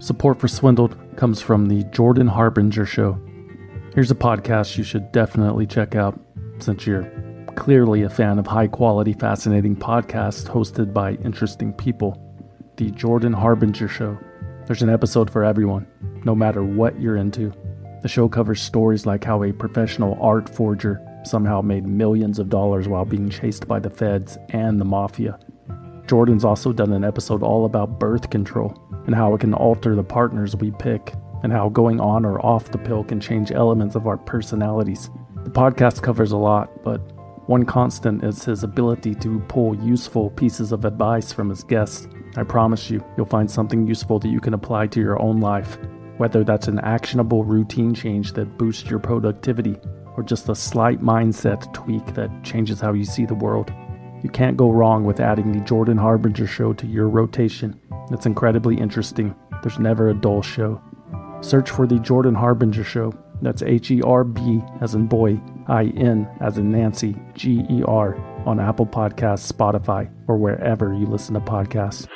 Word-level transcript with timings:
Support 0.00 0.40
for 0.40 0.48
Swindled 0.48 0.96
comes 1.16 1.40
from 1.42 1.66
the 1.66 1.84
Jordan 1.84 2.26
Harbinger 2.26 2.86
Show. 2.86 3.20
Here's 3.94 4.10
a 4.10 4.16
podcast 4.16 4.78
you 4.78 4.84
should 4.84 5.12
definitely 5.12 5.66
check 5.66 5.94
out 5.94 6.18
since 6.58 6.86
you're 6.86 7.08
clearly 7.56 8.02
a 8.02 8.08
fan 8.08 8.38
of 8.38 8.46
high 8.46 8.68
quality, 8.68 9.12
fascinating 9.12 9.76
podcasts 9.76 10.48
hosted 10.48 10.94
by 10.94 11.12
interesting 11.24 11.74
people. 11.74 12.18
The 12.78 12.90
Jordan 12.90 13.34
Harbinger 13.34 13.86
Show. 13.86 14.18
There's 14.66 14.82
an 14.82 14.88
episode 14.88 15.30
for 15.30 15.44
everyone, 15.44 15.86
no 16.24 16.34
matter 16.34 16.64
what 16.64 16.98
you're 16.98 17.18
into. 17.18 17.52
The 18.00 18.08
show 18.08 18.28
covers 18.28 18.62
stories 18.62 19.04
like 19.04 19.22
how 19.22 19.42
a 19.42 19.52
professional 19.52 20.18
art 20.20 20.48
forger 20.48 21.00
somehow 21.24 21.60
made 21.60 21.86
millions 21.86 22.38
of 22.38 22.48
dollars 22.48 22.88
while 22.88 23.04
being 23.04 23.28
chased 23.28 23.68
by 23.68 23.78
the 23.78 23.90
feds 23.90 24.38
and 24.48 24.80
the 24.80 24.86
mafia. 24.86 25.38
Jordan's 26.06 26.44
also 26.44 26.72
done 26.72 26.92
an 26.92 27.04
episode 27.04 27.42
all 27.42 27.66
about 27.66 28.00
birth 28.00 28.30
control 28.30 28.74
and 29.06 29.14
how 29.14 29.34
it 29.34 29.40
can 29.40 29.54
alter 29.54 29.94
the 29.94 30.04
partners 30.04 30.56
we 30.56 30.70
pick, 30.72 31.12
and 31.42 31.52
how 31.52 31.68
going 31.68 32.00
on 32.00 32.24
or 32.24 32.44
off 32.44 32.70
the 32.70 32.78
pill 32.78 33.04
can 33.04 33.20
change 33.20 33.50
elements 33.52 33.94
of 33.94 34.06
our 34.06 34.16
personalities. 34.16 35.10
The 35.44 35.50
podcast 35.50 36.02
covers 36.02 36.32
a 36.32 36.36
lot, 36.36 36.82
but 36.84 37.00
one 37.48 37.64
constant 37.64 38.22
is 38.22 38.44
his 38.44 38.62
ability 38.62 39.16
to 39.16 39.40
pull 39.48 39.74
useful 39.76 40.30
pieces 40.30 40.70
of 40.70 40.84
advice 40.84 41.32
from 41.32 41.48
his 41.48 41.64
guests. 41.64 42.06
I 42.36 42.44
promise 42.44 42.88
you, 42.88 43.04
you'll 43.16 43.26
find 43.26 43.50
something 43.50 43.86
useful 43.86 44.20
that 44.20 44.28
you 44.28 44.40
can 44.40 44.54
apply 44.54 44.86
to 44.88 45.00
your 45.00 45.20
own 45.20 45.40
life, 45.40 45.76
whether 46.18 46.44
that's 46.44 46.68
an 46.68 46.78
actionable 46.78 47.44
routine 47.44 47.94
change 47.94 48.34
that 48.34 48.56
boosts 48.56 48.88
your 48.88 49.00
productivity 49.00 49.76
or 50.16 50.22
just 50.22 50.48
a 50.48 50.54
slight 50.54 51.00
mindset 51.00 51.72
tweak 51.74 52.14
that 52.14 52.30
changes 52.44 52.80
how 52.80 52.92
you 52.92 53.04
see 53.04 53.26
the 53.26 53.34
world. 53.34 53.72
You 54.22 54.30
can't 54.30 54.56
go 54.56 54.70
wrong 54.70 55.04
with 55.04 55.18
adding 55.18 55.50
the 55.50 55.64
Jordan 55.64 55.98
Harbinger 55.98 56.46
show 56.46 56.72
to 56.74 56.86
your 56.86 57.08
rotation. 57.08 57.80
It's 58.10 58.26
incredibly 58.26 58.76
interesting. 58.76 59.34
There's 59.62 59.78
never 59.78 60.08
a 60.08 60.14
dull 60.14 60.42
show. 60.42 60.82
Search 61.40 61.70
for 61.70 61.86
the 61.86 61.98
Jordan 61.98 62.34
Harbinger 62.34 62.84
show. 62.84 63.12
That's 63.40 63.62
H 63.62 63.90
E 63.90 64.02
R 64.02 64.22
B 64.24 64.62
as 64.80 64.94
in 64.94 65.06
boy, 65.06 65.40
I 65.66 65.86
N 65.96 66.28
as 66.40 66.58
in 66.58 66.70
Nancy, 66.70 67.16
G 67.34 67.64
E 67.68 67.82
R 67.86 68.16
on 68.46 68.60
Apple 68.60 68.86
Podcasts, 68.86 69.50
Spotify, 69.50 70.10
or 70.28 70.36
wherever 70.36 70.94
you 70.94 71.06
listen 71.06 71.34
to 71.34 71.40
podcasts. 71.40 72.08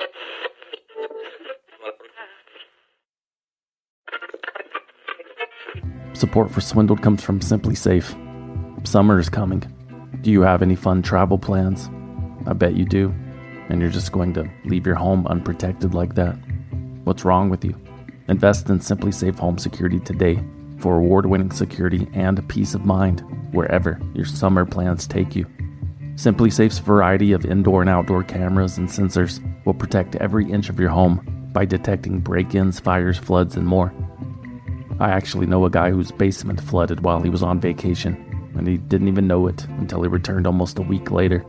Support 6.12 6.50
for 6.50 6.60
Swindled 6.60 7.02
comes 7.02 7.22
from 7.22 7.40
SimpliSafe. 7.40 8.86
Summer 8.86 9.18
is 9.18 9.28
coming. 9.28 9.62
Do 10.22 10.30
you 10.30 10.42
have 10.42 10.62
any 10.62 10.76
fun 10.76 11.02
travel 11.02 11.38
plans? 11.38 11.90
I 12.46 12.52
bet 12.52 12.74
you 12.74 12.84
do. 12.84 13.12
And 13.68 13.80
you're 13.80 13.90
just 13.90 14.12
going 14.12 14.32
to 14.34 14.48
leave 14.64 14.86
your 14.86 14.94
home 14.94 15.26
unprotected 15.26 15.94
like 15.94 16.14
that. 16.14 16.34
What's 17.04 17.24
wrong 17.24 17.50
with 17.50 17.64
you? 17.64 17.74
Invest 18.28 18.68
in 18.70 18.78
SimpliSafe 18.78 19.38
Home 19.38 19.58
Security 19.58 20.00
today 20.00 20.42
for 20.78 20.96
award 20.96 21.26
winning 21.26 21.50
security 21.50 22.08
and 22.12 22.46
peace 22.48 22.74
of 22.74 22.84
mind 22.84 23.24
wherever 23.52 24.00
your 24.14 24.24
summer 24.24 24.64
plans 24.64 25.06
take 25.06 25.34
you. 25.34 25.46
SimpliSafe's 26.14 26.78
variety 26.78 27.32
of 27.32 27.44
indoor 27.44 27.82
and 27.82 27.90
outdoor 27.90 28.24
cameras 28.24 28.78
and 28.78 28.88
sensors 28.88 29.40
will 29.64 29.74
protect 29.74 30.16
every 30.16 30.50
inch 30.50 30.68
of 30.68 30.80
your 30.80 30.90
home 30.90 31.48
by 31.52 31.64
detecting 31.64 32.20
break 32.20 32.54
ins, 32.54 32.80
fires, 32.80 33.18
floods, 33.18 33.56
and 33.56 33.66
more. 33.66 33.92
I 34.98 35.10
actually 35.10 35.46
know 35.46 35.64
a 35.66 35.70
guy 35.70 35.90
whose 35.90 36.10
basement 36.10 36.60
flooded 36.60 37.00
while 37.00 37.20
he 37.20 37.28
was 37.28 37.42
on 37.42 37.60
vacation, 37.60 38.14
and 38.56 38.66
he 38.66 38.78
didn't 38.78 39.08
even 39.08 39.26
know 39.26 39.46
it 39.46 39.64
until 39.78 40.02
he 40.02 40.08
returned 40.08 40.46
almost 40.46 40.78
a 40.78 40.82
week 40.82 41.10
later. 41.10 41.44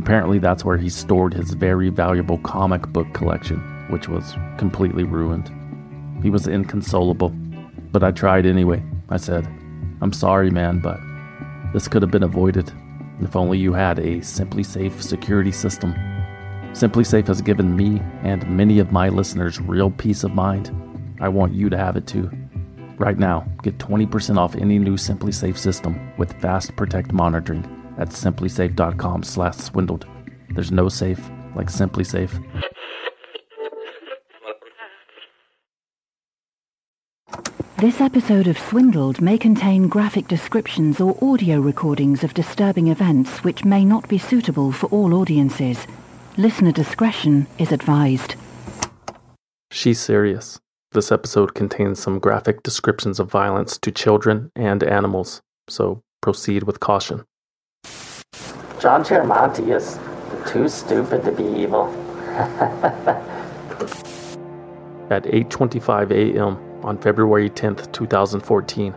Apparently, 0.00 0.38
that's 0.38 0.64
where 0.64 0.78
he 0.78 0.88
stored 0.88 1.34
his 1.34 1.50
very 1.50 1.90
valuable 1.90 2.38
comic 2.38 2.88
book 2.88 3.12
collection, 3.12 3.58
which 3.90 4.08
was 4.08 4.34
completely 4.56 5.04
ruined. 5.04 5.52
He 6.22 6.30
was 6.30 6.46
inconsolable, 6.46 7.28
but 7.92 8.02
I 8.02 8.10
tried 8.10 8.46
anyway. 8.46 8.82
I 9.10 9.18
said, 9.18 9.46
I'm 10.00 10.14
sorry, 10.14 10.50
man, 10.50 10.80
but 10.80 10.98
this 11.74 11.86
could 11.86 12.00
have 12.00 12.10
been 12.10 12.22
avoided 12.22 12.72
if 13.20 13.36
only 13.36 13.58
you 13.58 13.74
had 13.74 13.98
a 13.98 14.20
SimpliSafe 14.20 15.02
security 15.02 15.52
system. 15.52 15.92
SimpliSafe 16.72 17.26
has 17.26 17.42
given 17.42 17.76
me 17.76 18.00
and 18.22 18.48
many 18.48 18.78
of 18.78 18.92
my 18.92 19.10
listeners 19.10 19.60
real 19.60 19.90
peace 19.90 20.24
of 20.24 20.32
mind. 20.32 20.74
I 21.20 21.28
want 21.28 21.52
you 21.52 21.68
to 21.68 21.76
have 21.76 21.98
it 21.98 22.06
too. 22.06 22.30
Right 22.96 23.18
now, 23.18 23.46
get 23.62 23.76
20% 23.76 24.38
off 24.38 24.56
any 24.56 24.78
new 24.78 24.94
SimpliSafe 24.94 25.58
system 25.58 26.10
with 26.16 26.32
Fast 26.40 26.74
Protect 26.74 27.12
monitoring 27.12 27.79
at 28.00 28.08
simplisafe.com 28.08 29.22
slash 29.22 29.56
swindled. 29.56 30.06
There's 30.50 30.72
no 30.72 30.88
safe 30.88 31.20
like 31.54 31.68
SimpliSafe. 31.68 32.42
This 37.80 38.02
episode 38.02 38.46
of 38.46 38.58
Swindled 38.58 39.22
may 39.22 39.38
contain 39.38 39.88
graphic 39.88 40.28
descriptions 40.28 41.00
or 41.00 41.16
audio 41.22 41.60
recordings 41.60 42.22
of 42.22 42.34
disturbing 42.34 42.88
events 42.88 43.42
which 43.42 43.64
may 43.64 43.86
not 43.86 44.06
be 44.06 44.18
suitable 44.18 44.70
for 44.70 44.86
all 44.88 45.14
audiences. 45.14 45.86
Listener 46.36 46.72
discretion 46.72 47.46
is 47.58 47.72
advised. 47.72 48.34
She's 49.70 49.98
serious. 49.98 50.60
This 50.92 51.10
episode 51.10 51.54
contains 51.54 52.00
some 52.00 52.18
graphic 52.18 52.62
descriptions 52.62 53.18
of 53.18 53.30
violence 53.30 53.78
to 53.78 53.90
children 53.90 54.50
and 54.54 54.82
animals, 54.82 55.40
so 55.66 56.02
proceed 56.20 56.64
with 56.64 56.80
caution. 56.80 57.24
John 58.80 59.04
Chermonti 59.04 59.74
is 59.74 59.98
too 60.50 60.68
stupid 60.68 61.22
to 61.24 61.32
be 61.32 61.44
evil. 61.44 61.86
At 65.10 65.24
8:25 65.24 66.10
a.m. 66.10 66.58
on 66.84 66.98
February 66.98 67.50
10, 67.50 67.76
2014, 67.92 68.94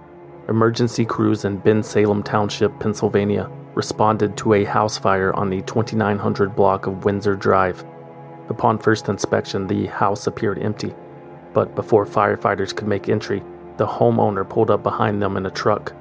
emergency 0.48 1.06
crews 1.06 1.46
in 1.46 1.60
Bensalem 1.60 2.24
Township, 2.24 2.80
Pennsylvania, 2.80 3.50
responded 3.76 4.38
to 4.38 4.54
a 4.54 4.64
house 4.64 4.98
fire 4.98 5.34
on 5.34 5.50
the 5.50 5.62
2900 5.64 6.56
block 6.56 6.88
of 6.88 7.06
Windsor 7.06 7.36
Drive. 7.36 7.84
Upon 8.50 8.78
first 8.78 9.10
inspection, 9.10 9.68
the 9.68 9.88
house 9.88 10.28
appeared 10.28 10.60
empty 10.60 10.94
but 11.54 11.76
before 11.76 12.06
firefighters 12.06 12.76
could 12.76 12.88
make 12.88 13.10
entry, 13.10 13.44
the 13.78 13.88
homeowner 13.88 14.48
pulled 14.48 14.72
up 14.72 14.84
behind 14.84 15.22
them 15.22 15.38
in 15.38 15.46
a 15.46 15.52
truck. 15.52 15.94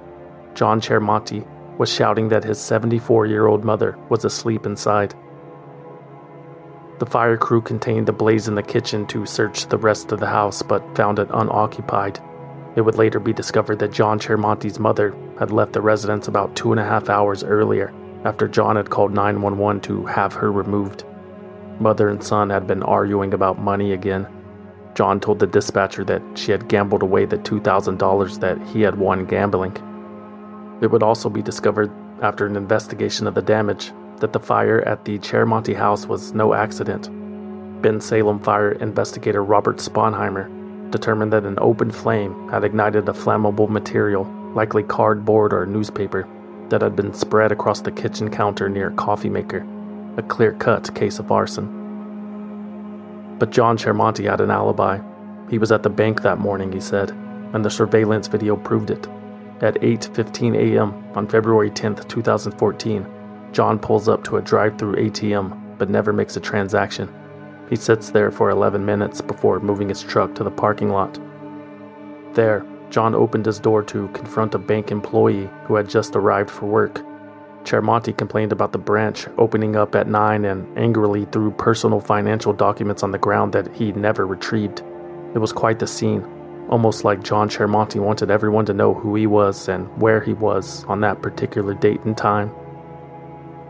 John 0.55 0.81
Chermonti 0.81 1.47
was 1.79 1.93
shouting 1.93 2.29
that 2.29 2.45
his 2.45 2.61
74 2.61 3.27
year 3.27 3.47
old 3.47 3.65
mother 3.65 3.99
was 4.09 4.25
asleep 4.25 4.67
inside. 4.67 5.15
The 6.99 7.07
fire 7.07 7.37
crew 7.37 7.61
contained 7.61 8.07
the 8.07 8.13
blaze 8.13 8.49
in 8.49 8.55
the 8.55 8.63
kitchen 8.63 9.07
to 9.09 9.27
search 9.27 9.67
the 9.67 9.79
rest 9.79 10.13
of 10.13 10.21
the 10.21 10.27
house 10.27 10.63
but 10.63 10.97
found 10.97 11.19
it 11.19 11.29
unoccupied. 11.33 12.21
It 12.77 12.83
would 12.83 12.97
later 12.97 13.19
be 13.19 13.33
discovered 13.33 13.79
that 13.81 13.93
John 13.93 14.19
Chermonti's 14.19 14.79
mother 14.79 15.15
had 15.39 15.51
left 15.51 15.73
the 15.73 15.81
residence 15.81 16.29
about 16.29 16.55
two 16.57 16.73
and 16.73 16.81
a 16.81 16.85
half 16.85 17.09
hours 17.09 17.45
earlier 17.45 17.93
after 18.25 18.47
John 18.47 18.77
had 18.77 18.91
called 18.91 19.13
911 19.13 19.81
to 19.83 20.07
have 20.07 20.33
her 20.35 20.51
removed. 20.53 21.05
Mother 21.81 22.09
and 22.09 22.23
son 22.23 22.51
had 22.51 22.67
been 22.67 22.83
arguing 22.83 23.35
about 23.35 23.59
money 23.59 23.93
again 23.93 24.29
John 24.95 25.21
told 25.21 25.39
the 25.39 25.47
dispatcher 25.47 26.05
that 26.05 26.23
she 26.35 26.53
had 26.53 26.69
gambled 26.69 27.03
away 27.03 27.25
the 27.25 27.39
$2,000 27.39 28.41
that 28.41 28.61
he 28.69 28.83
had 28.83 28.99
won 28.99 29.25
gambling. 29.25 29.77
It 30.83 30.91
would 30.91 31.05
also 31.05 31.31
be 31.31 31.43
discovered, 31.43 31.93
after 32.21 32.45
an 32.45 32.57
investigation 32.57 33.29
of 33.29 33.35
the 33.35 33.41
damage, 33.41 33.93
that 34.19 34.33
the 34.33 34.41
fire 34.41 34.81
at 34.81 35.05
the 35.05 35.19
Chermonti 35.21 35.77
house 35.77 36.07
was 36.07 36.35
no 36.35 36.55
accident. 36.55 37.09
Bensalem 37.83 38.43
fire 38.43 38.73
investigator 38.73 39.45
Robert 39.45 39.77
Sponheimer 39.77 40.91
determined 40.91 41.33
that 41.33 41.45
an 41.45 41.59
open 41.61 41.93
flame 41.93 42.49
had 42.49 42.65
ignited 42.65 43.09
a 43.09 43.13
flammable 43.13 43.69
material, 43.69 44.25
likely 44.55 44.83
cardboard 44.83 45.53
or 45.53 45.67
newspaper, 45.67 46.29
that 46.69 46.83
had 46.83 46.97
been 46.97 47.15
spread 47.15 47.53
across 47.53 47.81
the 47.81 47.93
kitchen 47.93 48.29
counter 48.29 48.69
near 48.69 48.89
a 48.89 48.95
coffee 48.95 49.31
maker, 49.31 49.65
a 50.17 50.23
clear 50.23 50.53
cut 50.53 50.93
case 50.97 51.21
of 51.21 51.31
arson. 51.31 51.69
But 53.39 53.51
John 53.51 53.79
Chermonti 53.79 54.29
had 54.29 54.41
an 54.41 54.51
alibi. 54.51 54.99
He 55.49 55.59
was 55.59 55.71
at 55.71 55.85
the 55.85 55.91
bank 55.91 56.23
that 56.23 56.39
morning, 56.39 56.73
he 56.73 56.81
said, 56.81 57.11
and 57.53 57.65
the 57.65 57.71
surveillance 57.71 58.27
video 58.27 58.57
proved 58.57 58.91
it. 58.91 59.09
At 59.63 59.81
8:15 59.81 60.57
a.m. 60.57 60.93
on 61.15 61.29
February 61.29 61.71
10, 61.71 61.95
2014, 61.95 63.07
John 63.53 63.79
pulls 63.79 64.09
up 64.09 64.25
to 64.25 64.39
a 64.39 64.43
drive-through 64.43 64.97
ATM 64.97 65.77
but 65.79 65.89
never 65.89 66.13
makes 66.13 66.37
a 66.37 66.41
transaction. 66.41 67.09
He 67.71 67.77
sits 67.77 68.11
there 68.11 68.31
for 68.31 68.51
11 68.51 68.85
minutes 68.85 69.21
before 69.21 69.61
moving 69.61 69.89
his 69.89 70.03
truck 70.03 70.35
to 70.35 70.45
the 70.45 70.51
parking 70.51 70.91
lot. 70.91 71.19
There, 72.35 72.67
John 72.91 73.15
opened 73.15 73.47
his 73.47 73.61
door 73.61 73.83
to 73.85 74.09
confront 74.09 74.55
a 74.55 74.59
bank 74.59 74.91
employee 74.91 75.49
who 75.65 75.77
had 75.77 75.89
just 75.89 76.17
arrived 76.17 76.51
for 76.51 76.67
work. 76.67 77.01
Chermonti 77.65 78.17
complained 78.17 78.53
about 78.53 78.73
the 78.73 78.79
branch 78.79 79.29
opening 79.39 79.77
up 79.77 79.95
at 79.95 80.09
9 80.09 80.45
and 80.45 80.67
angrily 80.77 81.25
threw 81.27 81.53
personal 81.53 82.01
financial 82.01 82.53
documents 82.53 83.03
on 83.03 83.13
the 83.13 83.19
ground 83.19 83.53
that 83.53 83.73
he 83.75 83.93
never 83.93 84.27
retrieved. 84.27 84.83
It 85.35 85.39
was 85.39 85.53
quite 85.53 85.79
the 85.79 85.87
scene, 85.87 86.23
almost 86.69 87.05
like 87.05 87.23
John 87.23 87.49
Chermonti 87.49 88.01
wanted 88.01 88.31
everyone 88.31 88.67
to 88.67 88.75
know 88.75 88.95
who 88.95 89.15
he 89.15 89.27
was 89.27 89.69
and 89.69 89.89
where 90.01 90.21
he 90.21 90.33
was 90.33 90.85
on 90.85 91.01
that 91.01 91.23
particular 91.23 91.75
date 91.75 92.03
and 92.03 92.17
time. 92.17 92.51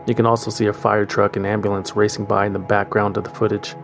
You 0.05 0.15
can 0.15 0.25
also 0.25 0.51
see 0.51 0.67
a 0.67 0.73
fire 0.73 1.05
truck 1.05 1.35
and 1.35 1.45
ambulance 1.45 1.95
racing 1.95 2.25
by 2.25 2.45
in 2.45 2.53
the 2.53 2.59
background 2.59 3.17
of 3.17 3.23
the 3.23 3.29
footage. 3.29 3.75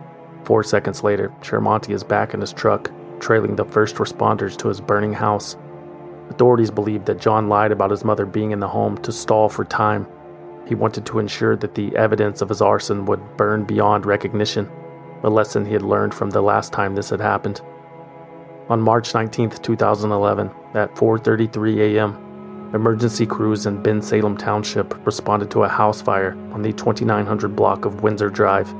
Four 0.44 0.62
seconds 0.62 1.02
later, 1.02 1.32
Chermonti 1.40 1.94
is 1.94 2.04
back 2.04 2.34
in 2.34 2.40
his 2.40 2.52
truck, 2.52 2.90
trailing 3.20 3.56
the 3.56 3.64
first 3.64 3.96
responders 3.96 4.56
to 4.58 4.68
his 4.68 4.80
burning 4.80 5.12
house. 5.12 5.56
Authorities 6.28 6.70
believe 6.70 7.06
that 7.06 7.20
John 7.20 7.48
lied 7.48 7.72
about 7.72 7.90
his 7.90 8.04
mother 8.04 8.26
being 8.26 8.50
in 8.50 8.60
the 8.60 8.68
home 8.68 8.98
to 8.98 9.12
stall 9.12 9.48
for 9.48 9.64
time. 9.64 10.06
He 10.66 10.74
wanted 10.74 11.04
to 11.06 11.18
ensure 11.18 11.56
that 11.56 11.74
the 11.74 11.94
evidence 11.96 12.42
of 12.42 12.48
his 12.48 12.62
arson 12.62 13.06
would 13.06 13.36
burn 13.36 13.64
beyond 13.64 14.06
recognition, 14.06 14.70
a 15.22 15.30
lesson 15.30 15.66
he 15.66 15.72
had 15.72 15.82
learned 15.82 16.14
from 16.14 16.30
the 16.30 16.42
last 16.42 16.72
time 16.72 16.94
this 16.94 17.10
had 17.10 17.20
happened. 17.20 17.60
On 18.70 18.80
March 18.80 19.12
19, 19.14 19.50
2011, 19.50 20.50
at 20.74 20.94
4:33 20.94 21.96
a.m., 21.96 22.70
emergency 22.72 23.26
crews 23.26 23.66
in 23.66 23.82
Bensalem 23.82 24.38
Township 24.38 24.94
responded 25.04 25.50
to 25.50 25.64
a 25.64 25.68
house 25.68 26.00
fire 26.00 26.36
on 26.52 26.62
the 26.62 26.72
2900 26.72 27.56
block 27.56 27.84
of 27.84 28.02
Windsor 28.02 28.30
Drive. 28.30 28.70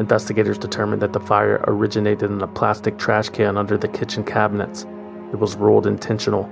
Investigators 0.00 0.58
determined 0.58 1.00
that 1.02 1.12
the 1.12 1.20
fire 1.20 1.64
originated 1.68 2.32
in 2.32 2.42
a 2.42 2.48
plastic 2.48 2.98
trash 2.98 3.28
can 3.28 3.56
under 3.56 3.78
the 3.78 3.86
kitchen 3.86 4.24
cabinets. 4.24 4.86
It 5.32 5.38
was 5.38 5.54
ruled 5.54 5.86
intentional 5.86 6.50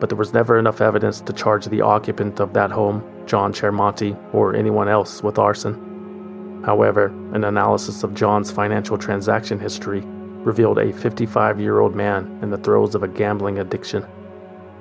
but 0.00 0.08
there 0.08 0.18
was 0.18 0.34
never 0.34 0.58
enough 0.58 0.80
evidence 0.80 1.20
to 1.20 1.32
charge 1.32 1.66
the 1.66 1.80
occupant 1.80 2.40
of 2.40 2.52
that 2.54 2.72
home, 2.72 3.04
John 3.24 3.52
Chermonti, 3.52 4.16
or 4.34 4.52
anyone 4.52 4.88
else 4.88 5.22
with 5.22 5.38
arson. 5.38 6.60
However, 6.64 7.06
an 7.32 7.44
analysis 7.44 8.02
of 8.02 8.12
John's 8.12 8.50
financial 8.50 8.98
transaction 8.98 9.60
history 9.60 10.02
revealed 10.44 10.78
a 10.78 10.92
55 10.92 11.60
year 11.60 11.80
old 11.80 11.94
man 11.94 12.38
in 12.42 12.50
the 12.50 12.58
throes 12.58 12.94
of 12.94 13.02
a 13.02 13.08
gambling 13.08 13.58
addiction. 13.58 14.06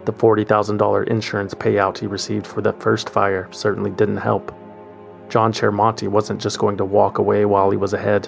The 0.05 0.13
$40,000 0.13 1.07
insurance 1.07 1.53
payout 1.53 1.97
he 1.97 2.07
received 2.07 2.47
for 2.47 2.61
the 2.61 2.73
first 2.73 3.09
fire 3.09 3.47
certainly 3.51 3.91
didn't 3.91 4.17
help. 4.17 4.53
John 5.29 5.53
Chermonti 5.53 6.07
wasn't 6.07 6.41
just 6.41 6.59
going 6.59 6.77
to 6.77 6.85
walk 6.85 7.19
away 7.19 7.45
while 7.45 7.69
he 7.69 7.77
was 7.77 7.93
ahead. 7.93 8.27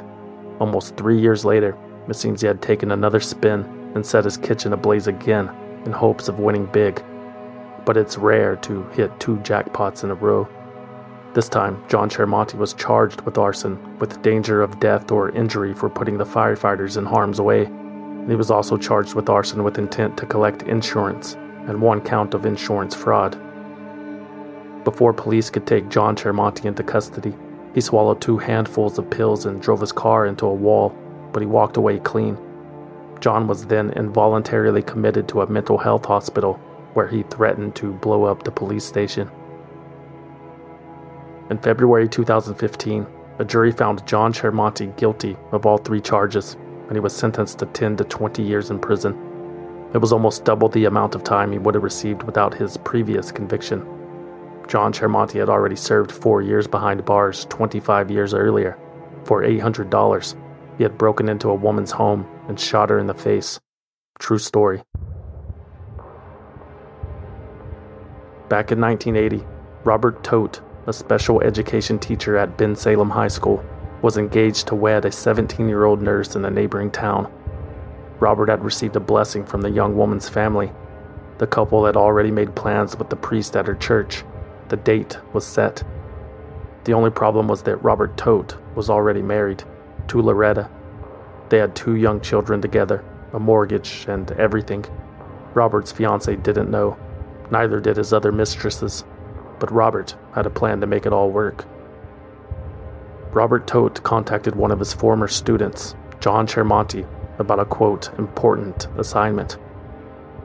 Almost 0.60 0.96
three 0.96 1.20
years 1.20 1.44
later, 1.44 1.78
it 2.08 2.16
seems 2.16 2.42
he 2.42 2.48
had 2.48 2.62
taken 2.62 2.92
another 2.92 3.20
spin 3.20 3.62
and 3.96 4.06
set 4.06 4.24
his 4.24 4.38
kitchen 4.38 4.74
ablaze 4.74 5.08
again 5.08 5.50
in 5.86 5.92
hopes 5.92 6.28
of 6.28 6.40
winning 6.40 6.66
big, 6.68 7.04
but 7.86 7.98
it's 7.98 8.18
rare 8.18 8.56
to 8.58 8.84
hit 8.90 9.20
two 9.20 9.38
jackpots 9.38 10.04
in 10.04 10.12
a 10.12 10.16
row. 10.16 10.48
This 11.34 11.50
time, 11.50 11.84
John 11.88 12.12
Chermonti 12.12 12.60
was 12.60 12.76
charged 12.76 13.22
with 13.22 13.40
arson, 13.40 13.98
with 13.98 14.22
danger 14.22 14.62
of 14.62 14.80
death 14.80 15.12
or 15.12 15.32
injury 15.32 15.74
for 15.74 15.90
putting 15.90 16.20
the 16.20 16.26
firefighters 16.26 16.96
in 16.96 17.06
harm's 17.06 17.42
way. 17.42 17.66
He 18.28 18.36
was 18.36 18.52
also 18.52 18.78
charged 18.78 19.16
with 19.16 19.30
arson 19.30 19.64
with 19.64 19.80
intent 19.80 20.16
to 20.18 20.28
collect 20.28 20.62
insurance 20.62 21.34
and 21.34 21.82
one 21.82 22.02
count 22.02 22.36
of 22.36 22.46
insurance 22.46 22.94
fraud. 22.94 23.32
Before 24.84 25.12
police 25.12 25.50
could 25.50 25.66
take 25.66 25.90
John 25.90 26.16
Chermonti 26.16 26.66
into 26.66 26.84
custody, 26.84 27.34
he 27.74 27.82
swallowed 27.82 28.22
two 28.22 28.38
handfuls 28.38 29.00
of 29.00 29.10
pills 29.10 29.48
and 29.48 29.60
drove 29.60 29.82
his 29.82 29.92
car 29.92 30.28
into 30.28 30.46
a 30.46 30.54
wall, 30.54 30.96
but 31.32 31.42
he 31.42 31.48
walked 31.48 31.78
away 31.78 31.98
clean. 31.98 32.38
John 33.22 33.48
was 33.48 33.66
then 33.66 33.90
involuntarily 33.96 34.84
committed 34.84 35.28
to 35.30 35.42
a 35.42 35.50
mental 35.50 35.80
health 35.80 36.06
hospital 36.06 36.60
where 36.94 37.08
he 37.08 37.24
threatened 37.24 37.76
to 37.78 37.94
blow 37.94 38.26
up 38.26 38.44
the 38.44 38.52
police 38.52 38.86
station. 38.86 39.32
In 41.50 41.58
February 41.60 42.08
2015, 42.08 43.06
a 43.40 43.46
jury 43.46 43.72
found 43.72 44.06
John 44.08 44.32
Chermonti 44.32 44.96
guilty 44.98 45.38
of 45.52 45.66
all 45.66 45.78
three 45.78 46.02
charges, 46.02 46.56
and 46.88 46.94
he 46.94 47.00
was 47.00 47.16
sentenced 47.16 47.60
to 47.60 47.66
10 47.66 47.98
to 47.98 48.04
20 48.04 48.42
years 48.42 48.70
in 48.70 48.80
prison. 48.80 49.14
It 49.94 50.00
was 50.00 50.14
almost 50.14 50.46
double 50.46 50.70
the 50.70 50.86
amount 50.86 51.16
of 51.16 51.24
time 51.24 51.52
he 51.52 51.58
would 51.58 51.76
have 51.76 51.84
received 51.84 52.24
without 52.24 52.54
his 52.54 52.78
previous 52.78 53.32
conviction. 53.32 53.86
John 54.68 54.94
Chermonti 54.94 55.40
had 55.40 55.50
already 55.50 55.76
served 55.76 56.12
four 56.12 56.42
years 56.42 56.68
behind 56.68 57.06
bars 57.06 57.46
25 57.46 58.10
years 58.10 58.34
earlier 58.34 58.78
for 59.26 59.44
$800 59.44 60.36
he 60.78 60.84
had 60.84 60.98
broken 60.98 61.30
into 61.30 61.50
a 61.50 61.56
woman's 61.56 61.92
home 61.92 62.28
and 62.48 62.60
shot 62.60 62.90
her 62.90 63.00
in 63.00 63.08
the 63.08 63.14
face. 63.14 63.60
True 64.20 64.40
story. 64.40 64.84
Back 68.50 68.72
in 68.72 68.80
1980, 68.82 69.46
Robert 69.84 70.24
Todt, 70.24 70.62
a 70.86 70.94
special 70.94 71.42
education 71.42 71.98
teacher 71.98 72.38
at 72.38 72.58
Bensalem 72.58 73.12
High 73.12 73.30
School, 73.30 73.64
was 74.02 74.18
engaged 74.18 74.68
to 74.68 74.76
wed 74.76 75.06
a 75.06 75.12
17 75.12 75.68
year 75.68 75.86
old 75.86 76.02
nurse 76.02 76.36
in 76.36 76.44
a 76.46 76.52
neighboring 76.52 76.92
town. 76.92 77.32
Robert 78.20 78.50
had 78.50 78.64
received 78.64 78.96
a 78.96 79.00
blessing 79.00 79.46
from 79.46 79.62
the 79.62 79.70
young 79.70 79.96
woman's 79.96 80.30
family. 80.30 80.72
The 81.38 81.48
couple 81.48 81.86
had 81.86 81.98
already 81.98 82.32
made 82.32 82.56
plans 82.56 82.98
with 82.98 83.10
the 83.10 83.16
priest 83.16 83.56
at 83.56 83.68
her 83.68 83.76
church. 83.76 84.24
The 84.70 84.78
date 84.78 85.18
was 85.34 85.46
set. 85.46 85.84
The 86.84 86.94
only 86.94 87.12
problem 87.12 87.48
was 87.48 87.64
that 87.64 87.84
Robert 87.84 88.18
Todt 88.18 88.58
was 88.76 88.90
already 88.90 89.22
married 89.22 89.64
to 90.08 90.22
Loretta. 90.22 90.70
They 91.50 91.58
had 91.58 91.76
two 91.76 91.96
young 91.96 92.20
children 92.20 92.62
together, 92.62 93.04
a 93.32 93.40
mortgage, 93.40 94.06
and 94.08 94.30
everything. 94.34 94.86
Robert's 95.54 95.92
fiance 95.92 96.36
didn't 96.36 96.72
know. 96.72 96.98
Neither 97.52 97.80
did 97.80 97.98
his 97.98 98.12
other 98.12 98.32
mistresses. 98.32 99.06
But 99.64 99.72
Robert 99.72 100.18
had 100.36 100.46
a 100.46 100.50
plan 100.50 100.82
to 100.82 100.88
make 100.88 101.06
it 101.06 101.14
all 101.14 101.32
work. 101.32 101.64
Robert 103.32 103.66
Todt 103.66 104.04
contacted 104.04 104.58
one 104.58 104.72
of 104.72 104.80
his 104.80 104.94
former 104.94 105.30
students, 105.30 105.96
John 106.20 106.48
Chermonti, 106.48 107.08
about 107.40 107.62
a 107.62 107.66
quote, 107.66 108.12
important 108.18 108.90
assignment. 108.98 109.58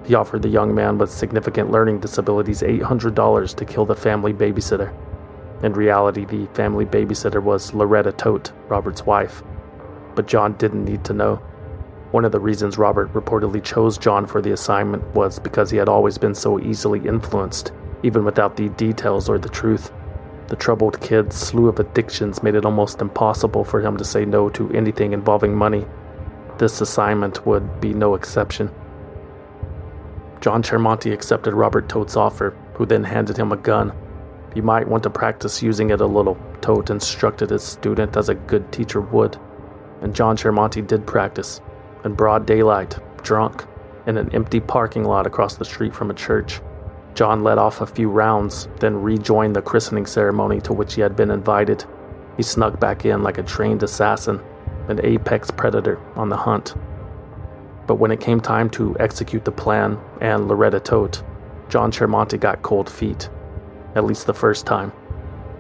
He 0.05 0.15
offered 0.15 0.43
the 0.43 0.49
young 0.49 0.73
man 0.73 0.99
with 0.99 1.11
significant 1.11 1.73
learning 1.73 1.99
disabilities 1.99 2.63
$800 2.63 3.57
to 3.57 3.65
kill 3.65 3.85
the 3.85 3.97
family 3.97 4.33
babysitter. 4.33 4.95
In 5.65 5.73
reality, 5.73 6.25
the 6.25 6.47
family 6.55 6.87
babysitter 6.87 7.43
was 7.43 7.75
Loretta 7.75 8.13
Todt, 8.13 8.53
Robert's 8.69 9.05
wife. 9.05 9.43
But 10.15 10.29
John 10.29 10.53
didn't 10.53 10.85
need 10.85 11.03
to 11.07 11.13
know. 11.13 11.43
One 12.13 12.25
of 12.25 12.31
the 12.31 12.39
reasons 12.39 12.79
Robert 12.79 13.13
reportedly 13.13 13.65
chose 13.65 13.99
John 13.99 14.27
for 14.27 14.41
the 14.41 14.53
assignment 14.53 15.03
was 15.17 15.41
because 15.41 15.73
he 15.73 15.77
had 15.77 15.89
always 15.89 16.19
been 16.19 16.37
so 16.37 16.61
easily 16.61 17.01
influenced, 17.01 17.73
even 18.03 18.25
without 18.25 18.57
the 18.57 18.69
details 18.71 19.29
or 19.29 19.39
the 19.39 19.49
truth. 19.49 19.93
The 20.49 20.57
troubled 20.57 21.01
kid's 21.01 21.37
slew 21.37 21.69
of 21.69 21.79
addictions 21.79 22.43
made 22.43 22.55
it 22.55 22.65
almost 22.65 23.01
impossible 23.01 23.65
for 23.65 23.81
him 23.81 23.97
to 23.97 24.05
say 24.05 24.25
no 24.25 24.49
to 24.51 24.71
anything 24.73 25.13
involving 25.13 25.55
money. 25.55 25.87
This 26.59 26.81
assignment 26.81 27.47
would 27.47 27.81
be 27.81 27.93
no 27.95 28.15
exception. 28.15 28.71
John 30.41 30.63
Chermonti 30.63 31.13
accepted 31.13 31.55
Robert 31.55 31.89
Todt's 31.89 32.17
offer, 32.17 32.57
who 32.75 32.87
then 32.87 33.05
handed 33.05 33.37
him 33.37 33.53
a 33.53 33.57
gun 33.57 33.93
you 34.55 34.63
might 34.63 34.89
want 34.89 35.03
to 35.03 35.11
practice 35.11 35.63
using 35.63 35.91
it 35.91 36.01
a 36.01 36.07
little, 36.07 36.37
Todt 36.61 36.91
instructed 36.91 37.51
his 37.51 37.63
student 37.63 38.17
as 38.17 38.29
a 38.29 38.35
good 38.35 38.73
teacher 38.73 39.01
would. 39.01 39.37
And 40.01 40.15
John 40.15 40.37
Chermonti 40.37 40.87
did 40.87 41.07
practice, 41.07 41.61
in 42.05 42.15
broad 42.15 42.47
daylight, 42.47 42.99
drunk, 43.23 43.65
in 44.07 44.17
an 44.17 44.35
empty 44.35 44.61
parking 44.61 45.05
lot 45.05 45.27
across 45.27 45.57
the 45.57 45.65
street 45.65 45.95
from 45.95 46.11
a 46.11 46.15
church. 46.15 46.61
John 47.19 47.43
let 47.43 47.59
off 47.59 47.81
a 47.81 47.87
few 47.87 48.09
rounds, 48.09 48.69
then 48.79 49.03
rejoined 49.03 49.57
the 49.57 49.61
christening 49.61 50.07
ceremony 50.07 50.61
to 50.61 50.73
which 50.73 50.95
he 50.95 51.01
had 51.01 51.17
been 51.17 51.33
invited. 51.33 51.85
He 52.37 52.45
snuck 52.45 52.79
back 52.79 53.05
in 53.05 53.25
like 53.25 53.39
a 53.39 53.43
trained 53.43 53.83
assassin, 53.83 54.41
an 54.87 55.05
apex 55.05 55.51
predator 55.51 55.99
on 56.15 56.29
the 56.29 56.37
hunt. 56.37 56.77
But 57.89 57.97
when 57.97 58.13
it 58.13 58.21
came 58.21 58.41
time 58.41 58.71
to 58.71 58.97
execute 59.01 59.45
the 59.45 59.51
plan 59.51 59.99
and 60.21 60.47
Loretta 60.47 60.79
Todt, 60.79 61.25
John 61.69 61.91
Chermonti 61.91 62.39
got 62.39 62.63
cold 62.63 62.89
feet 62.89 63.29
at 63.97 64.05
least 64.05 64.29
the 64.29 64.33
first 64.33 64.65
time. 64.65 64.93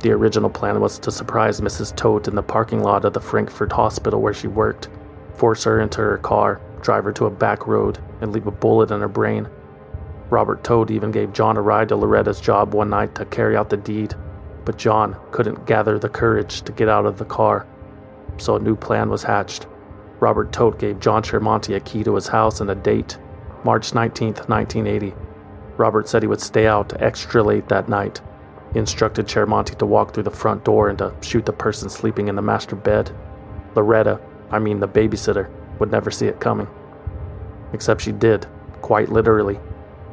The 0.02 0.12
original 0.12 0.50
plan 0.50 0.80
was 0.80 1.00
to 1.00 1.10
surprise 1.10 1.60
Mrs. 1.60 1.92
Todt 1.96 2.28
in 2.28 2.36
the 2.36 2.42
parking 2.44 2.84
lot 2.84 3.04
of 3.04 3.14
the 3.14 3.20
Frankford 3.20 3.72
hospital 3.72 4.22
where 4.22 4.32
she 4.32 4.46
worked, 4.46 4.88
force 5.34 5.64
her 5.64 5.80
into 5.80 6.02
her 6.02 6.18
car, 6.18 6.60
drive 6.82 7.02
her 7.02 7.12
to 7.14 7.26
a 7.26 7.30
back 7.32 7.66
road, 7.66 7.98
and 8.20 8.32
leave 8.32 8.46
a 8.46 8.52
bullet 8.52 8.92
in 8.92 9.00
her 9.00 9.08
brain. 9.08 9.48
Robert 10.30 10.62
Todt 10.62 10.90
even 10.90 11.10
gave 11.10 11.32
John 11.32 11.56
a 11.56 11.62
ride 11.62 11.88
to 11.88 11.96
Loretta's 11.96 12.40
job 12.40 12.74
one 12.74 12.90
night 12.90 13.14
to 13.14 13.24
carry 13.24 13.56
out 13.56 13.70
the 13.70 13.76
deed, 13.76 14.14
but 14.64 14.76
John 14.76 15.16
couldn't 15.30 15.66
gather 15.66 15.98
the 15.98 16.08
courage 16.08 16.62
to 16.62 16.72
get 16.72 16.88
out 16.88 17.06
of 17.06 17.18
the 17.18 17.24
car. 17.24 17.66
So 18.36 18.56
a 18.56 18.60
new 18.60 18.76
plan 18.76 19.08
was 19.08 19.22
hatched. 19.22 19.66
Robert 20.20 20.52
Todt 20.52 20.78
gave 20.78 21.00
John 21.00 21.22
Chermonti 21.22 21.74
a 21.74 21.80
key 21.80 22.04
to 22.04 22.14
his 22.14 22.28
house 22.28 22.60
and 22.60 22.70
a 22.70 22.74
date, 22.74 23.16
March 23.64 23.94
19, 23.94 24.34
1980. 24.34 25.14
Robert 25.76 26.08
said 26.08 26.22
he 26.22 26.28
would 26.28 26.40
stay 26.40 26.66
out 26.66 27.00
extra 27.00 27.42
late 27.42 27.68
that 27.68 27.88
night. 27.88 28.20
He 28.72 28.78
instructed 28.78 29.26
Chermonti 29.26 29.78
to 29.78 29.86
walk 29.86 30.12
through 30.12 30.24
the 30.24 30.30
front 30.30 30.64
door 30.64 30.88
and 30.88 30.98
to 30.98 31.14
shoot 31.22 31.46
the 31.46 31.52
person 31.52 31.88
sleeping 31.88 32.28
in 32.28 32.34
the 32.34 32.42
master 32.42 32.76
bed. 32.76 33.10
Loretta, 33.74 34.20
I 34.50 34.58
mean 34.58 34.80
the 34.80 34.88
babysitter, 34.88 35.48
would 35.78 35.90
never 35.90 36.10
see 36.10 36.26
it 36.26 36.40
coming. 36.40 36.68
Except 37.72 38.02
she 38.02 38.12
did, 38.12 38.46
quite 38.82 39.08
literally. 39.08 39.58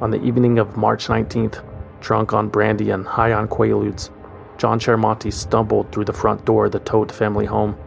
On 0.02 0.12
the 0.12 0.22
evening 0.22 0.60
of 0.60 0.76
March 0.76 1.08
19th, 1.08 1.64
drunk 2.02 2.34
on 2.34 2.50
brandy 2.50 2.90
and 2.90 3.06
high 3.06 3.32
on 3.32 3.48
Quaaludes, 3.48 4.10
John 4.58 4.78
Chermonti 4.78 5.32
stumbled 5.32 5.90
through 5.92 6.04
the 6.04 6.12
front 6.12 6.44
door 6.44 6.66
of 6.66 6.74
the 6.74 6.80
Todt 6.80 7.14
family 7.14 7.46
home. 7.46 7.78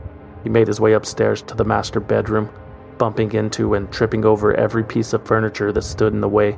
He 0.42 0.48
made 0.48 0.68
his 0.68 0.80
way 0.80 0.94
upstairs 0.94 1.42
to 1.42 1.54
the 1.54 1.66
master 1.66 2.00
bedroom, 2.00 2.48
bumping 2.96 3.32
into 3.32 3.74
and 3.74 3.92
tripping 3.92 4.24
over 4.24 4.54
every 4.54 4.84
piece 4.84 5.12
of 5.12 5.26
furniture 5.26 5.70
that 5.70 5.82
stood 5.82 6.14
in 6.14 6.22
the 6.22 6.28
way. 6.28 6.56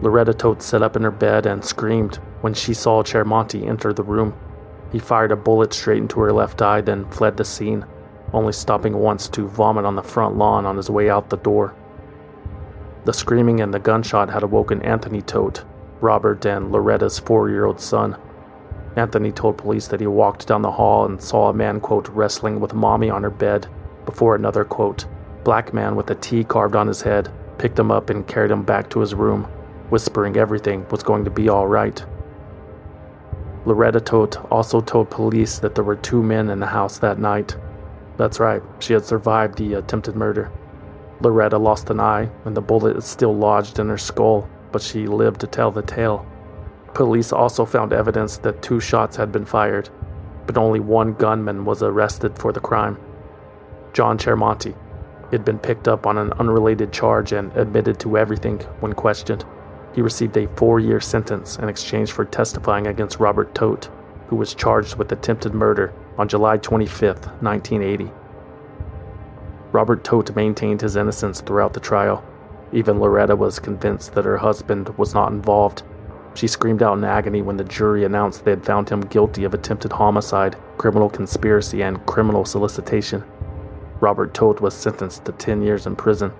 Loretta 0.00 0.32
Todt 0.32 0.62
sat 0.62 0.80
up 0.80 0.96
in 0.96 1.02
her 1.02 1.10
bed 1.10 1.44
and 1.44 1.62
screamed 1.62 2.16
when 2.40 2.54
she 2.54 2.72
saw 2.72 3.02
Chermonti 3.02 3.68
enter 3.68 3.92
the 3.92 4.02
room. 4.02 4.32
He 4.92 4.98
fired 4.98 5.30
a 5.32 5.36
bullet 5.36 5.74
straight 5.74 5.98
into 5.98 6.20
her 6.20 6.32
left 6.32 6.62
eye, 6.62 6.80
then 6.80 7.10
fled 7.10 7.36
the 7.36 7.44
scene. 7.44 7.84
only 8.32 8.52
stopping 8.52 8.96
once 8.96 9.28
to 9.28 9.46
vomit 9.46 9.84
on 9.84 9.94
the 9.94 10.02
front 10.02 10.36
lawn 10.36 10.64
on 10.64 10.76
his 10.76 10.90
way 10.90 11.08
out 11.10 11.28
the 11.28 11.36
door. 11.36 11.74
The 13.06 13.12
screaming 13.12 13.60
and 13.60 13.72
the 13.72 13.78
gunshot 13.78 14.30
had 14.30 14.42
awoken 14.42 14.82
Anthony 14.82 15.22
Todt, 15.22 15.64
Robert 16.00 16.44
and 16.44 16.72
Loretta's 16.72 17.20
four 17.20 17.48
year 17.48 17.64
old 17.64 17.80
son. 17.80 18.16
Anthony 18.96 19.30
told 19.30 19.58
police 19.58 19.86
that 19.86 20.00
he 20.00 20.08
walked 20.08 20.48
down 20.48 20.62
the 20.62 20.72
hall 20.72 21.04
and 21.04 21.22
saw 21.22 21.48
a 21.48 21.54
man, 21.54 21.78
quote, 21.78 22.08
wrestling 22.08 22.58
with 22.58 22.74
mommy 22.74 23.08
on 23.08 23.22
her 23.22 23.30
bed, 23.30 23.68
before 24.06 24.34
another, 24.34 24.64
quote, 24.64 25.06
black 25.44 25.72
man 25.72 25.94
with 25.94 26.10
a 26.10 26.16
T 26.16 26.42
carved 26.42 26.74
on 26.74 26.88
his 26.88 27.02
head 27.02 27.30
picked 27.58 27.78
him 27.78 27.92
up 27.92 28.10
and 28.10 28.26
carried 28.26 28.50
him 28.50 28.64
back 28.64 28.90
to 28.90 28.98
his 28.98 29.14
room, 29.14 29.44
whispering 29.88 30.36
everything 30.36 30.84
was 30.88 31.04
going 31.04 31.24
to 31.24 31.30
be 31.30 31.48
all 31.48 31.68
right. 31.68 32.04
Loretta 33.66 34.00
Todt 34.00 34.50
also 34.50 34.80
told 34.80 35.10
police 35.10 35.60
that 35.60 35.76
there 35.76 35.84
were 35.84 35.94
two 35.94 36.24
men 36.24 36.50
in 36.50 36.58
the 36.58 36.66
house 36.66 36.98
that 36.98 37.20
night. 37.20 37.56
That's 38.16 38.40
right, 38.40 38.62
she 38.80 38.94
had 38.94 39.04
survived 39.04 39.58
the 39.58 39.74
attempted 39.74 40.16
murder. 40.16 40.50
Loretta 41.20 41.58
lost 41.58 41.90
an 41.90 42.00
eye, 42.00 42.28
and 42.44 42.56
the 42.56 42.60
bullet 42.60 42.96
is 42.96 43.04
still 43.04 43.34
lodged 43.34 43.78
in 43.78 43.88
her 43.88 43.98
skull, 43.98 44.48
but 44.72 44.82
she 44.82 45.06
lived 45.06 45.40
to 45.40 45.46
tell 45.46 45.70
the 45.70 45.82
tale. 45.82 46.26
Police 46.94 47.32
also 47.32 47.64
found 47.64 47.92
evidence 47.92 48.38
that 48.38 48.62
two 48.62 48.80
shots 48.80 49.16
had 49.16 49.32
been 49.32 49.44
fired, 49.44 49.88
but 50.46 50.56
only 50.56 50.80
one 50.80 51.14
gunman 51.14 51.64
was 51.64 51.82
arrested 51.82 52.38
for 52.38 52.52
the 52.52 52.60
crime. 52.60 52.98
John 53.92 54.18
Chermonti. 54.18 54.74
He 55.30 55.36
had 55.36 55.44
been 55.44 55.58
picked 55.58 55.88
up 55.88 56.06
on 56.06 56.18
an 56.18 56.32
unrelated 56.34 56.92
charge 56.92 57.32
and 57.32 57.54
admitted 57.56 57.98
to 58.00 58.16
everything 58.16 58.58
when 58.80 58.92
questioned. 58.92 59.44
He 59.94 60.02
received 60.02 60.36
a 60.36 60.46
four 60.56 60.78
year 60.78 61.00
sentence 61.00 61.56
in 61.56 61.68
exchange 61.68 62.12
for 62.12 62.24
testifying 62.24 62.86
against 62.86 63.18
Robert 63.18 63.54
Todt, 63.54 63.90
who 64.28 64.36
was 64.36 64.54
charged 64.54 64.96
with 64.96 65.10
attempted 65.12 65.54
murder 65.54 65.92
on 66.18 66.28
July 66.28 66.58
25, 66.58 67.42
1980. 67.42 68.12
Robert 69.76 70.04
Todt 70.04 70.34
maintained 70.34 70.80
his 70.80 70.96
innocence 70.96 71.42
throughout 71.42 71.74
the 71.74 71.80
trial. 71.80 72.24
Even 72.72 72.98
Loretta 72.98 73.36
was 73.36 73.58
convinced 73.58 74.14
that 74.14 74.24
her 74.24 74.38
husband 74.38 74.88
was 74.96 75.12
not 75.12 75.32
involved. 75.32 75.82
She 76.32 76.46
screamed 76.46 76.82
out 76.82 76.96
in 76.96 77.04
agony 77.04 77.42
when 77.42 77.58
the 77.58 77.64
jury 77.64 78.02
announced 78.02 78.46
they 78.46 78.52
had 78.52 78.64
found 78.64 78.88
him 78.88 79.02
guilty 79.02 79.44
of 79.44 79.52
attempted 79.52 79.92
homicide, 79.92 80.56
criminal 80.78 81.10
conspiracy, 81.10 81.82
and 81.82 82.06
criminal 82.06 82.46
solicitation. 82.46 83.22
Robert 84.00 84.32
Todt 84.32 84.62
was 84.62 84.72
sentenced 84.72 85.26
to 85.26 85.32
10 85.32 85.60
years 85.60 85.86
in 85.86 85.94
prison. 85.94 86.32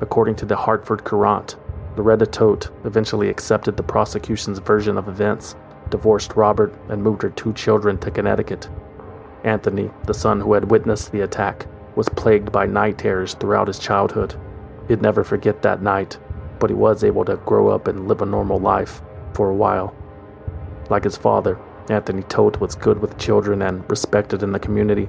According 0.00 0.34
to 0.34 0.46
the 0.46 0.56
Hartford 0.56 1.04
Courant, 1.04 1.54
Loretta 1.96 2.26
Todt 2.26 2.72
eventually 2.82 3.28
accepted 3.28 3.76
the 3.76 3.84
prosecution's 3.84 4.58
version 4.58 4.98
of 4.98 5.06
events, 5.06 5.54
divorced 5.90 6.34
Robert, 6.34 6.74
and 6.88 7.04
moved 7.04 7.22
her 7.22 7.30
two 7.30 7.52
children 7.52 7.98
to 7.98 8.10
Connecticut. 8.10 8.68
Anthony, 9.48 9.90
the 10.04 10.14
son 10.14 10.40
who 10.40 10.52
had 10.52 10.70
witnessed 10.70 11.10
the 11.10 11.22
attack, 11.22 11.66
was 11.96 12.08
plagued 12.10 12.52
by 12.52 12.66
night 12.66 12.98
terrors 12.98 13.34
throughout 13.34 13.66
his 13.66 13.78
childhood. 13.78 14.36
He'd 14.86 15.02
never 15.02 15.24
forget 15.24 15.62
that 15.62 15.82
night, 15.82 16.18
but 16.60 16.70
he 16.70 16.76
was 16.76 17.02
able 17.02 17.24
to 17.24 17.36
grow 17.36 17.68
up 17.68 17.88
and 17.88 18.06
live 18.06 18.22
a 18.22 18.26
normal 18.26 18.58
life 18.58 19.00
for 19.32 19.50
a 19.50 19.54
while. 19.54 19.94
Like 20.90 21.04
his 21.04 21.16
father, 21.16 21.58
Anthony 21.90 22.22
Todt 22.22 22.60
was 22.60 22.74
good 22.74 23.00
with 23.00 23.18
children 23.18 23.62
and 23.62 23.88
respected 23.90 24.42
in 24.42 24.52
the 24.52 24.58
community. 24.58 25.08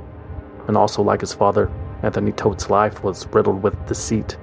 And 0.67 0.77
also, 0.77 1.03
like 1.03 1.22
his 1.22 1.34
father, 1.34 1.69
Anthony 2.01 2.31
Todt's 2.31 2.69
life 2.69 3.03
was 3.03 3.27
riddled 3.27 3.62
with 3.62 3.88
deceit 3.88 4.38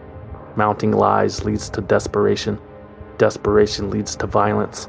Mounting 0.56 0.92
lies 0.92 1.44
leads 1.44 1.68
to 1.70 1.82
desperation. 1.82 2.58
Desperation 3.18 3.90
leads 3.90 4.16
to 4.16 4.26
violence. 4.26 4.88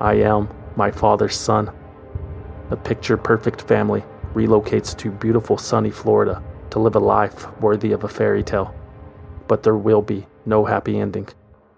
I 0.00 0.14
am 0.14 0.48
my 0.74 0.90
father's 0.90 1.36
son. 1.36 1.70
A 2.70 2.76
picture 2.76 3.16
perfect 3.16 3.62
family 3.62 4.04
relocates 4.36 4.94
to 4.98 5.10
beautiful 5.10 5.56
sunny 5.56 5.90
Florida 5.90 6.42
to 6.68 6.78
live 6.78 6.94
a 6.94 6.98
life 7.00 7.48
worthy 7.58 7.92
of 7.92 8.04
a 8.04 8.08
fairy 8.08 8.42
tale. 8.42 8.74
But 9.48 9.62
there 9.62 9.76
will 9.76 10.02
be 10.02 10.26
no 10.44 10.66
happy 10.66 11.00
ending 11.00 11.28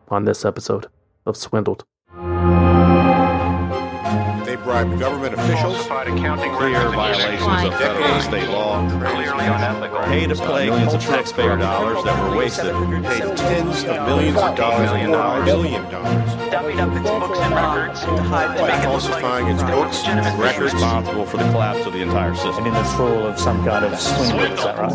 on 0.09 0.25
this 0.25 0.45
episode 0.45 0.89
of 1.25 1.37
Swindled 1.37 1.85
bribed 4.85 5.01
government 5.01 5.35
officials, 5.35 5.87
clear 5.87 6.89
violations 6.91 7.65
of 7.65 7.75
federal 7.79 8.05
and 8.05 8.23
state 8.23 8.49
law, 8.49 10.05
pay 10.07 10.27
to 10.27 10.35
play 10.37 10.67
millions 10.67 10.95
of 10.95 11.01
taxpayer 11.01 11.57
dollars 11.57 12.05
that 12.05 12.23
were 12.23 12.37
wasted, 12.37 12.73
paid 13.05 13.37
tens 13.37 13.83
of 13.85 14.07
millions 14.07 14.37
of 14.37 14.57
dollars, 14.57 14.91
million 14.91 15.11
dollars, 15.11 15.45
billion 15.45 15.91
dollars, 15.91 16.31
dummied 16.53 16.79
up 16.79 16.97
its 16.97 17.11
books 17.11 17.39
and 17.41 17.55
records. 17.55 18.01
To 18.01 18.23
hide 18.23 18.85
falsifying 18.85 19.47
its 19.49 19.63
books 19.65 20.05
and 20.05 20.41
records, 20.41 20.75
responsible 20.75 21.27
for 21.27 21.39
the 21.39 21.51
collapse 21.51 21.85
of 21.85 21.93
the 21.93 22.03
entire 22.03 22.35
system. 22.35 22.59
And 22.59 22.67
in 22.69 22.75
this 22.75 22.95
role 22.95 23.27
of 23.27 23.39
some 23.39 23.65
kind 23.65 23.85
of 23.85 23.99
swindle, 23.99 24.41
is 24.41 24.63
that 24.63 24.79
right? 24.79 24.93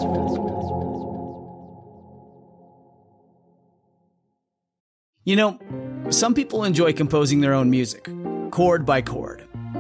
You 5.26 5.36
know, 5.38 5.60
some 6.10 6.34
people 6.34 6.64
enjoy 6.64 6.94
composing 6.94 7.42
their 7.42 7.54
own 7.54 7.70
music, 7.70 8.10
chord 8.52 8.86
by 8.86 9.02
chord 9.02 9.48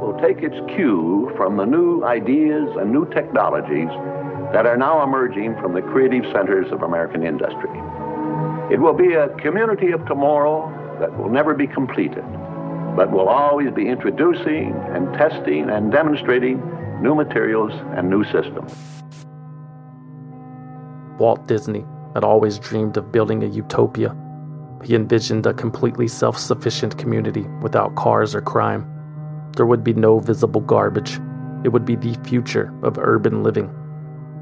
will 0.00 0.18
take 0.20 0.42
its 0.42 0.56
cue 0.74 1.32
from 1.36 1.56
the 1.56 1.64
new 1.64 2.04
ideas 2.04 2.68
and 2.76 2.92
new 2.92 3.08
technologies 3.10 3.88
that 4.52 4.66
are 4.66 4.76
now 4.76 5.02
emerging 5.02 5.54
from 5.60 5.74
the 5.74 5.82
creative 5.82 6.24
centers 6.32 6.70
of 6.72 6.82
American 6.82 7.22
industry. 7.22 7.70
It 8.72 8.80
will 8.80 8.94
be 8.94 9.14
a 9.14 9.28
community 9.36 9.92
of 9.92 10.04
tomorrow 10.06 10.72
that 11.00 11.16
will 11.18 11.28
never 11.30 11.54
be 11.54 11.66
completed, 11.66 12.24
but 12.96 13.10
will 13.10 13.28
always 13.28 13.70
be 13.72 13.88
introducing 13.88 14.74
and 14.94 15.12
testing 15.14 15.68
and 15.70 15.92
demonstrating 15.92 16.58
new 17.02 17.14
materials 17.14 17.72
and 17.96 18.08
new 18.08 18.24
systems. 18.24 18.72
Walt 21.18 21.46
Disney 21.46 21.84
had 22.14 22.24
always 22.24 22.58
dreamed 22.58 22.96
of 22.96 23.12
building 23.12 23.42
a 23.42 23.46
utopia. 23.46 24.16
He 24.84 24.94
envisioned 24.94 25.46
a 25.46 25.54
completely 25.54 26.08
self 26.08 26.38
sufficient 26.38 26.96
community 26.96 27.42
without 27.60 27.96
cars 27.96 28.34
or 28.34 28.40
crime 28.40 28.97
there 29.56 29.66
would 29.66 29.84
be 29.84 29.94
no 29.94 30.18
visible 30.18 30.60
garbage. 30.60 31.20
It 31.64 31.70
would 31.70 31.84
be 31.84 31.96
the 31.96 32.14
future 32.24 32.72
of 32.82 32.98
urban 32.98 33.42
living. 33.42 33.74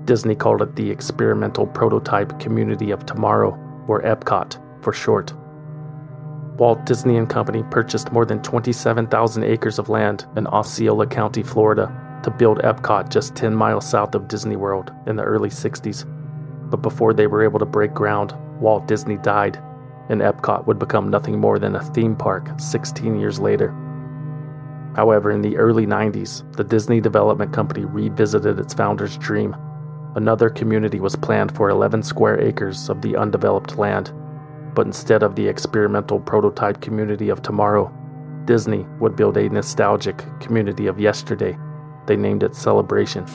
Disney 0.04 0.34
called 0.34 0.62
it 0.62 0.76
the 0.76 0.90
Experimental 0.90 1.66
Prototype 1.66 2.38
Community 2.38 2.90
of 2.90 3.06
Tomorrow, 3.06 3.58
or 3.88 4.02
EPCOT 4.02 4.58
for 4.82 4.92
short. 4.92 5.32
Walt 6.58 6.86
Disney 6.86 7.16
and 7.16 7.28
Company 7.28 7.62
purchased 7.70 8.12
more 8.12 8.24
than 8.24 8.42
27,000 8.42 9.44
acres 9.44 9.78
of 9.78 9.88
land 9.88 10.26
in 10.36 10.46
Osceola 10.46 11.06
County, 11.06 11.42
Florida, 11.42 11.92
to 12.22 12.30
build 12.30 12.58
Epcot 12.58 13.10
just 13.10 13.34
10 13.36 13.54
miles 13.54 13.88
south 13.88 14.14
of 14.14 14.28
Disney 14.28 14.56
World 14.56 14.92
in 15.06 15.16
the 15.16 15.22
early 15.22 15.50
60s. 15.50 16.04
But 16.70 16.82
before 16.82 17.12
they 17.12 17.26
were 17.26 17.44
able 17.44 17.58
to 17.58 17.66
break 17.66 17.92
ground, 17.92 18.34
Walt 18.60 18.86
Disney 18.86 19.18
died, 19.18 19.62
and 20.08 20.20
Epcot 20.20 20.66
would 20.66 20.78
become 20.78 21.10
nothing 21.10 21.38
more 21.38 21.58
than 21.58 21.76
a 21.76 21.84
theme 21.84 22.16
park 22.16 22.50
16 22.58 23.20
years 23.20 23.38
later. 23.38 23.74
However, 24.96 25.30
in 25.30 25.42
the 25.42 25.58
early 25.58 25.86
90s, 25.86 26.50
the 26.56 26.64
Disney 26.64 27.02
Development 27.02 27.52
Company 27.52 27.84
revisited 27.84 28.58
its 28.58 28.72
founder's 28.72 29.18
dream. 29.18 29.54
Another 30.14 30.48
community 30.48 31.00
was 31.00 31.14
planned 31.14 31.54
for 31.54 31.68
11 31.68 32.02
square 32.02 32.40
acres 32.40 32.88
of 32.88 33.02
the 33.02 33.14
undeveloped 33.14 33.76
land. 33.76 34.10
But 34.74 34.86
instead 34.86 35.22
of 35.22 35.36
the 35.36 35.46
experimental 35.46 36.18
prototype 36.18 36.80
community 36.80 37.28
of 37.28 37.42
tomorrow, 37.42 37.92
Disney 38.46 38.86
would 38.98 39.16
build 39.16 39.36
a 39.36 39.50
nostalgic 39.50 40.16
community 40.40 40.86
of 40.86 40.98
yesterday. 40.98 41.58
They 42.06 42.16
named 42.16 42.42
it 42.42 42.56
Celebration. 42.56 43.26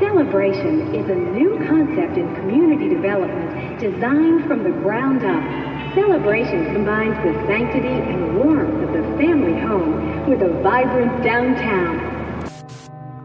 Celebration 0.00 0.92
is 0.92 1.08
a 1.08 1.14
new 1.14 1.56
concept 1.68 2.18
in 2.18 2.34
community 2.34 2.88
development 2.88 3.78
designed 3.78 4.48
from 4.48 4.64
the 4.64 4.70
ground 4.70 5.24
up 5.24 5.69
Celebration 5.94 6.72
combines 6.72 7.16
the 7.24 7.32
sanctity 7.48 7.88
and 7.88 8.36
warmth 8.36 8.80
of 8.84 8.92
the 8.92 9.02
family 9.18 9.60
home 9.60 10.30
with 10.30 10.40
a 10.40 10.48
vibrant 10.62 11.24
downtown. 11.24 11.98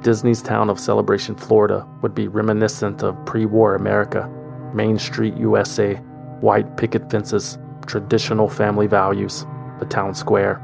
Disney's 0.02 0.42
town 0.42 0.72
of 0.72 0.80
Celebration, 0.80 1.36
Florida 1.36 1.88
would 2.02 2.16
be 2.16 2.28
reminiscent 2.28 3.04
of 3.04 3.24
pre 3.24 3.46
war 3.46 3.76
America. 3.76 4.28
Main 4.74 4.98
Street, 4.98 5.38
USA, 5.38 5.94
white 6.42 6.76
picket 6.76 7.12
fences, 7.12 7.60
traditional 7.86 8.50
family 8.50 8.88
values, 8.88 9.46
the 9.80 9.86
town 9.86 10.16
square, 10.16 10.60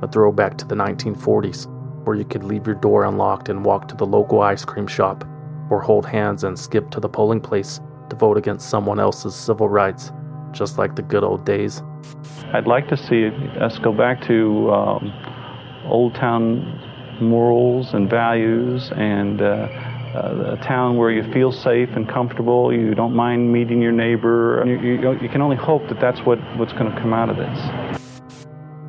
a 0.00 0.08
throwback 0.08 0.56
to 0.56 0.66
the 0.66 0.74
1940s. 0.74 1.68
where 2.06 2.16
you 2.16 2.24
could 2.24 2.42
leave 2.42 2.66
your 2.66 2.76
door 2.76 3.04
unlocked 3.04 3.50
and 3.50 3.64
walk 3.64 3.86
to 3.88 3.94
the 3.94 4.06
local 4.06 4.40
ice 4.40 4.64
cream 4.64 4.86
shop, 4.86 5.22
or 5.70 5.80
hold 5.80 6.06
hands 6.06 6.44
and 6.44 6.58
skip 6.58 6.90
to 6.90 6.98
the 6.98 7.08
polling 7.08 7.40
place 7.40 7.78
to 8.08 8.16
vote 8.16 8.38
against 8.38 8.70
someone 8.70 8.98
else's 8.98 9.34
civil 9.34 9.68
rights, 9.68 10.12
just 10.52 10.78
like 10.78 10.96
the 10.96 11.02
good 11.02 11.24
old 11.24 11.44
days. 11.44 11.82
I'd 12.52 12.66
like 12.66 12.88
to 12.88 12.96
see 12.96 13.28
us 13.58 13.78
go 13.78 13.92
back 13.92 14.26
to 14.26 14.70
um, 14.70 15.12
old 15.86 16.14
town 16.14 16.78
morals 17.20 17.94
and 17.94 18.10
values 18.10 18.90
and 18.96 19.40
uh, 19.40 19.68
uh, 20.14 20.56
a 20.58 20.64
town 20.64 20.96
where 20.96 21.10
you 21.10 21.22
feel 21.32 21.50
safe 21.50 21.88
and 21.96 22.08
comfortable, 22.08 22.72
you 22.72 22.94
don't 22.94 23.14
mind 23.14 23.50
meeting 23.52 23.80
your 23.80 23.92
neighbor. 23.92 24.62
You, 24.66 24.78
you, 24.78 25.12
you 25.20 25.28
can 25.28 25.40
only 25.40 25.56
hope 25.56 25.88
that 25.88 26.00
that's 26.00 26.20
what, 26.20 26.38
what's 26.58 26.72
going 26.72 26.92
to 26.92 27.00
come 27.00 27.14
out 27.14 27.30
of 27.30 27.36
this. 27.36 28.00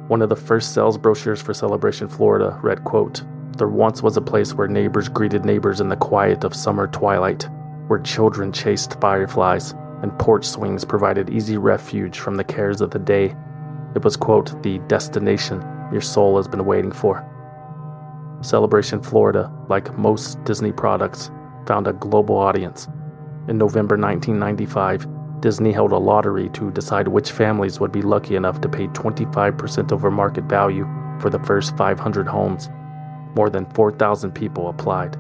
One 0.09 0.21
of 0.21 0.29
the 0.29 0.35
first 0.35 0.73
sales 0.73 0.97
brochures 0.97 1.41
for 1.41 1.53
Celebration 1.53 2.09
Florida 2.09 2.59
read, 2.61 2.83
quote, 2.83 3.23
There 3.57 3.69
once 3.69 4.03
was 4.03 4.17
a 4.17 4.21
place 4.21 4.53
where 4.53 4.67
neighbors 4.67 5.07
greeted 5.07 5.45
neighbors 5.45 5.79
in 5.79 5.87
the 5.87 5.95
quiet 5.95 6.43
of 6.43 6.53
summer 6.53 6.87
twilight, 6.87 7.47
where 7.87 7.99
children 7.99 8.51
chased 8.51 8.99
fireflies, 8.99 9.73
and 10.03 10.19
porch 10.19 10.45
swings 10.45 10.83
provided 10.83 11.29
easy 11.29 11.57
refuge 11.57 12.19
from 12.19 12.35
the 12.35 12.43
cares 12.43 12.81
of 12.81 12.91
the 12.91 12.99
day. 12.99 13.35
It 13.95 14.03
was, 14.03 14.17
quote, 14.17 14.61
the 14.61 14.79
destination 14.87 15.61
your 15.91 16.01
soul 16.01 16.35
has 16.35 16.47
been 16.47 16.65
waiting 16.65 16.91
for. 16.91 17.25
Celebration 18.41 19.01
Florida, 19.01 19.49
like 19.69 19.97
most 19.97 20.43
Disney 20.43 20.73
products, 20.73 21.31
found 21.65 21.87
a 21.87 21.93
global 21.93 22.35
audience. 22.35 22.89
In 23.47 23.57
November 23.57 23.95
1995, 23.97 25.07
Disney 25.39 25.71
held 25.71 25.93
a 25.93 25.97
lottery 25.97 26.49
to 26.49 26.69
decide 26.71 27.07
which 27.07 27.31
families 27.31 27.79
would 27.79 27.93
be 27.93 28.01
lucky 28.01 28.35
enough 28.35 28.59
to 28.61 28.69
pay 28.69 28.87
25% 28.87 29.93
over 29.93 30.11
market 30.11 30.43
value 30.45 30.85
for 31.19 31.29
the 31.29 31.39
first 31.39 31.77
500 31.77 32.27
homes. 32.27 32.69
More 33.35 33.49
than 33.49 33.65
4,000 33.67 34.31
people 34.33 34.67
applied. 34.67 35.15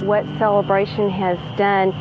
What 0.00 0.24
Celebration 0.38 1.10
has 1.10 1.36
done 1.58 1.92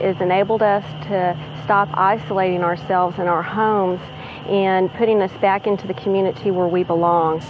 is 0.00 0.20
enabled 0.20 0.62
us 0.62 0.84
to 1.04 1.36
stop 1.64 1.88
isolating 1.92 2.62
ourselves 2.62 3.18
in 3.18 3.26
our 3.26 3.42
homes 3.42 4.00
and 4.48 4.90
putting 4.94 5.20
us 5.20 5.32
back 5.40 5.66
into 5.66 5.86
the 5.86 5.94
community 5.94 6.50
where 6.50 6.68
we 6.68 6.82
belong. 6.82 7.42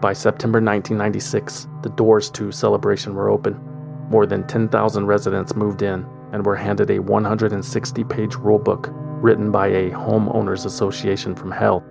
By 0.00 0.12
September 0.12 0.58
1996, 0.60 1.68
the 1.82 1.90
doors 1.90 2.30
to 2.32 2.50
Celebration 2.50 3.14
were 3.14 3.30
open. 3.30 3.60
More 4.10 4.26
than 4.26 4.46
10,000 4.46 5.06
residents 5.06 5.54
moved 5.54 5.82
in 5.82 6.04
and 6.32 6.44
were 6.44 6.56
handed 6.56 6.90
a 6.90 6.98
160 6.98 8.04
page 8.04 8.32
rulebook 8.32 8.92
written 9.22 9.50
by 9.50 9.68
a 9.68 9.90
homeowners 9.90 10.66
association 10.66 11.34
from 11.34 11.52
hell. 11.52 11.84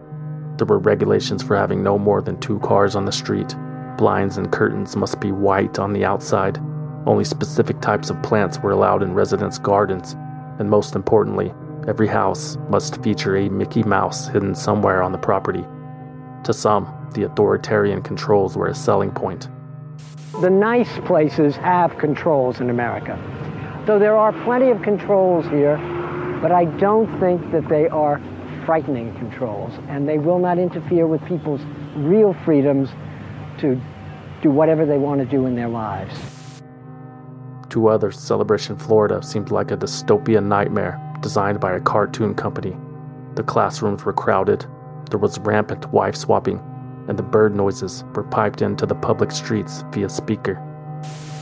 There 0.57 0.67
were 0.67 0.79
regulations 0.79 1.41
for 1.41 1.55
having 1.55 1.81
no 1.81 1.97
more 1.97 2.21
than 2.21 2.39
two 2.39 2.59
cars 2.59 2.95
on 2.95 3.05
the 3.05 3.11
street. 3.11 3.55
Blinds 3.97 4.37
and 4.37 4.51
curtains 4.51 4.95
must 4.95 5.19
be 5.19 5.31
white 5.31 5.79
on 5.79 5.93
the 5.93 6.03
outside. 6.03 6.59
Only 7.05 7.23
specific 7.23 7.81
types 7.81 8.09
of 8.09 8.21
plants 8.21 8.59
were 8.59 8.71
allowed 8.71 9.01
in 9.01 9.13
residents' 9.13 9.57
gardens. 9.57 10.15
And 10.59 10.69
most 10.69 10.95
importantly, 10.95 11.53
every 11.87 12.07
house 12.07 12.57
must 12.69 13.01
feature 13.01 13.35
a 13.37 13.49
Mickey 13.49 13.83
Mouse 13.83 14.27
hidden 14.27 14.53
somewhere 14.53 15.01
on 15.01 15.11
the 15.11 15.17
property. 15.17 15.65
To 16.43 16.53
some, 16.53 17.09
the 17.13 17.23
authoritarian 17.23 18.01
controls 18.01 18.55
were 18.55 18.67
a 18.67 18.75
selling 18.75 19.11
point. 19.11 19.49
The 20.41 20.49
nice 20.49 20.99
places 20.99 21.55
have 21.57 21.97
controls 21.97 22.61
in 22.61 22.69
America. 22.69 23.19
Though 23.85 23.99
there 23.99 24.15
are 24.15 24.31
plenty 24.43 24.69
of 24.69 24.81
controls 24.81 25.45
here, 25.47 25.77
but 26.41 26.51
I 26.51 26.65
don't 26.65 27.19
think 27.19 27.51
that 27.51 27.67
they 27.67 27.87
are 27.89 28.21
frightening 28.65 29.13
controls, 29.15 29.73
and 29.89 30.07
they 30.07 30.19
will 30.19 30.39
not 30.39 30.59
interfere 30.59 31.07
with 31.07 31.25
people's 31.25 31.61
real 31.95 32.33
freedoms 32.45 32.89
to 33.59 33.79
do 34.41 34.51
whatever 34.51 34.85
they 34.85 34.97
want 34.97 35.19
to 35.19 35.25
do 35.25 35.47
in 35.47 35.55
their 35.55 35.67
lives. 35.67 36.40
To 37.71 37.87
others, 37.87 38.19
Celebration 38.19 38.77
Florida 38.77 39.23
seemed 39.23 39.49
like 39.49 39.71
a 39.71 39.77
dystopian 39.77 40.47
nightmare 40.47 40.99
designed 41.21 41.61
by 41.61 41.73
a 41.73 41.79
cartoon 41.79 42.35
company. 42.35 42.75
The 43.35 43.43
classrooms 43.43 44.03
were 44.03 44.11
crowded, 44.11 44.65
there 45.09 45.19
was 45.19 45.39
rampant 45.39 45.89
wife 45.93 46.17
swapping, 46.17 46.59
and 47.07 47.17
the 47.17 47.23
bird 47.23 47.55
noises 47.55 48.03
were 48.13 48.25
piped 48.25 48.61
into 48.61 48.85
the 48.85 48.95
public 48.95 49.31
streets 49.31 49.85
via 49.93 50.09
speaker. 50.09 50.61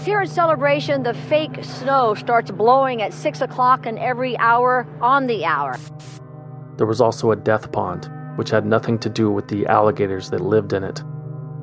Here 0.05 0.19
at 0.19 0.29
Celebration, 0.29 1.01
the 1.01 1.15
fake 1.15 1.63
snow 1.63 2.13
starts 2.13 2.51
blowing 2.51 3.01
at 3.01 3.11
6 3.11 3.41
o'clock 3.41 3.87
and 3.87 3.97
every 3.97 4.37
hour 4.37 4.87
on 5.01 5.25
the 5.25 5.45
hour. 5.45 5.79
There 6.77 6.87
was 6.87 7.01
also 7.01 7.31
a 7.31 7.35
death 7.35 7.71
pond, 7.71 8.07
which 8.35 8.51
had 8.51 8.67
nothing 8.67 8.99
to 8.99 9.09
do 9.09 9.31
with 9.31 9.47
the 9.47 9.65
alligators 9.65 10.29
that 10.29 10.41
lived 10.41 10.73
in 10.73 10.83
it. 10.83 11.01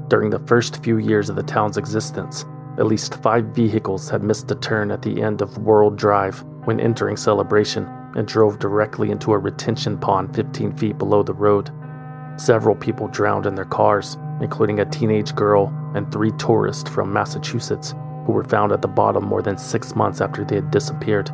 During 0.09 0.31
the 0.31 0.41
first 0.41 0.83
few 0.83 0.99
years 0.99 1.31
of 1.31 1.37
the 1.37 1.43
town's 1.45 1.77
existence, 1.77 2.45
at 2.79 2.87
least 2.87 3.23
five 3.23 3.47
vehicles 3.47 4.11
had 4.11 4.23
missed 4.23 4.51
a 4.51 4.55
turn 4.55 4.91
at 4.91 5.03
the 5.03 5.23
end 5.23 5.41
of 5.41 5.59
World 5.59 5.97
Drive 5.97 6.45
when 6.65 6.81
entering 6.81 7.17
Celebration 7.17 7.87
and 8.17 8.27
drove 8.27 8.59
directly 8.59 9.11
into 9.11 9.33
a 9.33 9.39
retention 9.39 9.99
pond 9.99 10.35
15 10.35 10.77
feet 10.77 10.99
below 10.99 11.23
the 11.23 11.35
road. 11.35 11.71
Several 12.37 12.75
people 12.75 13.09
drowned 13.09 13.47
in 13.47 13.55
their 13.55 13.65
cars, 13.65 14.19
including 14.41 14.81
a 14.81 14.85
teenage 14.85 15.35
girl 15.35 15.73
and 15.95 16.11
three 16.13 16.33
tourists 16.33 16.91
from 16.91 17.13
Massachusetts 17.13 17.95
who 18.27 18.33
were 18.33 18.45
found 18.45 18.73
at 18.73 18.83
the 18.83 18.89
bottom 18.89 19.25
more 19.25 19.43
than 19.43 19.57
six 19.57 19.95
months 19.95 20.21
after 20.21 20.45
they 20.45 20.57
had 20.57 20.71
disappeared. 20.71 21.29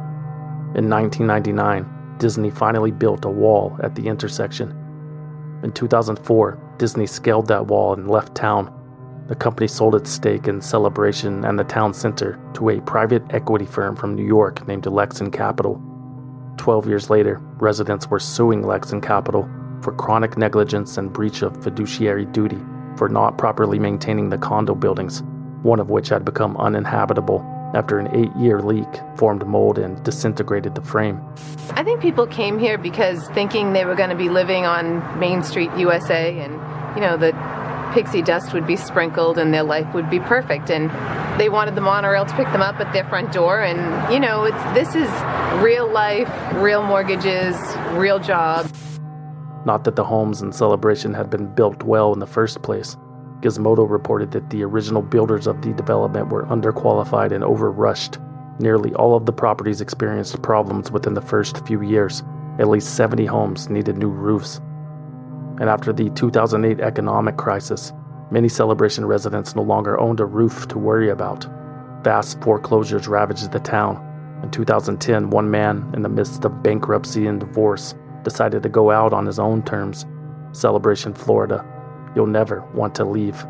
In 0.74 0.88
1999, 0.88 2.16
Disney 2.18 2.50
finally 2.50 2.90
built 2.90 3.24
a 3.24 3.30
wall 3.30 3.76
at 3.82 3.94
the 3.94 4.06
intersection. 4.06 4.70
In 5.64 5.72
2004, 5.72 6.58
Disney 6.78 7.06
scaled 7.06 7.48
that 7.48 7.66
wall 7.66 7.94
and 7.94 8.08
left 8.08 8.34
town. 8.34 8.72
The 9.32 9.36
company 9.36 9.66
sold 9.66 9.94
its 9.94 10.10
stake 10.10 10.46
in 10.46 10.60
Celebration 10.60 11.46
and 11.46 11.58
the 11.58 11.64
town 11.64 11.94
center 11.94 12.38
to 12.52 12.68
a 12.68 12.82
private 12.82 13.22
equity 13.30 13.64
firm 13.64 13.96
from 13.96 14.14
New 14.14 14.26
York 14.26 14.68
named 14.68 14.84
Lexin 14.84 15.32
Capital. 15.32 15.80
Twelve 16.58 16.86
years 16.86 17.08
later, 17.08 17.40
residents 17.56 18.10
were 18.10 18.18
suing 18.18 18.60
Lexin 18.60 19.02
Capital 19.02 19.48
for 19.80 19.94
chronic 19.94 20.36
negligence 20.36 20.98
and 20.98 21.10
breach 21.10 21.40
of 21.40 21.64
fiduciary 21.64 22.26
duty 22.26 22.58
for 22.98 23.08
not 23.08 23.38
properly 23.38 23.78
maintaining 23.78 24.28
the 24.28 24.36
condo 24.36 24.74
buildings, 24.74 25.22
one 25.62 25.80
of 25.80 25.88
which 25.88 26.10
had 26.10 26.26
become 26.26 26.54
uninhabitable 26.58 27.40
after 27.74 27.98
an 27.98 28.14
eight 28.14 28.36
year 28.36 28.60
leak 28.60 29.00
formed 29.16 29.46
mold 29.46 29.78
and 29.78 30.04
disintegrated 30.04 30.74
the 30.74 30.82
frame. 30.82 31.18
I 31.70 31.82
think 31.82 32.02
people 32.02 32.26
came 32.26 32.58
here 32.58 32.76
because 32.76 33.26
thinking 33.28 33.72
they 33.72 33.86
were 33.86 33.94
going 33.94 34.10
to 34.10 34.14
be 34.14 34.28
living 34.28 34.66
on 34.66 35.18
Main 35.18 35.42
Street, 35.42 35.70
USA, 35.78 36.38
and, 36.38 36.52
you 36.94 37.00
know, 37.00 37.16
the 37.16 37.32
pixie 37.92 38.22
dust 38.22 38.52
would 38.52 38.66
be 38.66 38.76
sprinkled 38.76 39.38
and 39.38 39.52
their 39.52 39.62
life 39.62 39.92
would 39.94 40.10
be 40.10 40.20
perfect. 40.20 40.70
And 40.70 40.90
they 41.40 41.48
wanted 41.48 41.74
the 41.74 41.80
monorail 41.80 42.24
to 42.24 42.34
pick 42.34 42.46
them 42.46 42.62
up 42.62 42.80
at 42.80 42.92
their 42.92 43.04
front 43.04 43.32
door. 43.32 43.60
And, 43.62 44.12
you 44.12 44.20
know, 44.20 44.44
it's, 44.44 44.62
this 44.74 44.94
is 44.94 45.08
real 45.62 45.90
life, 45.90 46.28
real 46.54 46.82
mortgages, 46.82 47.56
real 47.92 48.18
jobs. 48.18 48.72
Not 49.64 49.84
that 49.84 49.96
the 49.96 50.04
homes 50.04 50.42
in 50.42 50.52
Celebration 50.52 51.14
had 51.14 51.30
been 51.30 51.54
built 51.54 51.82
well 51.82 52.12
in 52.12 52.18
the 52.18 52.26
first 52.26 52.62
place. 52.62 52.96
Gizmodo 53.40 53.88
reported 53.88 54.30
that 54.32 54.50
the 54.50 54.62
original 54.62 55.02
builders 55.02 55.46
of 55.46 55.62
the 55.62 55.72
development 55.72 56.30
were 56.30 56.46
underqualified 56.46 57.32
and 57.32 57.44
overrushed. 57.44 58.18
Nearly 58.60 58.94
all 58.94 59.16
of 59.16 59.26
the 59.26 59.32
properties 59.32 59.80
experienced 59.80 60.40
problems 60.42 60.90
within 60.90 61.14
the 61.14 61.20
first 61.20 61.66
few 61.66 61.82
years. 61.82 62.22
At 62.58 62.68
least 62.68 62.94
70 62.94 63.26
homes 63.26 63.68
needed 63.68 63.96
new 63.96 64.10
roofs. 64.10 64.60
And 65.60 65.68
after 65.68 65.92
the 65.92 66.10
2008 66.10 66.80
economic 66.80 67.36
crisis, 67.36 67.92
many 68.30 68.48
Celebration 68.48 69.04
residents 69.06 69.54
no 69.54 69.62
longer 69.62 69.98
owned 70.00 70.20
a 70.20 70.24
roof 70.24 70.66
to 70.68 70.78
worry 70.78 71.10
about. 71.10 71.46
Vast 72.02 72.40
foreclosures 72.40 73.06
ravaged 73.06 73.52
the 73.52 73.60
town. 73.60 74.08
In 74.42 74.50
2010, 74.50 75.30
one 75.30 75.50
man, 75.50 75.90
in 75.94 76.02
the 76.02 76.08
midst 76.08 76.44
of 76.44 76.62
bankruptcy 76.62 77.26
and 77.26 77.38
divorce, 77.38 77.94
decided 78.24 78.62
to 78.62 78.68
go 78.68 78.90
out 78.90 79.12
on 79.12 79.26
his 79.26 79.38
own 79.38 79.62
terms. 79.62 80.06
Celebration 80.52 81.14
Florida. 81.14 81.64
You'll 82.16 82.26
never 82.26 82.62
want 82.74 82.94
to 82.96 83.04
leave. 83.04 83.46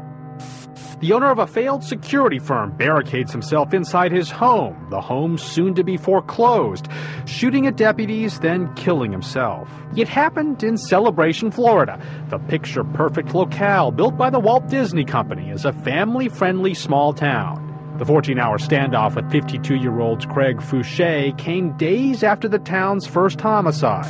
The 1.02 1.12
owner 1.12 1.32
of 1.32 1.40
a 1.40 1.48
failed 1.48 1.82
security 1.82 2.38
firm 2.38 2.76
barricades 2.76 3.32
himself 3.32 3.74
inside 3.74 4.12
his 4.12 4.30
home, 4.30 4.86
the 4.88 5.00
home 5.00 5.36
soon 5.36 5.74
to 5.74 5.82
be 5.82 5.96
foreclosed, 5.96 6.86
shooting 7.26 7.66
at 7.66 7.76
deputies, 7.76 8.38
then 8.38 8.72
killing 8.74 9.10
himself. 9.10 9.68
It 9.96 10.06
happened 10.06 10.62
in 10.62 10.76
Celebration, 10.76 11.50
Florida, 11.50 12.00
the 12.28 12.38
picture 12.38 12.84
perfect 12.84 13.34
locale 13.34 13.90
built 13.90 14.16
by 14.16 14.30
the 14.30 14.38
Walt 14.38 14.68
Disney 14.68 15.04
Company 15.04 15.50
as 15.50 15.64
a 15.64 15.72
family 15.72 16.28
friendly 16.28 16.72
small 16.72 17.12
town. 17.12 17.96
The 17.98 18.04
14 18.04 18.38
hour 18.38 18.58
standoff 18.58 19.16
with 19.16 19.28
52 19.32 19.74
year 19.74 19.98
old 19.98 20.28
Craig 20.28 20.58
Foushee 20.58 21.36
came 21.36 21.76
days 21.76 22.22
after 22.22 22.48
the 22.48 22.60
town's 22.60 23.08
first 23.08 23.40
homicide. 23.40 24.06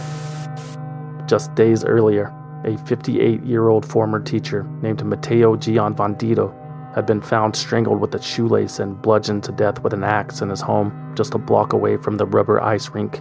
Just 1.26 1.54
days 1.54 1.86
earlier, 1.86 2.34
a 2.64 2.76
58 2.86 3.42
year 3.44 3.68
old 3.68 3.84
former 3.84 4.20
teacher 4.20 4.64
named 4.80 5.04
Matteo 5.04 5.56
Giovanditto 5.56 6.58
had 6.94 7.06
been 7.06 7.20
found 7.20 7.56
strangled 7.56 8.00
with 8.00 8.14
a 8.14 8.22
shoelace 8.22 8.78
and 8.78 9.00
bludgeoned 9.00 9.44
to 9.44 9.52
death 9.52 9.82
with 9.82 9.92
an 9.92 10.04
axe 10.04 10.40
in 10.42 10.50
his 10.50 10.60
home 10.60 11.12
just 11.14 11.34
a 11.34 11.38
block 11.38 11.72
away 11.72 11.96
from 11.96 12.16
the 12.16 12.26
rubber 12.26 12.60
ice 12.60 12.90
rink. 12.90 13.20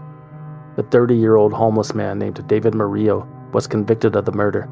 The 0.75 0.83
30 0.83 1.15
year 1.15 1.35
old 1.35 1.53
homeless 1.53 1.93
man 1.93 2.19
named 2.19 2.45
David 2.47 2.75
Murillo 2.75 3.27
was 3.53 3.67
convicted 3.67 4.15
of 4.15 4.25
the 4.25 4.31
murder. 4.31 4.69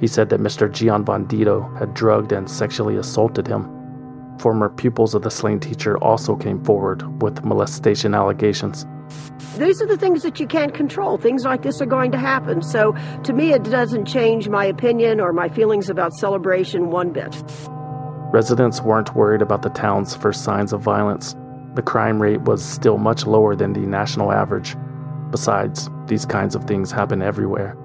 He 0.00 0.06
said 0.06 0.28
that 0.30 0.40
Mr. 0.40 0.68
Giovanditto 0.68 1.78
had 1.78 1.94
drugged 1.94 2.32
and 2.32 2.50
sexually 2.50 2.96
assaulted 2.96 3.46
him. 3.46 3.68
Former 4.38 4.70
pupils 4.70 5.14
of 5.14 5.22
the 5.22 5.30
slain 5.30 5.60
teacher 5.60 5.98
also 5.98 6.34
came 6.34 6.64
forward 6.64 7.22
with 7.22 7.44
molestation 7.44 8.14
allegations. 8.14 8.86
These 9.58 9.82
are 9.82 9.86
the 9.86 9.96
things 9.96 10.22
that 10.22 10.38
you 10.38 10.46
can't 10.46 10.72
control. 10.72 11.18
Things 11.18 11.44
like 11.44 11.62
this 11.62 11.80
are 11.80 11.86
going 11.86 12.12
to 12.12 12.18
happen. 12.18 12.62
So, 12.62 12.94
to 13.24 13.32
me, 13.32 13.52
it 13.52 13.64
doesn't 13.64 14.06
change 14.06 14.48
my 14.48 14.64
opinion 14.64 15.20
or 15.20 15.32
my 15.32 15.48
feelings 15.48 15.90
about 15.90 16.14
celebration 16.14 16.90
one 16.90 17.10
bit. 17.12 17.34
Residents 18.32 18.80
weren't 18.80 19.14
worried 19.14 19.42
about 19.42 19.62
the 19.62 19.70
town's 19.70 20.14
first 20.14 20.44
signs 20.44 20.72
of 20.72 20.80
violence. 20.80 21.34
The 21.74 21.82
crime 21.82 22.22
rate 22.22 22.42
was 22.42 22.64
still 22.64 22.96
much 22.96 23.26
lower 23.26 23.56
than 23.56 23.72
the 23.72 23.80
national 23.80 24.32
average. 24.32 24.76
Besides, 25.30 25.90
these 26.06 26.26
kinds 26.26 26.54
of 26.54 26.64
things 26.64 26.92
happen 26.92 27.22
everywhere. 27.22 27.76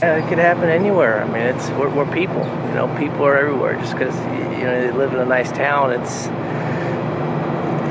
Yeah, 0.00 0.24
it 0.24 0.28
could 0.28 0.38
happen 0.38 0.68
anywhere. 0.68 1.22
I 1.22 1.26
mean, 1.26 1.42
it's 1.42 1.68
we're, 1.70 1.88
we're 1.88 2.12
people. 2.12 2.42
You 2.42 2.74
know, 2.74 2.96
people 2.98 3.24
are 3.24 3.36
everywhere. 3.36 3.74
Just 3.80 3.92
because 3.92 4.14
you 4.58 4.64
know 4.64 4.80
they 4.80 4.90
live 4.92 5.12
in 5.12 5.20
a 5.20 5.24
nice 5.24 5.50
town, 5.52 5.92
it's 5.92 6.26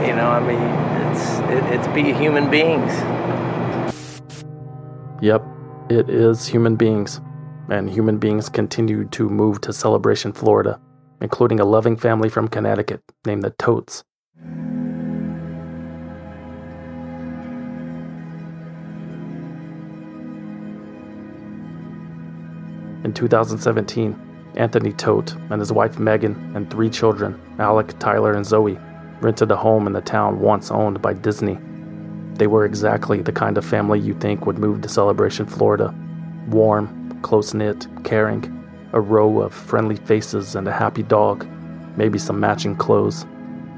you 0.05 0.15
know, 0.15 0.29
I 0.29 0.39
mean, 0.39 0.59
it's 1.11 1.39
it, 1.51 1.63
it's 1.73 1.87
be 1.89 2.13
human 2.13 2.49
beings. 2.49 2.91
Yep, 5.21 5.45
it 5.89 6.09
is 6.09 6.47
human 6.47 6.75
beings, 6.75 7.21
and 7.69 7.89
human 7.89 8.17
beings 8.17 8.49
continue 8.49 9.05
to 9.09 9.29
move 9.29 9.61
to 9.61 9.73
Celebration, 9.73 10.33
Florida 10.33 10.79
including 11.21 11.59
a 11.59 11.65
loving 11.65 11.95
family 11.95 12.29
from 12.29 12.47
Connecticut 12.47 13.01
named 13.25 13.43
the 13.43 13.51
Todts. 13.51 14.03
In 23.03 23.13
2017, 23.13 24.19
Anthony 24.55 24.91
Todt 24.91 25.35
and 25.49 25.59
his 25.59 25.71
wife 25.71 25.97
Megan 25.97 26.55
and 26.55 26.69
three 26.69 26.89
children, 26.89 27.39
Alec, 27.57 27.97
Tyler, 27.99 28.33
and 28.33 28.45
Zoe, 28.45 28.77
rented 29.21 29.51
a 29.51 29.55
home 29.55 29.87
in 29.87 29.93
the 29.93 30.01
town 30.01 30.39
once 30.39 30.71
owned 30.71 31.01
by 31.01 31.13
Disney. 31.13 31.59
They 32.33 32.47
were 32.47 32.65
exactly 32.65 33.21
the 33.21 33.31
kind 33.31 33.57
of 33.57 33.65
family 33.65 33.99
you 33.99 34.13
think 34.15 34.45
would 34.45 34.57
move 34.57 34.81
to 34.81 34.89
Celebration, 34.89 35.45
Florida. 35.45 35.93
Warm, 36.47 37.19
close 37.21 37.53
knit, 37.53 37.87
caring, 38.03 38.67
a 38.93 38.99
row 38.99 39.41
of 39.41 39.53
friendly 39.53 39.95
faces 39.95 40.55
and 40.55 40.67
a 40.67 40.71
happy 40.71 41.03
dog, 41.03 41.47
maybe 41.95 42.17
some 42.17 42.39
matching 42.39 42.75
clothes, 42.75 43.25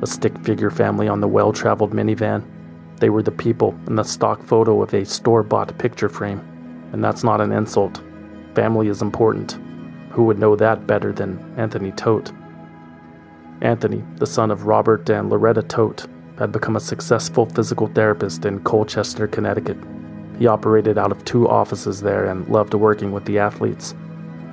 a 0.02 0.08
stick 0.08 0.38
figure 0.40 0.72
family 0.72 1.08
on 1.08 1.22
the 1.22 1.28
well 1.28 1.52
traveled 1.52 1.92
minivan. 1.92 2.44
They 2.98 3.10
were 3.10 3.24
the 3.24 3.32
people 3.32 3.78
in 3.88 3.96
the 3.96 4.04
stock 4.04 4.42
photo 4.44 4.82
of 4.82 4.94
a 4.94 5.06
store 5.06 5.44
bought 5.44 5.78
picture 5.78 6.10
frame. 6.10 6.40
And 6.94 7.04
that's 7.04 7.24
not 7.24 7.42
an 7.42 7.52
insult. 7.52 8.02
Family 8.56 8.88
is 8.88 9.02
important. 9.02 9.58
Who 10.12 10.24
would 10.26 10.40
know 10.40 10.56
that 10.56 10.86
better 10.88 11.12
than 11.12 11.54
Anthony 11.58 11.92
Todt? 11.92 12.32
Anthony, 13.64 14.04
the 14.18 14.28
son 14.28 14.52
of 14.52 14.66
Robert 14.66 15.10
and 15.10 15.30
Loretta 15.30 15.64
Todt, 15.64 16.06
had 16.38 16.52
become 16.52 16.76
a 16.76 16.82
successful 16.82 17.46
physical 17.46 17.88
therapist 17.88 18.44
in 18.44 18.60
Colchester, 18.60 19.26
Connecticut. 19.26 19.78
He 20.38 20.48
operated 20.48 20.98
out 20.98 21.14
of 21.14 21.24
two 21.24 21.48
offices 21.48 22.02
there 22.02 22.26
and 22.26 22.46
loved 22.50 22.74
working 22.74 23.14
with 23.14 23.24
the 23.24 23.40
athletes. 23.40 23.96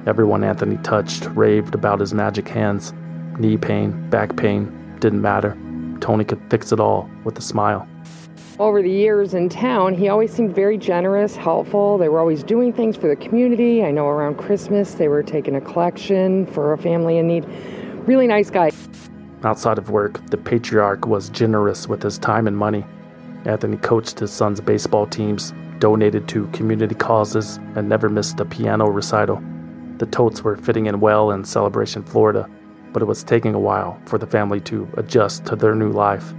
Everyone 0.07 0.45
Anthony 0.45 0.77
touched 0.79 1.25
raved 1.35 1.75
about 1.75 1.99
his 1.99 2.15
magic 2.15 2.47
hands. 2.47 2.93
Knee 3.41 3.57
pain, 3.57 4.09
back 4.11 4.37
pain, 4.37 4.97
didn't 5.01 5.23
matter. 5.23 5.59
Tony 6.01 6.25
could 6.25 6.41
fix 6.49 6.71
it 6.71 6.79
all 6.79 7.11
with 7.25 7.37
a 7.37 7.43
smile. 7.43 7.89
Over 8.61 8.81
the 8.81 8.91
years 8.91 9.35
in 9.35 9.49
town, 9.49 9.95
he 9.95 10.09
always 10.09 10.33
seemed 10.33 10.55
very 10.55 10.79
generous, 10.79 11.35
helpful. 11.35 11.99
They 11.99 12.09
were 12.09 12.21
always 12.21 12.45
doing 12.45 12.73
things 12.73 12.97
for 12.97 13.09
the 13.09 13.17
community. 13.17 13.83
I 13.83 13.91
know 13.91 14.07
around 14.07 14.37
Christmas 14.37 14.95
they 14.95 15.09
were 15.09 15.25
taking 15.25 15.57
a 15.57 15.61
collection 15.61 16.47
for 16.47 16.75
a 16.75 16.79
family 16.79 17.19
in 17.19 17.27
need. 17.27 17.47
Really 18.07 18.27
nice 18.27 18.51
guy. 18.51 18.71
Outside 19.43 19.79
of 19.79 19.91
work, 19.91 20.25
the 20.27 20.37
patriarch 20.37 21.07
was 21.07 21.31
generous 21.31 21.89
with 21.89 22.03
his 22.03 22.19
time 22.19 22.47
and 22.47 22.57
money. 22.57 22.85
Anthony 23.45 23.77
coached 23.79 24.19
his 24.19 24.31
son's 24.31 24.61
baseball 24.61 25.07
teams, 25.07 25.55
donated 25.79 26.29
to 26.29 26.47
community 26.49 26.95
causes, 26.95 27.59
and 27.75 27.89
never 27.89 28.09
missed 28.09 28.39
a 28.41 28.45
piano 28.45 28.89
recital. 28.89 29.43
The 29.97 30.07
Todts 30.07 30.43
were 30.43 30.57
fitting 30.57 30.87
in 30.87 31.01
well 31.01 31.31
in 31.31 31.45
Celebration, 31.45 32.03
Florida, 32.03 32.49
but 32.93 33.03
it 33.03 33.07
was 33.07 33.23
taking 33.23 33.55
a 33.55 33.61
while 33.61 33.99
for 34.07 34.19
the 34.19 34.27
family 34.27 34.61
to 34.63 34.89
adjust 34.97 35.47
to 35.47 35.57
their 35.57 35.75
new 35.75 35.91
life. 35.91 36.33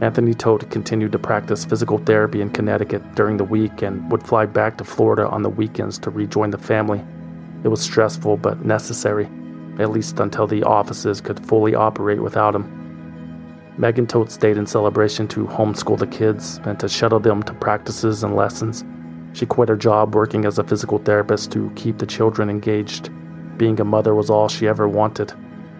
Anthony 0.00 0.34
Todt 0.34 0.68
continued 0.70 1.12
to 1.12 1.18
practice 1.18 1.64
physical 1.64 1.98
therapy 1.98 2.40
in 2.40 2.50
Connecticut 2.50 3.14
during 3.14 3.36
the 3.36 3.44
week 3.44 3.82
and 3.82 4.10
would 4.10 4.22
fly 4.22 4.46
back 4.46 4.76
to 4.78 4.84
Florida 4.84 5.28
on 5.28 5.42
the 5.42 5.50
weekends 5.50 5.98
to 5.98 6.10
rejoin 6.10 6.50
the 6.50 6.58
family. 6.58 7.00
It 7.64 7.68
was 7.68 7.80
stressful 7.80 8.38
but 8.38 8.64
necessary, 8.64 9.28
at 9.78 9.90
least 9.90 10.20
until 10.20 10.46
the 10.46 10.62
offices 10.62 11.20
could 11.20 11.44
fully 11.46 11.74
operate 11.74 12.22
without 12.22 12.54
him. 12.54 12.78
Megan 13.78 14.06
Todt 14.06 14.30
stayed 14.30 14.56
in 14.56 14.66
celebration 14.66 15.26
to 15.28 15.46
homeschool 15.46 15.98
the 15.98 16.06
kids 16.06 16.60
and 16.64 16.78
to 16.80 16.88
shuttle 16.88 17.20
them 17.20 17.42
to 17.44 17.54
practices 17.54 18.22
and 18.22 18.36
lessons 18.36 18.84
she 19.32 19.46
quit 19.46 19.68
her 19.68 19.76
job 19.76 20.14
working 20.14 20.44
as 20.44 20.58
a 20.58 20.64
physical 20.64 20.98
therapist 20.98 21.50
to 21.52 21.70
keep 21.74 21.98
the 21.98 22.06
children 22.06 22.50
engaged. 22.50 23.10
Being 23.56 23.80
a 23.80 23.84
mother 23.84 24.14
was 24.14 24.30
all 24.30 24.48
she 24.48 24.68
ever 24.68 24.88
wanted. 24.88 25.32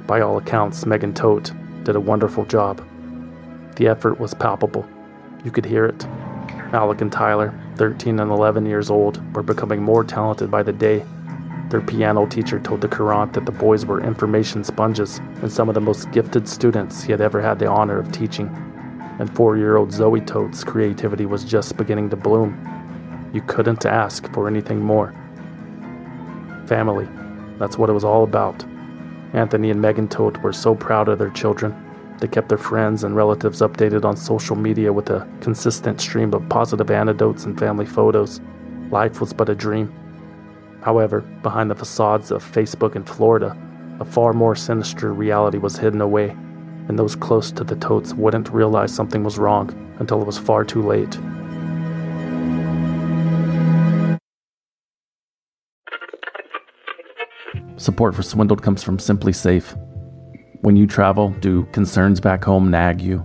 By 0.07 0.21
all 0.21 0.39
accounts, 0.39 0.87
Megan 0.87 1.13
Todt 1.13 1.53
did 1.85 1.97
a 1.97 2.01
wonderful 2.01 2.45
job. 2.45 2.87
The 3.77 3.89
effort 3.89 4.19
was 4.19 4.35
palpable. 4.35 4.89
You 5.45 5.51
could 5.51 5.65
hear 5.65 5.85
it. 5.87 6.05
Alec 6.73 7.01
and 7.03 7.13
Tyler, 7.13 7.53
13 7.77 8.21
and 8.21 8.31
11 8.31 8.65
years 8.65 8.91
old, 8.91 9.21
were 9.35 9.43
becoming 9.43 9.83
more 9.83 10.05
talented 10.05 10.51
by 10.51 10.63
the 10.63 10.73
day. 10.73 11.05
Their 11.73 11.81
piano 11.81 12.27
teacher 12.27 12.61
told 12.61 12.83
the 12.83 12.89
Courant 12.89 13.33
that 13.33 13.47
the 13.47 13.51
boys 13.51 13.87
were 13.87 14.05
information 14.05 14.63
sponges 14.63 15.21
and 15.41 15.51
some 15.51 15.71
of 15.71 15.75
the 15.75 15.81
most 15.81 16.11
gifted 16.11 16.47
students 16.47 17.03
he 17.03 17.13
had 17.13 17.23
ever 17.23 17.41
had 17.41 17.59
the 17.59 17.67
honor 17.67 17.99
of 17.99 18.13
teaching. 18.13 18.49
And 19.19 19.35
four 19.35 19.57
year 19.57 19.79
old 19.79 19.91
Zoe 19.91 20.21
Todt's 20.21 20.65
creativity 20.65 21.25
was 21.25 21.45
just 21.45 21.79
beginning 21.79 22.11
to 22.11 22.17
bloom. 22.17 22.61
You 23.33 23.41
couldn't 23.41 23.87
ask 23.87 24.31
for 24.35 24.49
anything 24.49 24.83
more. 24.83 25.15
Family, 26.67 27.09
that's 27.59 27.79
what 27.79 27.89
it 27.89 27.95
was 27.95 28.05
all 28.05 28.25
about. 28.25 28.63
Anthony 29.33 29.71
and 29.71 29.81
Megan 29.81 30.09
Todt 30.09 30.43
were 30.43 30.53
so 30.53 30.75
proud 30.75 31.09
of 31.09 31.19
their 31.19 31.31
children. 31.31 31.75
They 32.19 32.29
kept 32.29 32.51
their 32.51 32.59
friends 32.59 33.03
and 33.03 33.17
relatives 33.17 33.63
updated 33.63 34.05
on 34.05 34.19
social 34.19 34.57
media 34.57 34.93
with 34.93 35.09
a 35.09 35.27
consistent 35.41 36.03
stream 36.03 36.35
of 36.35 36.47
positive 36.51 36.91
anecdotes 36.91 37.47
and 37.47 37.59
family 37.59 37.87
photos. 37.87 38.43
Life 38.91 39.23
was 39.23 39.33
but 39.33 39.49
a 39.49 39.55
dream. 39.55 39.91
However, 40.83 41.21
behind 41.43 41.71
the 41.71 41.77
facades 41.77 42.33
of 42.33 42.45
Facebook 42.45 42.97
in 42.97 43.05
Florida, 43.05 43.57
a 44.01 44.05
far 44.05 44.33
more 44.33 44.57
sinister 44.57 45.13
reality 45.13 45.59
was 45.59 45.79
hidden 45.79 46.01
away, 46.01 46.31
and 46.89 46.99
those 46.99 47.15
close 47.15 47.53
to 47.53 47.63
the 47.63 47.77
Todts 47.77 48.15
wouldn't 48.15 48.53
realize 48.53 48.93
something 48.93 49.23
was 49.23 49.39
wrong 49.39 49.71
until 50.01 50.21
it 50.21 50.27
was 50.27 50.39
far 50.39 50.65
too 50.65 50.83
late. 50.83 51.17
Support 57.77 58.17
for 58.17 58.23
Swindled 58.23 58.63
comes 58.63 58.83
from 58.83 58.99
SimpliSafe. 58.99 59.79
When 60.63 60.77
you 60.77 60.89
travel, 60.89 61.31
do 61.41 61.65
concerns 61.67 62.21
back 62.21 62.45
home 62.45 62.71
nag 62.71 63.01
you? 63.01 63.25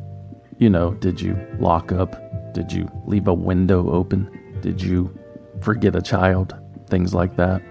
You 0.60 0.70
know, 0.70 0.94
did 0.96 1.20
you 1.20 1.36
lock 1.60 1.92
up? 1.92 2.54
Did 2.54 2.72
you 2.72 2.88
leave 3.06 3.28
a 3.28 3.34
window 3.34 3.92
open? 3.92 4.30
Did 4.62 4.82
you 4.82 5.18
forget 5.62 5.96
a 5.96 6.02
child? 6.02 6.56
Things 6.90 7.14
like 7.14 7.36
that. 7.38 7.62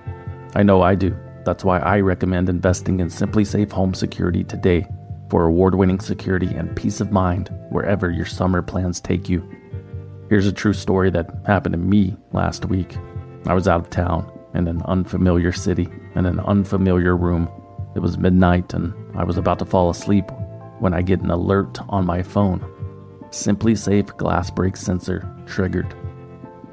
I 0.54 0.62
know 0.62 0.82
I 0.82 0.94
do. 0.94 1.16
That's 1.44 1.64
why 1.64 1.78
I 1.78 2.00
recommend 2.00 2.48
investing 2.48 3.00
in 3.00 3.08
SimpliSafe 3.08 3.70
Home 3.72 3.94
Security 3.94 4.44
today 4.44 4.86
for 5.28 5.44
award 5.44 5.74
winning 5.74 6.00
security 6.00 6.48
and 6.54 6.74
peace 6.76 7.00
of 7.00 7.12
mind 7.12 7.50
wherever 7.70 8.10
your 8.10 8.26
summer 8.26 8.62
plans 8.62 9.00
take 9.00 9.28
you. 9.28 9.48
Here's 10.28 10.46
a 10.46 10.52
true 10.52 10.72
story 10.72 11.10
that 11.10 11.30
happened 11.46 11.74
to 11.74 11.78
me 11.78 12.16
last 12.32 12.64
week. 12.66 12.96
I 13.46 13.54
was 13.54 13.68
out 13.68 13.80
of 13.80 13.90
town 13.90 14.30
in 14.54 14.66
an 14.66 14.82
unfamiliar 14.82 15.52
city, 15.52 15.88
in 16.14 16.26
an 16.26 16.40
unfamiliar 16.40 17.16
room. 17.16 17.48
It 17.94 18.00
was 18.00 18.18
midnight 18.18 18.74
and 18.74 18.92
I 19.16 19.24
was 19.24 19.38
about 19.38 19.58
to 19.60 19.64
fall 19.64 19.88
asleep 19.90 20.24
when 20.80 20.94
I 20.94 21.02
get 21.02 21.20
an 21.20 21.30
alert 21.30 21.78
on 21.88 22.06
my 22.06 22.22
phone. 22.22 22.60
SimpliSafe 23.30 24.16
glass 24.16 24.50
break 24.50 24.76
sensor 24.76 25.28
triggered. 25.46 25.94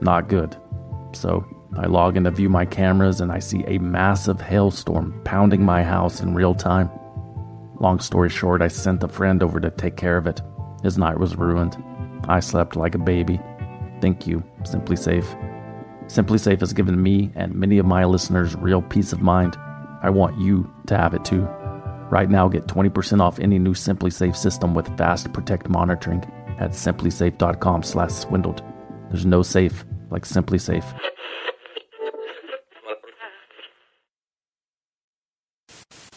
Not 0.01 0.29
good. 0.29 0.57
So 1.13 1.45
I 1.77 1.87
log 1.87 2.17
in 2.17 2.25
to 2.25 2.31
view 2.31 2.49
my 2.49 2.65
cameras 2.65 3.19
and 3.19 3.31
I 3.31 3.39
see 3.39 3.63
a 3.65 3.79
massive 3.79 4.39
hailstorm 4.39 5.19
pounding 5.23 5.63
my 5.63 5.83
house 5.83 6.21
in 6.21 6.35
real 6.35 6.53
time. 6.53 6.89
Long 7.79 7.99
story 7.99 8.29
short, 8.29 8.61
I 8.61 8.67
sent 8.67 9.03
a 9.03 9.07
friend 9.07 9.41
over 9.41 9.59
to 9.59 9.71
take 9.71 9.97
care 9.97 10.17
of 10.17 10.27
it. 10.27 10.41
His 10.83 10.97
night 10.97 11.19
was 11.19 11.35
ruined. 11.35 11.75
I 12.27 12.39
slept 12.39 12.75
like 12.75 12.95
a 12.95 12.99
baby. 12.99 13.39
Thank 14.01 14.27
you, 14.27 14.43
SimpliSafe. 14.61 15.25
Simply 16.11 16.37
Safe 16.37 16.59
has 16.59 16.73
given 16.73 17.01
me 17.01 17.31
and 17.35 17.55
many 17.55 17.79
of 17.79 17.85
my 17.85 18.05
listeners 18.05 18.55
real 18.55 18.81
peace 18.81 19.13
of 19.13 19.21
mind. 19.21 19.57
I 20.03 20.09
want 20.09 20.37
you 20.37 20.69
to 20.87 20.97
have 20.97 21.13
it 21.13 21.25
too. 21.25 21.47
Right 22.11 22.29
now, 22.29 22.47
get 22.47 22.67
20% 22.67 23.21
off 23.21 23.39
any 23.39 23.57
new 23.57 23.73
SimpliSafe 23.73 24.35
system 24.35 24.75
with 24.75 24.95
Fast 24.97 25.33
Protect 25.33 25.69
monitoring 25.69 26.23
at 26.59 26.71
simplisafe.com/swindled. 26.71 28.61
There's 29.09 29.25
no 29.25 29.41
safe 29.41 29.85
like 30.11 30.23
SimpliSafe. 30.25 31.12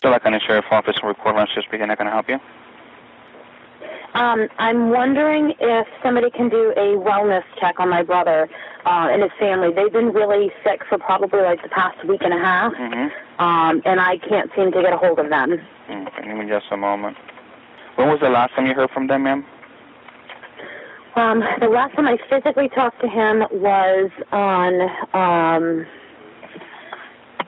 Stella 0.07 0.21
County 0.21 0.38
Sheriff 0.47 0.66
Office 0.71 0.95
in 1.03 1.09
Record 1.09 1.35
Lunch 1.35 1.51
speaking. 1.66 1.88
How 1.88 1.97
can 1.97 2.07
I 2.07 2.12
help 2.12 2.29
you? 2.29 2.38
Um, 4.14 4.47
I'm 4.59 4.90
wondering 4.90 5.53
if 5.59 5.87
somebody 6.01 6.31
can 6.31 6.49
do 6.49 6.71
a 6.77 6.95
wellness 6.97 7.42
check 7.61 7.81
on 7.81 7.88
my 7.88 8.05
brother 8.05 8.49
uh, 8.85 9.09
and 9.11 9.21
his 9.21 9.33
family. 9.37 9.75
They've 9.75 9.92
been 9.92 10.12
really 10.12 10.53
sick 10.62 10.83
for 10.88 10.99
probably 10.99 11.40
like 11.42 11.61
the 11.61 11.69
past 11.71 12.07
week 12.07 12.21
and 12.23 12.33
a 12.33 12.38
half, 12.38 12.73
Mm-hmm. 12.75 13.42
um, 13.42 13.83
and 13.85 13.99
I 14.01 14.19
can't 14.19 14.49
seem 14.55 14.71
to 14.71 14.81
get 14.81 14.92
a 14.92 14.97
hold 14.97 15.19
of 15.19 15.29
them. 15.29 15.55
Okay, 15.90 16.23
give 16.25 16.37
me 16.37 16.47
just 16.49 16.66
a 16.71 16.77
moment. 16.77 17.16
When 17.97 18.09
was 18.09 18.21
the 18.21 18.31
last 18.31 18.55
time 18.55 18.66
you 18.66 18.75
heard 18.75 18.90
from 18.90 19.09
them, 19.09 19.25
ma'am? 19.25 19.45
Um, 21.16 21.42
the 21.61 21.66
last 21.69 21.97
time 21.97 22.07
I 22.07 22.16
physically 22.31 22.69
talked 22.69 23.01
to 23.01 23.09
him 23.09 23.42
was 23.51 24.11
on. 24.31 24.83
Um, 25.14 25.87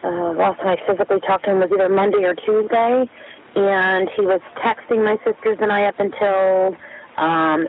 uh, 0.03 0.33
last 0.33 0.59
time 0.61 0.77
I 0.79 0.87
physically 0.87 1.21
talked 1.21 1.45
to 1.45 1.53
him 1.53 1.61
was 1.61 1.71
either 1.73 1.89
Monday 1.89 2.25
or 2.25 2.35
Tuesday, 2.35 3.09
and 3.57 4.09
he 4.17 4.23
was 4.23 4.41
texting 4.57 5.05
my 5.05 5.17
sisters 5.25 5.59
and 5.61 5.73
I 5.73 5.85
up 5.85 5.99
until 5.99 6.77
um, 7.17 7.69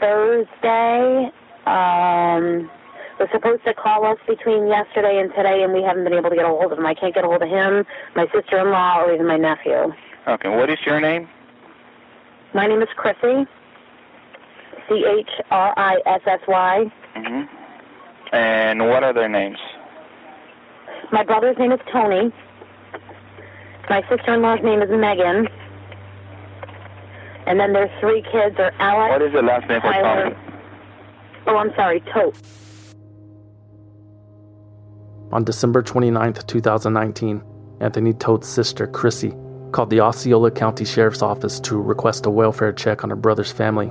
Thursday. 0.00 1.30
Um, 1.66 2.70
was 3.18 3.28
supposed 3.32 3.64
to 3.64 3.74
call 3.74 4.06
us 4.06 4.18
between 4.26 4.68
yesterday 4.68 5.18
and 5.20 5.34
today, 5.34 5.62
and 5.62 5.72
we 5.72 5.82
haven't 5.82 6.04
been 6.04 6.14
able 6.14 6.30
to 6.30 6.36
get 6.36 6.44
a 6.44 6.48
hold 6.48 6.72
of 6.72 6.78
him. 6.78 6.86
I 6.86 6.94
can't 6.94 7.14
get 7.14 7.24
a 7.24 7.26
hold 7.26 7.42
of 7.42 7.48
him, 7.48 7.84
my 8.14 8.26
sister-in-law, 8.32 9.02
or 9.02 9.12
even 9.12 9.26
my 9.26 9.36
nephew. 9.36 9.92
Okay, 10.26 10.48
what 10.48 10.70
is 10.70 10.78
your 10.86 11.00
name? 11.00 11.28
My 12.54 12.66
name 12.66 12.80
is 12.80 12.88
Chrissy. 12.96 13.46
C 14.88 15.04
H 15.04 15.28
R 15.50 15.74
I 15.76 15.96
S 16.06 16.20
S 16.26 16.40
Y. 16.46 16.90
Mm-hmm. 17.16 18.34
And 18.34 18.88
what 18.88 19.02
are 19.02 19.12
their 19.12 19.28
names? 19.28 19.58
My 21.10 21.24
brother's 21.24 21.56
name 21.58 21.72
is 21.72 21.80
Tony. 21.90 22.30
My 23.88 24.02
sister-in-law's 24.10 24.60
name 24.62 24.82
is 24.82 24.90
Megan. 24.90 25.48
And 27.46 27.58
then 27.58 27.72
there's 27.72 27.90
three 27.98 28.20
kids 28.30 28.56
are 28.58 28.72
Alex. 28.78 29.12
What 29.12 29.22
is 29.22 29.32
the 29.32 29.40
last 29.40 29.66
name 29.68 29.80
for 29.80 29.92
Tony? 29.92 30.36
Oh, 31.46 31.56
I'm 31.56 31.72
sorry, 31.74 32.00
Todt. 32.00 32.36
On 35.32 35.44
December 35.44 35.82
29, 35.82 36.34
2019, 36.46 37.42
Anthony 37.80 38.12
Todt's 38.12 38.48
sister, 38.48 38.86
Chrissy, 38.86 39.32
called 39.72 39.88
the 39.88 40.00
Osceola 40.00 40.50
County 40.50 40.84
Sheriff's 40.84 41.22
Office 41.22 41.58
to 41.60 41.80
request 41.80 42.26
a 42.26 42.30
welfare 42.30 42.72
check 42.72 43.02
on 43.02 43.10
her 43.10 43.16
brother's 43.16 43.52
family. 43.52 43.90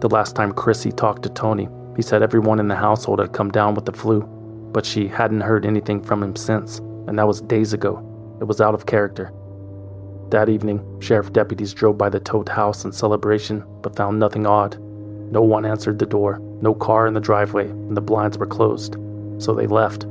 The 0.00 0.08
last 0.08 0.36
time 0.36 0.52
Chrissy 0.52 0.92
talked 0.92 1.24
to 1.24 1.30
Tony, 1.30 1.68
he 1.96 2.02
said 2.02 2.22
everyone 2.22 2.60
in 2.60 2.68
the 2.68 2.76
household 2.76 3.18
had 3.18 3.32
come 3.32 3.50
down 3.50 3.74
with 3.74 3.86
the 3.86 3.92
flu, 3.92 4.28
but 4.74 4.84
she 4.84 5.06
hadn't 5.06 5.40
heard 5.40 5.64
anything 5.64 6.02
from 6.02 6.22
him 6.22 6.34
since, 6.34 6.80
and 7.06 7.18
that 7.18 7.26
was 7.28 7.40
days 7.40 7.72
ago. 7.72 8.36
It 8.40 8.44
was 8.44 8.60
out 8.60 8.74
of 8.74 8.86
character. 8.86 9.32
That 10.30 10.48
evening, 10.48 11.00
sheriff 11.00 11.32
deputies 11.32 11.72
drove 11.72 11.96
by 11.96 12.08
the 12.08 12.18
Todt 12.18 12.48
house 12.48 12.84
in 12.84 12.90
celebration, 12.90 13.64
but 13.82 13.94
found 13.94 14.18
nothing 14.18 14.46
odd. 14.46 14.76
No 15.30 15.42
one 15.42 15.64
answered 15.64 16.00
the 16.00 16.06
door, 16.06 16.40
no 16.60 16.74
car 16.74 17.06
in 17.06 17.14
the 17.14 17.20
driveway, 17.20 17.68
and 17.68 17.96
the 17.96 18.00
blinds 18.00 18.36
were 18.36 18.46
closed, 18.46 18.96
so 19.38 19.54
they 19.54 19.68
left. 19.68 20.06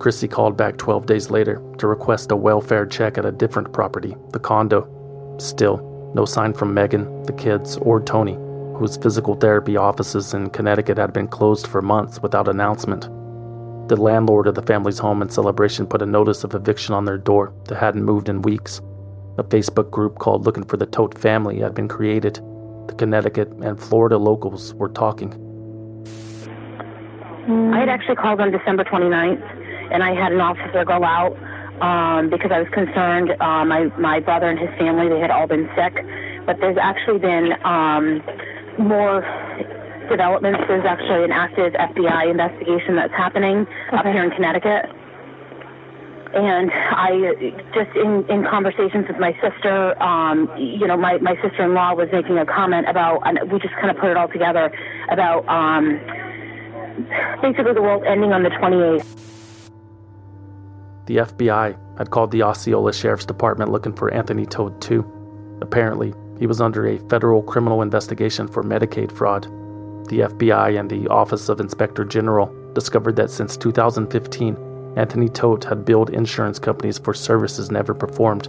Chrissy 0.00 0.26
called 0.26 0.56
back 0.56 0.76
12 0.76 1.06
days 1.06 1.30
later 1.30 1.62
to 1.78 1.86
request 1.86 2.32
a 2.32 2.36
welfare 2.36 2.84
check 2.84 3.16
at 3.16 3.24
a 3.24 3.32
different 3.32 3.72
property, 3.72 4.16
the 4.32 4.40
condo. 4.40 4.88
Still, 5.38 6.10
no 6.14 6.24
sign 6.24 6.52
from 6.52 6.74
Megan, 6.74 7.22
the 7.22 7.32
kids, 7.32 7.76
or 7.76 8.00
Tony, 8.00 8.34
whose 8.76 8.96
physical 8.96 9.36
therapy 9.36 9.76
offices 9.76 10.34
in 10.34 10.50
Connecticut 10.50 10.98
had 10.98 11.12
been 11.12 11.28
closed 11.28 11.68
for 11.68 11.80
months 11.80 12.20
without 12.20 12.48
announcement. 12.48 13.08
The 13.88 13.96
landlord 13.96 14.48
of 14.48 14.56
the 14.56 14.62
family's 14.62 14.98
home 14.98 15.22
in 15.22 15.28
celebration 15.28 15.86
put 15.86 16.02
a 16.02 16.06
notice 16.06 16.42
of 16.42 16.54
eviction 16.54 16.92
on 16.92 17.04
their 17.04 17.18
door 17.18 17.52
that 17.66 17.76
hadn't 17.76 18.02
moved 18.02 18.28
in 18.28 18.42
weeks. 18.42 18.80
A 19.38 19.44
Facebook 19.44 19.92
group 19.92 20.18
called 20.18 20.44
Looking 20.44 20.64
for 20.64 20.76
the 20.76 20.86
Todt 20.86 21.16
Family 21.16 21.60
had 21.60 21.72
been 21.72 21.86
created. 21.86 22.40
The 22.88 22.94
Connecticut 22.98 23.48
and 23.62 23.80
Florida 23.80 24.18
locals 24.18 24.74
were 24.74 24.88
talking. 24.88 25.30
I 27.72 27.78
had 27.78 27.88
actually 27.88 28.16
called 28.16 28.40
on 28.40 28.50
December 28.50 28.82
29th, 28.82 29.92
and 29.92 30.02
I 30.02 30.14
had 30.14 30.32
an 30.32 30.40
officer 30.40 30.84
go 30.84 31.04
out 31.04 31.36
um, 31.80 32.28
because 32.28 32.50
I 32.50 32.58
was 32.58 32.68
concerned. 32.72 33.30
Uh, 33.40 33.64
my 33.64 33.84
my 33.98 34.18
brother 34.18 34.48
and 34.48 34.58
his 34.58 34.70
family 34.78 35.08
they 35.08 35.20
had 35.20 35.30
all 35.30 35.46
been 35.46 35.70
sick, 35.76 35.94
but 36.44 36.58
there's 36.58 36.76
actually 36.76 37.20
been 37.20 37.52
um, 37.62 38.20
more 38.78 39.22
developments. 40.08 40.60
There's 40.68 40.84
actually 40.84 41.24
an 41.24 41.32
active 41.32 41.72
FBI 41.72 42.30
investigation 42.30 42.96
that's 42.96 43.12
happening 43.12 43.66
up 43.92 44.04
here 44.04 44.24
in 44.24 44.30
Connecticut. 44.30 44.86
And 46.34 46.70
I 46.72 47.54
just 47.72 47.96
in, 47.96 48.28
in 48.28 48.44
conversations 48.44 49.06
with 49.08 49.18
my 49.18 49.32
sister, 49.40 50.00
um, 50.02 50.50
you 50.58 50.86
know, 50.86 50.96
my, 50.96 51.18
my 51.18 51.34
sister-in-law 51.40 51.94
was 51.94 52.08
making 52.12 52.36
a 52.36 52.44
comment 52.44 52.88
about, 52.88 53.22
and 53.24 53.50
we 53.50 53.58
just 53.58 53.74
kind 53.74 53.90
of 53.90 53.96
put 53.96 54.10
it 54.10 54.16
all 54.16 54.28
together 54.28 54.70
about 55.08 55.48
um, 55.48 55.98
basically 57.40 57.72
the 57.72 57.80
world 57.80 58.04
ending 58.06 58.32
on 58.32 58.42
the 58.42 58.50
28th. 58.50 59.06
The 61.06 61.18
FBI 61.18 61.78
had 61.98 62.10
called 62.10 62.32
the 62.32 62.42
Osceola 62.42 62.92
Sheriff's 62.92 63.24
Department 63.24 63.70
looking 63.70 63.94
for 63.94 64.12
Anthony 64.12 64.44
Todt 64.44 64.80
too. 64.80 65.10
Apparently, 65.62 66.12
he 66.38 66.46
was 66.46 66.60
under 66.60 66.86
a 66.86 66.98
federal 67.08 67.42
criminal 67.42 67.80
investigation 67.80 68.48
for 68.48 68.62
Medicaid 68.62 69.10
fraud. 69.10 69.46
The 70.08 70.20
FBI 70.20 70.78
and 70.78 70.88
the 70.88 71.08
Office 71.08 71.48
of 71.48 71.58
Inspector 71.58 72.04
General 72.04 72.54
discovered 72.74 73.16
that 73.16 73.28
since 73.28 73.56
2015, 73.56 74.94
Anthony 74.96 75.28
Todt 75.28 75.64
had 75.64 75.84
billed 75.84 76.10
insurance 76.10 76.60
companies 76.60 76.96
for 76.96 77.12
services 77.12 77.72
never 77.72 77.92
performed. 77.92 78.48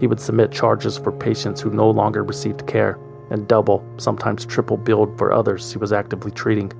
He 0.00 0.08
would 0.08 0.18
submit 0.18 0.50
charges 0.50 0.98
for 0.98 1.12
patients 1.12 1.60
who 1.60 1.70
no 1.70 1.88
longer 1.88 2.24
received 2.24 2.66
care 2.66 2.98
and 3.30 3.46
double, 3.46 3.84
sometimes 3.98 4.44
triple 4.44 4.76
billed 4.76 5.16
for 5.16 5.32
others 5.32 5.70
he 5.70 5.78
was 5.78 5.92
actively 5.92 6.32
treating. 6.32 6.72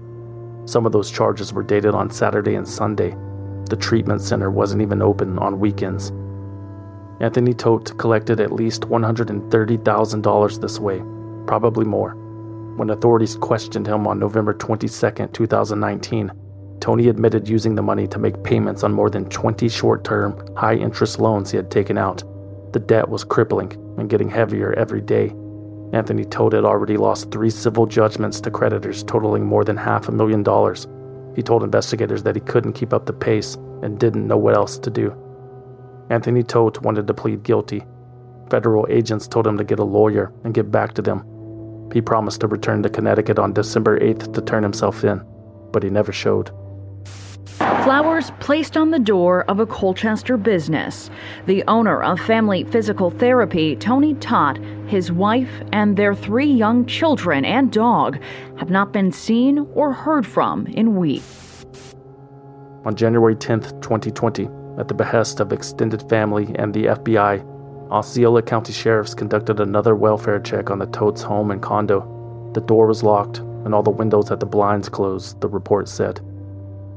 Some 0.65 0.87
of 0.87 0.93
those 0.93 1.13
charges 1.13 1.53
were 1.53 1.63
dated 1.63 1.95
on 1.95 2.11
Saturday 2.11 2.57
and 2.57 2.67
Sunday. 2.67 3.17
The 3.71 3.77
treatment 3.77 4.23
center 4.23 4.51
wasn't 4.51 4.83
even 4.83 5.03
open 5.03 5.39
on 5.39 5.61
weekends. 5.61 6.11
Anthony 7.21 7.55
Todt 7.55 7.97
collected 7.97 8.41
at 8.41 8.51
least 8.53 8.83
$130,000 8.83 10.61
this 10.61 10.81
way, 10.81 11.01
probably 11.47 11.85
more. 11.85 12.26
When 12.77 12.91
authorities 12.91 13.37
questioned 13.37 13.87
him 13.87 14.07
on 14.07 14.19
November 14.19 14.53
22, 14.53 15.29
2019, 15.33 16.31
Tony 16.79 17.09
admitted 17.09 17.49
using 17.49 17.75
the 17.75 17.83
money 17.83 18.07
to 18.07 18.19
make 18.19 18.43
payments 18.43 18.83
on 18.83 18.93
more 18.93 19.09
than 19.09 19.25
20 19.31 19.67
short 19.71 20.05
term, 20.05 20.47
high 20.55 20.75
interest 20.75 21.19
loans 21.19 21.51
he 21.51 21.57
had 21.57 21.71
taken 21.71 21.97
out. 21.97 22.23
The 22.75 22.81
debt 22.81 23.09
was 23.09 23.25
crippling 23.25 23.73
and 23.97 24.11
getting 24.11 24.29
heavier 24.29 24.75
every 24.75 25.01
day. 25.01 25.35
Anthony 25.95 26.27
Todt 26.27 26.53
had 26.53 26.67
already 26.67 26.99
lost 26.99 27.31
three 27.31 27.49
civil 27.49 27.87
judgments 27.87 28.43
to 28.43 28.51
creditors 28.51 29.03
totaling 29.03 29.47
more 29.47 29.65
than 29.65 29.79
half 29.79 30.09
a 30.09 30.13
million 30.13 30.43
dollars. 30.43 30.87
He 31.35 31.43
told 31.43 31.63
investigators 31.63 32.23
that 32.25 32.35
he 32.35 32.43
couldn't 32.43 32.75
keep 32.75 32.93
up 32.93 33.07
the 33.07 33.15
pace 33.15 33.55
and 33.83 33.99
didn't 33.99 34.27
know 34.27 34.37
what 34.37 34.55
else 34.55 34.79
to 34.81 34.91
do. 34.91 35.17
Anthony 36.11 36.43
Todt 36.43 36.83
wanted 36.83 37.07
to 37.07 37.15
plead 37.15 37.43
guilty. 37.43 37.87
Federal 38.51 38.87
agents 38.91 39.27
told 39.27 39.47
him 39.47 39.57
to 39.57 39.65
get 39.65 39.79
a 39.79 39.85
lawyer 39.85 40.31
and 40.45 40.53
get 40.53 40.71
back 40.71 40.93
to 40.95 41.03
them. 41.03 41.25
He 41.93 42.01
promised 42.01 42.41
to 42.41 42.47
return 42.47 42.83
to 42.83 42.89
Connecticut 42.89 43.39
on 43.39 43.53
December 43.53 43.99
8th 44.01 44.35
to 44.35 44.41
turn 44.43 44.63
himself 44.63 45.05
in, 45.05 45.23
but 45.73 45.83
he 45.83 45.91
never 45.91 46.13
showed. 46.13 46.51
Flowers 47.47 48.33
placed 48.41 48.77
on 48.77 48.91
the 48.91 48.99
door 48.99 49.45
of 49.45 49.61
a 49.61 49.67
Colchester 49.67 50.37
business. 50.37 51.09
The 51.47 51.63
owner 51.69 52.03
of 52.03 52.21
Family 52.21 52.65
Physical 52.65 53.11
Therapy, 53.11 53.77
Tony 53.77 54.15
Todd, 54.15 54.59
his 54.89 55.13
wife, 55.13 55.63
and 55.73 55.97
their 55.97 56.15
three 56.15 56.51
young 56.51 56.85
children 56.87 57.45
and 57.45 57.71
dog 57.73 58.21
have 58.59 58.71
not 58.71 58.93
been 58.93 59.13
seen 59.13 59.61
or 59.73 59.93
heard 59.93 60.27
from 60.27 60.67
in 60.67 60.97
weeks. 60.97 61.65
On 62.85 62.95
January 62.95 63.37
10th, 63.37 63.81
2020, 63.81 64.49
at 64.79 64.89
the 64.89 64.95
behest 64.95 65.41
of 65.41 65.53
extended 65.53 66.09
family 66.09 66.55
and 66.57 66.75
the 66.75 66.87
FBI, 66.87 67.56
Osceola 67.91 68.43
County 68.43 68.73
Sheriffs 68.73 69.15
conducted 69.15 69.61
another 69.61 69.95
welfare 69.95 70.41
check 70.41 70.71
on 70.71 70.81
the 70.81 70.87
Todts 70.87 71.23
home 71.23 71.53
and 71.53 71.63
condo. 71.63 72.51
The 72.53 72.61
door 72.61 72.89
was 72.89 73.05
locked, 73.05 73.39
and 73.39 73.73
all 73.73 73.83
the 73.83 73.91
windows 73.91 74.29
had 74.29 74.41
the 74.41 74.47
blinds 74.47 74.89
closed, 74.89 75.41
the 75.41 75.49
report 75.49 75.89
said. 75.89 76.21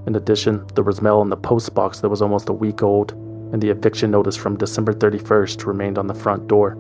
In 0.07 0.15
addition, 0.15 0.65
there 0.73 0.83
was 0.83 1.01
mail 1.01 1.21
in 1.21 1.29
the 1.29 1.37
post 1.37 1.75
box 1.75 1.99
that 1.99 2.09
was 2.09 2.23
almost 2.23 2.49
a 2.49 2.53
week 2.53 2.81
old, 2.81 3.11
and 3.53 3.61
the 3.61 3.69
eviction 3.69 4.09
notice 4.09 4.35
from 4.35 4.57
December 4.57 4.91
31st 4.91 5.67
remained 5.67 5.99
on 5.99 6.07
the 6.07 6.13
front 6.15 6.47
door. 6.47 6.75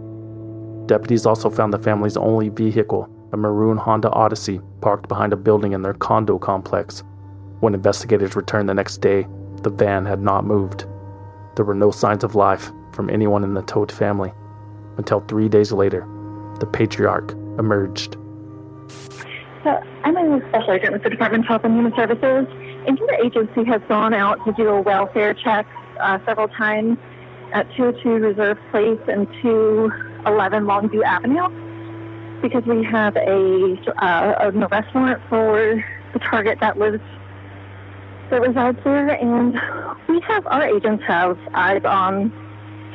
Deputies 0.87 1.27
also 1.27 1.49
found 1.51 1.71
the 1.71 1.77
family's 1.77 2.17
only 2.17 2.49
vehicle, 2.49 3.07
a 3.31 3.37
maroon 3.37 3.77
Honda 3.77 4.09
Odyssey, 4.09 4.59
parked 4.81 5.07
behind 5.07 5.33
a 5.33 5.37
building 5.37 5.73
in 5.73 5.83
their 5.83 5.93
condo 5.93 6.39
complex. 6.39 7.03
When 7.59 7.75
investigators 7.75 8.35
returned 8.35 8.69
the 8.69 8.73
next 8.73 8.97
day, 8.97 9.27
the 9.61 9.69
van 9.69 10.05
had 10.07 10.21
not 10.21 10.45
moved. 10.45 10.87
There 11.55 11.65
were 11.65 11.75
no 11.75 11.91
signs 11.91 12.23
of 12.23 12.33
life 12.33 12.71
from 12.99 13.09
anyone 13.09 13.45
in 13.45 13.53
the 13.53 13.61
Todt 13.61 13.93
family 13.93 14.29
until 14.97 15.21
three 15.21 15.47
days 15.47 15.71
later, 15.71 16.05
the 16.59 16.65
patriarch 16.65 17.31
emerged. 17.57 18.17
So 19.63 19.81
I'm 20.03 20.17
a 20.17 20.41
special 20.49 20.73
agent 20.73 20.91
with 20.91 21.03
the 21.03 21.09
Department 21.09 21.45
of 21.45 21.47
Health 21.47 21.61
and 21.63 21.75
Human 21.75 21.93
Services, 21.95 22.45
and 22.85 22.97
your 22.97 23.13
agency 23.23 23.63
has 23.63 23.81
gone 23.87 24.13
out 24.13 24.43
to 24.43 24.51
do 24.51 24.67
a 24.67 24.81
welfare 24.81 25.33
check 25.33 25.65
uh, 26.01 26.19
several 26.25 26.49
times. 26.49 26.97
at 27.53 27.73
202 27.77 28.09
Reserve 28.15 28.57
Place 28.69 28.99
and 29.07 29.29
211 29.41 30.65
Longview 30.65 31.01
Avenue 31.01 31.47
because 32.41 32.65
we 32.65 32.83
have 32.83 33.15
a 33.15 33.77
uh, 34.03 34.49
an 34.49 34.61
arrest 34.61 34.93
warrant 34.93 35.21
for 35.29 35.81
the 36.11 36.19
target 36.19 36.57
that 36.59 36.77
lives 36.77 36.99
that 38.29 38.41
resides 38.41 38.77
there, 38.83 39.11
and 39.11 39.53
we 40.09 40.19
have 40.27 40.45
our 40.47 40.63
agents 40.63 41.01
have 41.07 41.39
eyes 41.53 41.85
on 41.85 42.33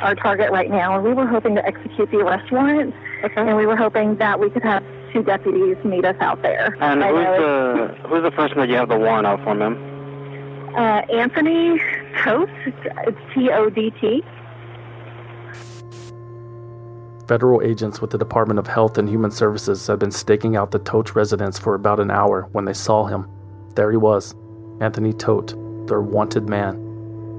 our 0.00 0.14
target 0.14 0.50
right 0.50 0.70
now, 0.70 0.94
and 0.96 1.04
we 1.04 1.12
were 1.12 1.26
hoping 1.26 1.54
to 1.54 1.64
execute 1.66 2.10
the 2.10 2.18
arrest 2.18 2.50
warrant, 2.52 2.94
okay. 3.24 3.40
and 3.40 3.56
we 3.56 3.66
were 3.66 3.76
hoping 3.76 4.16
that 4.16 4.38
we 4.40 4.50
could 4.50 4.62
have 4.62 4.84
two 5.12 5.22
deputies 5.22 5.76
meet 5.84 6.04
us 6.04 6.16
out 6.20 6.42
there. 6.42 6.76
And 6.80 7.04
I 7.04 7.08
who's 7.08 7.24
know 7.24 7.88
the 7.88 8.08
who's 8.08 8.22
the 8.22 8.30
person 8.30 8.58
that 8.58 8.68
you 8.68 8.76
have 8.76 8.88
the 8.88 8.98
warrant 8.98 9.26
out 9.26 9.42
for, 9.44 9.54
ma'am? 9.54 9.94
uh, 10.76 11.02
Anthony 11.12 11.78
Todt. 12.22 12.48
It's 13.06 13.18
T 13.34 13.50
O 13.50 13.70
D 13.70 13.92
T. 14.00 14.22
Federal 17.28 17.62
agents 17.62 18.00
with 18.02 18.10
the 18.10 18.18
Department 18.18 18.58
of 18.58 18.66
Health 18.66 18.98
and 18.98 19.08
Human 19.08 19.30
Services 19.30 19.86
had 19.86 19.98
been 19.98 20.10
staking 20.10 20.56
out 20.56 20.72
the 20.72 20.78
Todt 20.78 21.14
residence 21.14 21.58
for 21.58 21.74
about 21.74 21.98
an 21.98 22.10
hour 22.10 22.48
when 22.52 22.66
they 22.66 22.74
saw 22.74 23.06
him. 23.06 23.26
There 23.76 23.90
he 23.90 23.96
was, 23.96 24.34
Anthony 24.80 25.14
Todt, 25.14 25.54
their 25.88 26.02
wanted 26.02 26.48
man. 26.50 26.80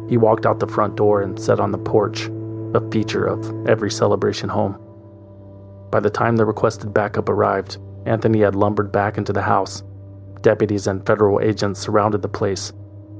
He 0.09 0.17
walked 0.17 0.47
out 0.47 0.59
the 0.59 0.67
front 0.67 0.95
door 0.95 1.21
and 1.21 1.39
sat 1.39 1.59
on 1.59 1.71
the 1.71 1.77
porch, 1.77 2.29
a 2.75 2.91
feature 2.91 3.25
of 3.25 3.67
every 3.67 3.89
celebration 3.89 4.49
home. 4.49 4.77
By 5.91 6.01
the 6.01 6.09
time 6.09 6.35
the 6.35 6.45
requested 6.45 6.93
backup 6.93 7.29
arrived, 7.29 7.77
Anthony 8.05 8.41
had 8.41 8.53
lumbered 8.53 8.91
back 8.91 9.17
into 9.17 9.31
the 9.31 9.41
house. 9.41 9.81
Deputies 10.41 10.87
and 10.87 11.05
federal 11.05 11.39
agents 11.39 11.79
surrounded 11.79 12.21
the 12.21 12.27
place. 12.27 12.73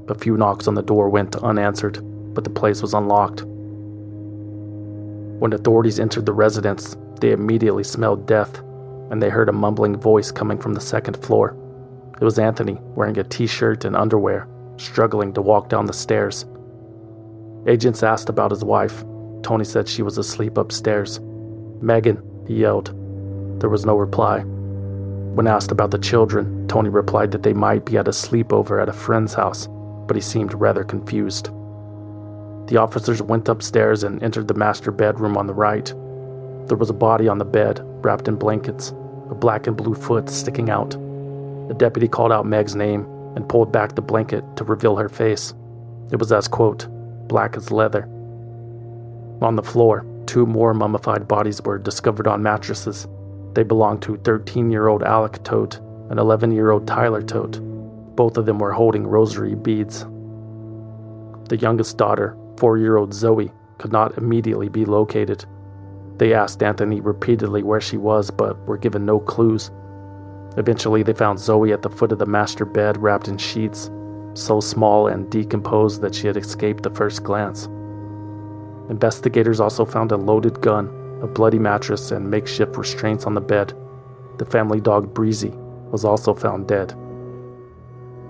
A 0.08 0.14
few 0.14 0.36
knocks 0.36 0.68
on 0.68 0.74
the 0.74 0.82
door 0.82 1.08
went 1.08 1.36
unanswered, 1.36 1.98
but 2.34 2.44
the 2.44 2.50
place 2.50 2.82
was 2.82 2.92
unlocked. 2.92 3.44
When 5.40 5.52
authorities 5.52 5.98
entered 5.98 6.26
the 6.26 6.32
residence, 6.32 6.96
they 7.20 7.32
immediately 7.32 7.82
smelled 7.82 8.26
death, 8.26 8.58
and 9.10 9.22
they 9.22 9.30
heard 9.30 9.48
a 9.48 9.52
mumbling 9.52 9.96
voice 9.96 10.30
coming 10.30 10.58
from 10.58 10.74
the 10.74 10.80
second 10.80 11.16
floor. 11.24 11.56
It 12.20 12.24
was 12.24 12.38
Anthony, 12.38 12.78
wearing 12.94 13.18
a 13.18 13.24
t 13.24 13.46
shirt 13.46 13.86
and 13.86 13.96
underwear, 13.96 14.46
struggling 14.76 15.32
to 15.32 15.42
walk 15.42 15.70
down 15.70 15.86
the 15.86 15.92
stairs. 15.92 16.44
Agents 17.66 18.02
asked 18.02 18.28
about 18.28 18.50
his 18.50 18.62
wife. 18.62 19.02
Tony 19.42 19.64
said 19.64 19.88
she 19.88 20.02
was 20.02 20.18
asleep 20.18 20.56
upstairs. 20.56 21.20
Megan, 21.80 22.22
he 22.46 22.54
yelled. 22.54 22.88
There 23.60 23.70
was 23.70 23.86
no 23.86 23.96
reply. 23.96 24.40
When 24.40 25.46
asked 25.46 25.70
about 25.70 25.90
the 25.90 25.98
children, 25.98 26.66
Tony 26.68 26.88
replied 26.88 27.30
that 27.32 27.42
they 27.42 27.52
might 27.52 27.84
be 27.84 27.98
at 27.98 28.08
a 28.08 28.10
sleepover 28.10 28.80
at 28.80 28.88
a 28.88 28.92
friend's 28.92 29.34
house, 29.34 29.68
but 30.06 30.16
he 30.16 30.22
seemed 30.22 30.54
rather 30.54 30.84
confused. 30.84 31.46
The 32.68 32.78
officers 32.78 33.22
went 33.22 33.48
upstairs 33.48 34.02
and 34.02 34.22
entered 34.22 34.48
the 34.48 34.54
master 34.54 34.90
bedroom 34.90 35.36
on 35.36 35.46
the 35.46 35.54
right. 35.54 35.86
There 36.66 36.76
was 36.76 36.90
a 36.90 36.94
body 36.94 37.28
on 37.28 37.38
the 37.38 37.44
bed, 37.44 37.80
wrapped 37.84 38.28
in 38.28 38.36
blankets, 38.36 38.90
a 39.30 39.34
black 39.34 39.66
and 39.66 39.76
blue 39.76 39.94
foot 39.94 40.28
sticking 40.28 40.70
out. 40.70 40.90
The 41.68 41.76
deputy 41.76 42.08
called 42.08 42.32
out 42.32 42.46
Meg's 42.46 42.74
name 42.74 43.06
and 43.36 43.48
pulled 43.48 43.70
back 43.72 43.94
the 43.94 44.02
blanket 44.02 44.44
to 44.56 44.64
reveal 44.64 44.96
her 44.96 45.08
face. 45.08 45.54
It 46.10 46.18
was 46.18 46.32
as, 46.32 46.48
quote, 46.48 46.86
black 47.28 47.56
as 47.56 47.70
leather. 47.70 48.08
On 49.42 49.54
the 49.54 49.62
floor, 49.62 50.06
two 50.26 50.46
more 50.46 50.72
mummified 50.72 51.28
bodies 51.28 51.60
were 51.62 51.78
discovered 51.78 52.26
on 52.26 52.42
mattresses. 52.42 53.06
They 53.52 53.62
belonged 53.62 54.02
to 54.02 54.16
13 54.18 54.70
year 54.70 54.88
old 54.88 55.02
Alec 55.02 55.42
Todt 55.42 55.78
and 56.10 56.18
11 56.18 56.52
year 56.52 56.70
old 56.70 56.86
Tyler 56.86 57.22
Todt. 57.22 57.60
Both 58.16 58.38
of 58.38 58.46
them 58.46 58.58
were 58.58 58.72
holding 58.72 59.06
rosary 59.06 59.54
beads. 59.54 60.06
The 61.48 61.58
youngest 61.58 61.98
daughter, 61.98 62.36
four 62.56 62.78
year 62.78 62.96
old 62.96 63.12
Zoe, 63.12 63.52
could 63.78 63.92
not 63.92 64.16
immediately 64.16 64.68
be 64.68 64.86
located. 64.86 65.44
They 66.16 66.32
asked 66.32 66.62
Anthony 66.62 67.00
repeatedly 67.00 67.62
where 67.62 67.80
she 67.80 67.98
was, 67.98 68.30
but 68.30 68.58
were 68.66 68.78
given 68.78 69.04
no 69.04 69.20
clues. 69.20 69.70
Eventually, 70.56 71.02
they 71.02 71.12
found 71.12 71.38
Zoe 71.38 71.72
at 71.72 71.82
the 71.82 71.90
foot 71.90 72.12
of 72.12 72.18
the 72.18 72.24
master 72.24 72.64
bed 72.64 72.96
wrapped 72.96 73.28
in 73.28 73.36
sheets, 73.36 73.90
so 74.32 74.60
small 74.60 75.08
and 75.08 75.30
decomposed 75.30 76.00
that 76.00 76.14
she 76.14 76.26
had 76.26 76.38
escaped 76.38 76.82
the 76.82 76.90
first 76.90 77.22
glance. 77.22 77.68
Investigators 78.88 79.60
also 79.60 79.84
found 79.84 80.12
a 80.12 80.16
loaded 80.16 80.60
gun, 80.60 80.88
a 81.22 81.26
bloody 81.26 81.58
mattress, 81.58 82.10
and 82.10 82.30
makeshift 82.30 82.76
restraints 82.76 83.24
on 83.24 83.34
the 83.34 83.40
bed. 83.40 83.72
The 84.38 84.44
family 84.44 84.80
dog 84.80 85.12
Breezy 85.12 85.52
was 85.90 86.04
also 86.04 86.34
found 86.34 86.68
dead. 86.68 86.94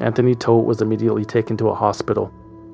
Anthony 0.01 0.35
Todt 0.35 0.67
was 0.67 0.81
immediately 0.81 1.25
taken 1.25 1.57
to 1.57 1.69
a 1.69 1.75
hospital. 1.75 2.33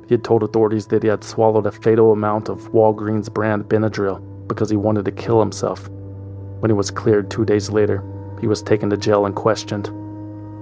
He 0.09 0.15
had 0.15 0.25
told 0.25 0.43
authorities 0.43 0.87
that 0.89 1.03
he 1.03 1.09
had 1.09 1.25
swallowed 1.25 1.67
a 1.67 1.73
fatal 1.73 2.13
amount 2.13 2.49
of 2.49 2.73
Walgreens 2.73 3.33
brand 3.33 3.65
Benadryl 3.65 4.21
because 4.49 4.71
he 4.71 4.77
wanted 4.77 5.05
to 5.05 5.13
kill 5.13 5.41
himself. 5.41 5.89
When 5.89 6.71
he 6.71 6.75
was 6.75 6.91
cleared 6.91 7.31
two 7.31 7.45
days 7.45 7.71
later, 7.71 8.05
he 8.41 8.47
was 8.47 8.63
taken 8.63 8.91
to 8.91 8.97
jail 8.97 9.25
and 9.25 9.35
questioned. 9.35 9.89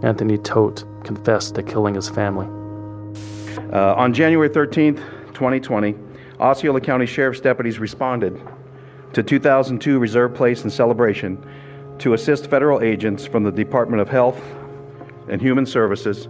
Anthony 0.02 0.38
Todt 0.38 0.84
confessed 1.04 1.54
to 1.54 1.62
killing 1.62 1.94
his 1.94 2.08
family. 2.08 2.46
Uh, 3.72 3.94
on 3.94 4.12
January 4.12 4.48
13th, 4.48 4.98
2020, 5.34 5.94
Osceola 6.40 6.80
County 6.80 7.04
Sheriff's 7.04 7.40
deputies 7.40 7.78
responded 7.78 8.40
to 9.12 9.22
2002 9.22 9.98
Reserve 9.98 10.34
Place 10.34 10.62
and 10.62 10.72
Celebration 10.72 11.44
to 11.98 12.14
assist 12.14 12.48
federal 12.48 12.80
agents 12.80 13.26
from 13.26 13.44
the 13.44 13.52
Department 13.52 14.00
of 14.00 14.08
Health 14.08 14.40
and 15.28 15.42
Human 15.42 15.66
Services 15.66 16.28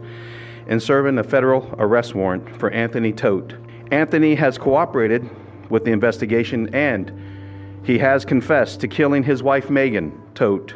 in 0.67 0.81
serving 0.81 1.17
a 1.19 1.23
federal 1.23 1.73
arrest 1.79 2.17
warrant 2.17 2.57
for 2.57 2.73
Anthony 2.73 3.13
Todt. 3.13 3.55
Anthony 3.93 4.35
has 4.35 4.59
cooperated 4.59 5.31
with 5.71 5.85
the 5.85 5.93
investigation 5.93 6.75
and 6.75 7.13
he 7.85 7.97
has 7.99 8.25
confessed 8.25 8.81
to 8.81 8.89
killing 8.89 9.23
his 9.23 9.45
wife 9.45 9.71
Megan 9.71 10.21
Todt, 10.35 10.75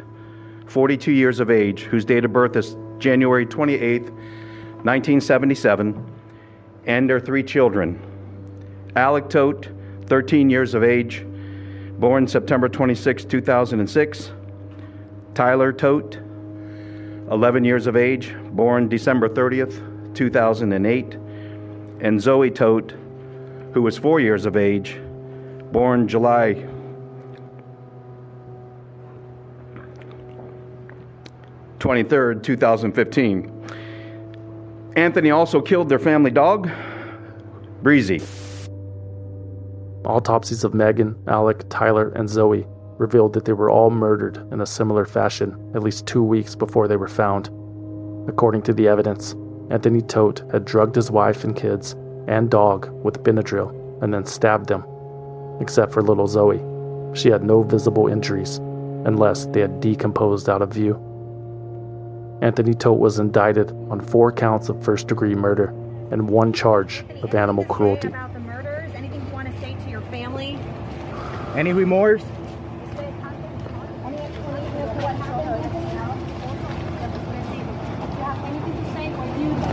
42 0.67 1.11
years 1.11 1.41
of 1.41 1.51
age, 1.51 1.81
whose 1.81 2.05
date 2.05 2.23
of 2.23 2.31
birth 2.31 2.55
is 2.55 2.77
January 2.99 3.45
28, 3.45 4.03
1977, 4.03 6.11
and 6.85 7.09
their 7.09 7.19
three 7.19 7.43
children. 7.43 7.99
Alec 8.95 9.29
Todt, 9.29 9.67
13 10.05 10.49
years 10.49 10.73
of 10.73 10.83
age, 10.83 11.25
born 11.99 12.27
September 12.27 12.69
26, 12.69 13.25
2006. 13.25 14.31
Tyler 15.33 15.73
Todt, 15.73 16.15
11 17.29 17.65
years 17.65 17.87
of 17.87 17.97
age, 17.97 18.33
born 18.51 18.87
December 18.87 19.27
30th, 19.27 20.15
2008. 20.15 21.15
And 21.99 22.21
Zoe 22.21 22.49
Todt, 22.49 22.93
who 23.73 23.81
was 23.81 23.97
four 23.97 24.21
years 24.21 24.45
of 24.45 24.55
age, 24.55 24.97
born 25.73 26.07
July 26.07 26.65
23rd, 31.79 32.41
2015. 32.41 33.51
Anthony 34.95 35.31
also 35.31 35.61
killed 35.61 35.89
their 35.89 35.99
family 35.99 36.31
dog, 36.31 36.69
Breezy. 37.83 38.21
Autopsies 40.05 40.63
of 40.63 40.73
Megan, 40.73 41.15
Alec, 41.27 41.65
Tyler, 41.69 42.09
and 42.09 42.29
Zoe 42.29 42.65
revealed 42.97 43.33
that 43.33 43.45
they 43.45 43.53
were 43.53 43.69
all 43.69 43.89
murdered 43.89 44.37
in 44.51 44.61
a 44.61 44.65
similar 44.65 45.05
fashion 45.05 45.71
at 45.75 45.83
least 45.83 46.07
two 46.07 46.23
weeks 46.23 46.55
before 46.55 46.87
they 46.87 46.97
were 46.97 47.07
found. 47.07 47.49
According 48.29 48.61
to 48.63 48.73
the 48.73 48.87
evidence, 48.87 49.35
Anthony 49.69 50.01
Todt 50.01 50.43
had 50.51 50.65
drugged 50.65 50.95
his 50.95 51.11
wife 51.11 51.43
and 51.43 51.55
kids 51.55 51.95
and 52.27 52.49
dog 52.49 52.89
with 53.03 53.23
Benadryl 53.23 54.03
and 54.03 54.13
then 54.13 54.25
stabbed 54.25 54.67
them. 54.67 54.85
Except 55.59 55.91
for 55.91 56.01
little 56.01 56.27
Zoe. 56.27 56.61
She 57.13 57.29
had 57.29 57.43
no 57.43 57.63
visible 57.63 58.07
injuries, 58.07 58.57
unless 59.05 59.45
they 59.47 59.61
had 59.61 59.79
decomposed 59.79 60.49
out 60.49 60.61
of 60.61 60.73
view. 60.73 60.95
Anthony 62.41 62.73
Todt 62.73 62.99
was 62.99 63.19
indicted 63.19 63.71
on 63.89 64.01
four 64.01 64.31
counts 64.31 64.69
of 64.69 64.83
first 64.83 65.07
degree 65.07 65.35
murder 65.35 65.73
and 66.11 66.29
one 66.29 66.51
charge 66.51 67.05
of 67.23 67.33
animal 67.33 67.63
cruelty. 67.65 68.09
Anything 68.93 69.25
you 69.25 69.33
want 69.33 69.47
to 69.51 69.59
say 69.61 69.75
to 69.75 69.89
your 69.89 70.01
family? 70.01 70.59
Any 71.55 71.71
remorse? 71.71 72.21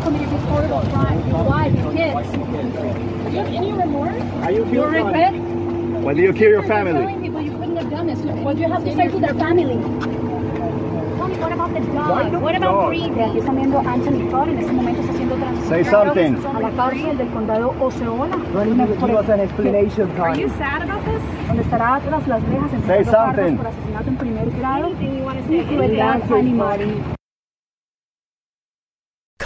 committed 0.02 0.30
this 0.30 0.42
horrible 0.44 0.80
crime, 0.90 1.28
your 1.28 1.44
wife, 1.44 1.74
your 1.74 1.92
kids. 1.92 2.30
Do 2.32 2.38
you 2.38 3.38
have 3.38 3.46
any 3.48 3.72
remorse? 3.72 4.22
Are 4.42 4.50
you 4.50 4.64
You 4.64 4.70
feel 4.70 4.86
regret? 4.86 5.34
When 5.34 6.16
do 6.16 6.22
you 6.22 6.32
kill 6.32 6.50
your 6.50 6.62
family? 6.64 6.92
Telling 6.92 7.22
people 7.22 7.40
you 7.40 7.52
couldn't 7.52 7.76
have 7.76 7.90
done 7.90 8.06
this. 8.06 8.18
What 8.18 8.56
do 8.56 8.62
you 8.62 8.68
have 8.68 8.84
to 8.84 8.94
say 8.94 9.08
to 9.08 9.18
their 9.18 9.34
family? 9.34 9.74
Tell 9.74 11.28
me, 11.28 11.36
what 11.36 11.52
about 11.52 11.72
the 11.72 11.80
dog? 11.80 12.42
What 12.42 12.56
about 12.56 12.72
dog? 12.72 12.88
Breezy? 12.88 13.10
Aquí 13.10 13.40
viendo 13.40 13.78
Anthony 13.78 14.30
Todd 14.30 14.48
en 14.48 14.58
este 14.58 14.72
momento 14.72 15.00
está 15.02 15.12
siendo 15.14 15.36
Say 15.72 15.84
transferido 15.84 16.42
something. 16.42 16.56
a 16.56 16.60
la 16.60 16.70
cárcel 16.70 17.18
del 17.18 17.28
condado 17.28 17.74
Osceola. 17.80 18.36
Why 18.52 18.64
don't 18.64 18.78
you 18.78 19.06
give 19.06 19.16
us 19.16 19.28
an 19.28 19.40
explanation, 19.40 20.10
Are 20.10 20.16
Connie? 20.16 20.40
you 20.42 20.48
sad 20.50 20.82
about 20.82 21.04
this? 21.04 21.22
Donde 21.48 21.62
estará 21.62 22.00
tras 22.00 22.28
las 22.28 22.42
rejas 22.42 22.70
Say 22.70 22.76
enfrentando 22.76 23.10
cargos 23.12 23.36
something. 23.36 23.56
por 23.56 23.66
asesinato 23.66 24.08
en 24.08 24.16
primer 24.16 24.50
grado 24.50 24.84
Anything 24.86 25.18
you 25.18 25.24
want 25.24 25.46
to 25.46 25.52
y 25.54 25.64
crueldad 25.64 26.32
animal. 26.32 27.16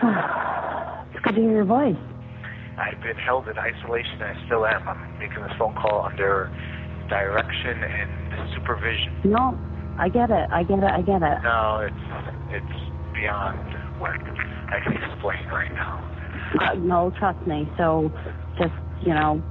it's 1.12 1.20
good 1.22 1.34
to 1.34 1.40
hear 1.40 1.52
your 1.52 1.64
voice. 1.64 1.96
I've 2.78 3.00
been 3.02 3.16
held 3.24 3.46
in 3.48 3.54
isolation 3.58 4.20
and 4.20 4.36
I 4.36 4.44
still 4.46 4.64
am. 4.64 4.80
I'm 4.88 4.96
making 5.20 5.42
this 5.42 5.52
phone 5.58 5.74
call 5.74 6.06
under 6.08 6.50
direction 7.08 7.76
and 7.84 8.48
supervision. 8.54 9.12
No, 9.24 9.60
I 9.98 10.08
get 10.08 10.30
it. 10.30 10.48
I 10.50 10.62
get 10.62 10.78
it. 10.78 10.90
I 10.90 11.02
get 11.02 11.22
it. 11.22 11.38
No, 11.44 11.84
it's 11.84 12.32
it's 12.48 12.80
beyond 13.14 13.58
what 13.98 14.16
I 14.70 14.80
can 14.82 14.96
explain 14.96 15.44
right 15.52 15.72
now. 15.74 16.00
Uh, 16.60 16.74
no, 16.78 17.12
trust 17.18 17.46
me. 17.46 17.70
So, 17.76 18.10
just 18.58 18.72
you 19.00 19.12
know, 19.12 19.42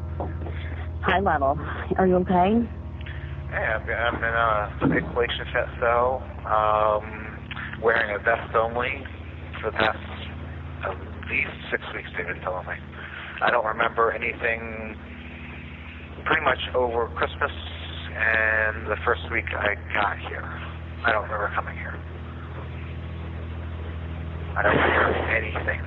high 1.02 1.20
level. 1.20 1.60
Are 1.97 2.08
you 2.08 2.16
okay? 2.18 2.68
Yeah, 3.52 3.78
I'm 4.08 4.16
in 4.16 4.24
a 4.24 5.08
isolation 5.10 5.45
cell, 5.80 6.24
um, 6.45 7.38
wearing 7.82 8.16
a 8.16 8.20
vest 8.20 8.56
only 8.56 9.04
for 9.62 9.72
the 9.72 9.78
past 9.78 9.97
at 10.86 10.95
least 11.30 11.55
six 11.71 11.84
weeks. 11.95 12.09
They've 12.17 12.27
been 12.27 12.41
telling 12.41 12.67
me. 12.67 12.75
I 13.41 13.51
don't 13.51 13.65
remember 13.65 14.11
anything. 14.11 14.95
Pretty 16.25 16.43
much 16.43 16.59
over 16.75 17.07
Christmas 17.15 17.51
and 18.19 18.88
the 18.88 18.97
first 19.05 19.21
week 19.32 19.45
I 19.55 19.75
got 19.93 20.19
here. 20.27 20.43
I 21.05 21.11
don't 21.11 21.23
remember 21.23 21.51
coming 21.55 21.77
here. 21.77 21.95
I 24.57 24.63
don't 24.63 24.75
remember 24.75 25.15
anything 25.32 25.80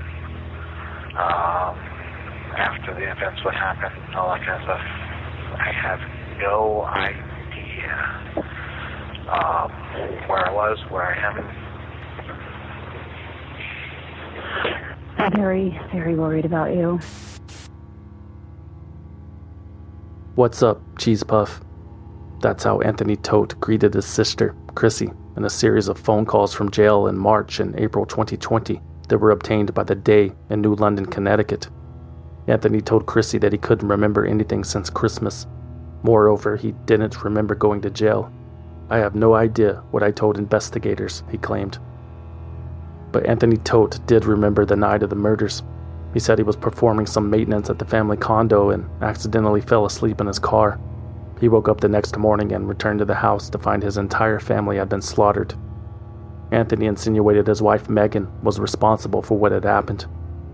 um, 1.18 1.76
after 2.56 2.94
the 2.94 3.04
events 3.04 3.44
what 3.44 3.54
happened, 3.54 4.14
all 4.16 4.30
that 4.32 4.40
kind 4.46 4.56
of 4.56 4.64
stuff. 4.64 4.80
I 5.60 5.70
have 5.76 6.00
no 6.40 6.84
idea 6.88 7.92
um, 9.28 9.70
where 10.28 10.48
I 10.48 10.52
was, 10.52 10.78
where 10.90 11.04
I 11.04 11.16
am. 11.20 11.62
Very, 15.30 15.78
very 15.92 16.16
worried 16.16 16.44
about 16.44 16.74
you. 16.74 16.98
What's 20.34 20.62
up, 20.62 20.80
Cheese 20.98 21.22
Puff? 21.22 21.60
That's 22.40 22.64
how 22.64 22.80
Anthony 22.80 23.14
Todt 23.16 23.60
greeted 23.60 23.94
his 23.94 24.04
sister, 24.04 24.56
Chrissy, 24.74 25.12
in 25.36 25.44
a 25.44 25.50
series 25.50 25.86
of 25.86 25.98
phone 25.98 26.26
calls 26.26 26.52
from 26.52 26.72
jail 26.72 27.06
in 27.06 27.16
March 27.16 27.60
and 27.60 27.78
April 27.78 28.04
2020 28.04 28.80
that 29.08 29.18
were 29.18 29.30
obtained 29.30 29.72
by 29.72 29.84
the 29.84 29.94
Day 29.94 30.32
in 30.50 30.60
New 30.60 30.74
London, 30.74 31.06
Connecticut. 31.06 31.68
Anthony 32.48 32.80
told 32.80 33.06
Chrissy 33.06 33.38
that 33.38 33.52
he 33.52 33.58
couldn't 33.58 33.88
remember 33.88 34.26
anything 34.26 34.64
since 34.64 34.90
Christmas. 34.90 35.46
Moreover, 36.02 36.56
he 36.56 36.72
didn't 36.86 37.22
remember 37.22 37.54
going 37.54 37.80
to 37.82 37.90
jail. 37.90 38.32
I 38.90 38.98
have 38.98 39.14
no 39.14 39.34
idea 39.34 39.84
what 39.92 40.02
I 40.02 40.10
told 40.10 40.36
investigators, 40.36 41.22
he 41.30 41.38
claimed. 41.38 41.78
But 43.12 43.26
Anthony 43.26 43.58
Todt 43.58 44.04
did 44.06 44.24
remember 44.24 44.64
the 44.64 44.74
night 44.74 45.02
of 45.02 45.10
the 45.10 45.16
murders. 45.16 45.62
He 46.12 46.18
said 46.18 46.38
he 46.38 46.44
was 46.44 46.56
performing 46.56 47.06
some 47.06 47.30
maintenance 47.30 47.70
at 47.70 47.78
the 47.78 47.84
family 47.84 48.16
condo 48.16 48.70
and 48.70 48.88
accidentally 49.02 49.60
fell 49.60 49.86
asleep 49.86 50.20
in 50.20 50.26
his 50.26 50.38
car. 50.38 50.80
He 51.40 51.48
woke 51.48 51.68
up 51.68 51.80
the 51.80 51.88
next 51.88 52.16
morning 52.16 52.52
and 52.52 52.68
returned 52.68 53.00
to 53.00 53.04
the 53.04 53.14
house 53.16 53.50
to 53.50 53.58
find 53.58 53.82
his 53.82 53.96
entire 53.96 54.38
family 54.38 54.76
had 54.76 54.88
been 54.88 55.02
slaughtered. 55.02 55.54
Anthony 56.50 56.86
insinuated 56.86 57.46
his 57.46 57.62
wife 57.62 57.88
Megan 57.88 58.28
was 58.42 58.60
responsible 58.60 59.22
for 59.22 59.38
what 59.38 59.52
had 59.52 59.64
happened. 59.64 60.06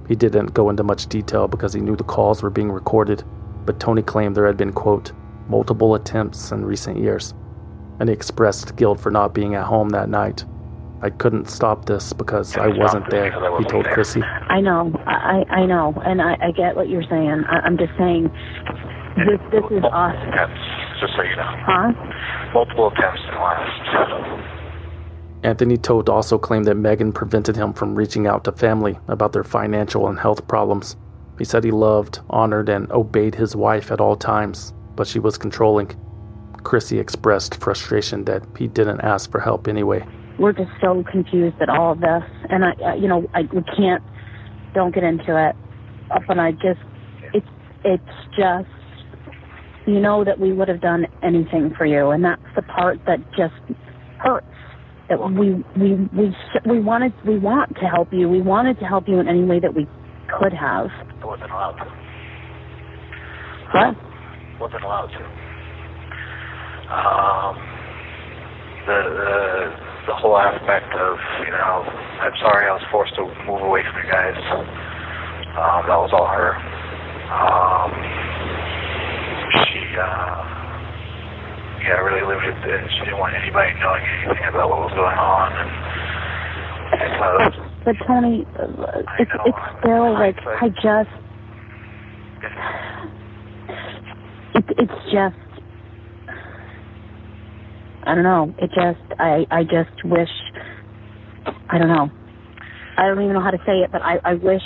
He 0.07 0.15
didn't 0.15 0.55
go 0.55 0.71
into 0.71 0.83
much 0.85 1.07
detail 1.07 1.49
because 1.49 1.75
he 1.75 1.81
knew 1.81 1.97
the 1.97 2.05
calls 2.05 2.43
were 2.43 2.51
being 2.51 2.71
recorded, 2.71 3.25
but 3.67 3.79
Tony 3.79 4.01
claimed 4.01 4.35
there 4.35 4.47
had 4.47 4.57
been, 4.57 4.73
quote, 4.73 5.13
multiple 5.49 5.95
attempts 5.95 6.53
in 6.53 6.65
recent 6.65 6.99
years, 6.99 7.35
and 8.01 8.09
he 8.09 8.13
expressed 8.15 8.77
guilt 8.77 9.01
for 9.01 9.11
not 9.11 9.35
being 9.35 9.55
at 9.55 9.67
home 9.67 9.91
that 9.91 10.09
night. 10.09 10.45
I 11.01 11.11
couldn't 11.11 11.49
stop 11.49 11.85
this 11.87 12.13
because 12.13 12.57
I 12.57 12.69
wasn't 12.69 13.09
there, 13.11 13.31
he 13.59 13.65
told 13.65 13.87
Chrissy. 13.87 14.23
I 14.23 14.61
know. 14.61 14.93
I 15.07 15.45
I 15.49 15.67
know, 15.67 15.95
and 16.05 16.21
I, 16.21 16.37
I 16.43 16.51
get 16.51 16.75
what 16.75 16.89
you're 16.89 17.09
saying. 17.09 17.45
I, 17.49 17.61
I'm 17.61 17.79
just 17.79 17.93
saying, 17.97 18.31
this 19.17 19.41
this 19.53 19.65
is 19.71 19.85
us. 19.93 20.17
Attempts, 20.29 20.61
just 21.01 21.13
so 21.15 21.23
you 21.23 21.37
know. 21.37 21.55
Huh? 21.67 21.93
Multiple 22.53 22.89
attempts 22.89 23.21
in 23.29 23.35
the 23.35 23.41
last. 23.41 24.55
Anthony 25.45 25.77
Todt 25.77 26.09
also 26.09 26.37
claimed 26.37 26.67
that 26.67 26.75
Megan 26.75 27.13
prevented 27.13 27.55
him 27.55 27.73
from 27.73 27.95
reaching 27.95 28.27
out 28.27 28.43
to 28.45 28.53
family 28.53 28.99
about 29.07 29.33
their 29.33 29.45
financial 29.45 30.09
and 30.09 30.19
health 30.19 30.49
problems. 30.49 30.97
He 31.39 31.45
said 31.45 31.63
he 31.63 31.71
loved, 31.71 32.19
honored, 32.29 32.69
and 32.69 32.91
obeyed 32.91 33.37
his 33.37 33.55
wife 33.55 33.93
at 33.93 34.01
all 34.01 34.17
times, 34.17 34.75
but 34.97 35.07
she 35.07 35.21
was 35.21 35.39
controlling. 35.39 35.95
Chrissy 36.65 36.99
expressed 36.99 37.61
frustration 37.61 38.25
that 38.25 38.43
he 38.59 38.67
didn't 38.67 39.01
ask 39.03 39.31
for 39.31 39.39
help 39.39 39.69
anyway. 39.69 40.05
We're 40.39 40.53
just 40.53 40.70
so 40.82 41.05
confused 41.11 41.57
at 41.61 41.68
all 41.68 41.93
of 41.93 42.01
this, 42.01 42.22
and 42.51 42.64
I, 42.64 42.72
I 42.86 42.95
you 42.97 43.09
know, 43.09 43.26
I 43.34 43.43
we 43.53 43.62
can't. 43.76 44.03
Don't 44.74 44.95
get 44.95 45.05
into 45.05 45.36
it. 45.49 45.57
Uh, 46.11 46.20
But 46.28 46.39
I 46.39 46.53
just, 46.53 46.80
it's 47.34 47.47
it's 47.84 48.05
just, 48.36 48.68
you 49.86 50.01
know, 50.01 50.24
that 50.24 50.39
we 50.41 50.53
would 50.53 50.68
have 50.68 50.80
done 50.80 51.07
anything 51.22 51.72
for 51.76 51.86
you, 51.86 52.11
and 52.11 52.24
that's 52.24 52.43
the 52.57 52.62
part 52.62 52.99
that 53.07 53.18
just 53.36 53.55
hurts. 54.18 54.47
That 55.09 55.18
we 55.20 55.53
we 55.76 55.95
we 56.16 56.36
we 56.66 56.80
wanted 56.80 57.12
we 57.26 57.39
want 57.39 57.74
to 57.76 57.86
help 57.86 58.09
you. 58.12 58.28
We 58.28 58.43
wanted 58.43 58.78
to 58.80 58.86
help 58.86 59.09
you 59.09 59.20
in 59.20 59.28
any 59.28 59.45
way 59.45 59.61
that 59.61 59.74
we 59.74 59.86
could 60.39 60.53
have. 60.53 60.89
I 61.22 61.26
wasn't 61.26 61.51
allowed 61.51 61.72
to. 61.78 61.86
What? 63.72 63.97
Wasn't 64.61 64.84
allowed 64.84 65.09
to. 65.09 65.24
Um, 66.95 67.57
the, 68.86 69.03
the 69.16 69.88
the 70.09 70.17
whole 70.17 70.41
aspect 70.41 70.89
of 70.97 71.21
you 71.45 71.53
know, 71.53 71.85
I'm 72.25 72.33
sorry 72.41 72.65
I 72.67 72.73
was 72.73 72.83
forced 72.91 73.15
to 73.21 73.29
move 73.45 73.61
away 73.61 73.85
from 73.85 74.01
you 74.01 74.09
guys. 74.11 74.41
Um, 75.53 75.85
that 75.85 76.01
was 76.01 76.11
all 76.17 76.27
her. 76.27 76.57
Um, 77.29 77.93
she 79.69 79.85
uh, 80.01 80.49
yeah, 81.85 82.01
really 82.01 82.25
limited. 82.25 82.57
it. 82.57 82.91
She 82.97 83.05
didn't 83.05 83.21
want 83.21 83.35
anybody 83.37 83.73
knowing 83.81 84.03
anything 84.25 84.49
about 84.49 84.71
what 84.71 84.81
was 84.89 84.95
going 84.97 85.19
on. 85.21 85.53
And, 85.53 85.71
and 87.05 87.13
so, 87.21 87.29
But 87.85 87.97
Tony, 88.07 88.47
it's 89.19 89.31
it's 89.45 89.59
still 89.81 90.13
like 90.13 90.37
I 90.47 90.69
just, 90.69 91.13
it, 94.55 94.65
it's 94.79 95.13
just, 95.13 95.37
I 98.09 98.15
don't 98.15 98.25
know. 98.25 98.55
It 98.57 98.69
just, 98.69 99.21
I 99.21 99.47
I 99.51 99.65
just 99.65 100.03
wish, 100.03 100.31
I 101.69 101.77
don't 101.77 101.89
know. 101.89 102.11
I 102.97 103.07
don't 103.07 103.21
even 103.23 103.35
know 103.35 103.43
how 103.43 103.51
to 103.51 103.59
say 103.67 103.81
it, 103.85 103.93
but 103.93 104.01
I 104.01 104.19
I 104.25 104.35
wish. 104.35 104.63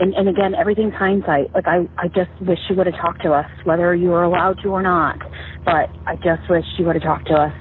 And, 0.00 0.14
and 0.14 0.26
again, 0.26 0.54
everything's 0.54 0.94
hindsight. 0.94 1.54
Like 1.54 1.66
I, 1.68 1.86
I 1.98 2.08
just 2.08 2.30
wish 2.40 2.58
you 2.70 2.76
would 2.76 2.86
have 2.86 2.96
talked 2.96 3.22
to 3.22 3.32
us, 3.32 3.46
whether 3.64 3.94
you 3.94 4.08
were 4.08 4.24
allowed 4.24 4.58
to 4.62 4.70
or 4.70 4.82
not. 4.82 5.18
But 5.64 5.90
I 6.06 6.16
just 6.16 6.48
wish 6.48 6.64
you 6.78 6.86
would 6.86 6.96
have 6.96 7.04
talked 7.04 7.28
to 7.28 7.34
us. 7.34 7.52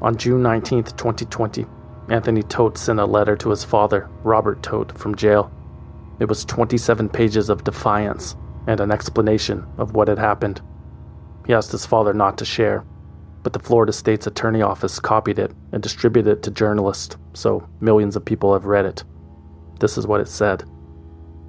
On 0.00 0.16
June 0.16 0.42
19th, 0.42 0.96
2020, 0.96 1.66
Anthony 2.08 2.42
Todt 2.42 2.78
sent 2.78 2.98
a 2.98 3.04
letter 3.04 3.36
to 3.36 3.50
his 3.50 3.62
father, 3.62 4.08
Robert 4.24 4.62
Todt, 4.62 4.98
from 4.98 5.14
jail. 5.14 5.52
It 6.18 6.28
was 6.28 6.46
27 6.46 7.10
pages 7.10 7.50
of 7.50 7.62
defiance 7.62 8.34
and 8.66 8.80
an 8.80 8.90
explanation 8.90 9.66
of 9.76 9.94
what 9.94 10.08
had 10.08 10.18
happened. 10.18 10.62
He 11.50 11.54
asked 11.54 11.72
his 11.72 11.84
father 11.84 12.14
not 12.14 12.38
to 12.38 12.44
share, 12.44 12.84
but 13.42 13.52
the 13.52 13.58
Florida 13.58 13.92
State's 13.92 14.28
Attorney 14.28 14.62
Office 14.62 15.00
copied 15.00 15.36
it 15.36 15.50
and 15.72 15.82
distributed 15.82 16.30
it 16.30 16.42
to 16.44 16.52
journalists, 16.52 17.16
so 17.32 17.68
millions 17.80 18.14
of 18.14 18.24
people 18.24 18.52
have 18.52 18.66
read 18.66 18.84
it. 18.84 19.02
This 19.80 19.98
is 19.98 20.06
what 20.06 20.20
it 20.20 20.28
said 20.28 20.62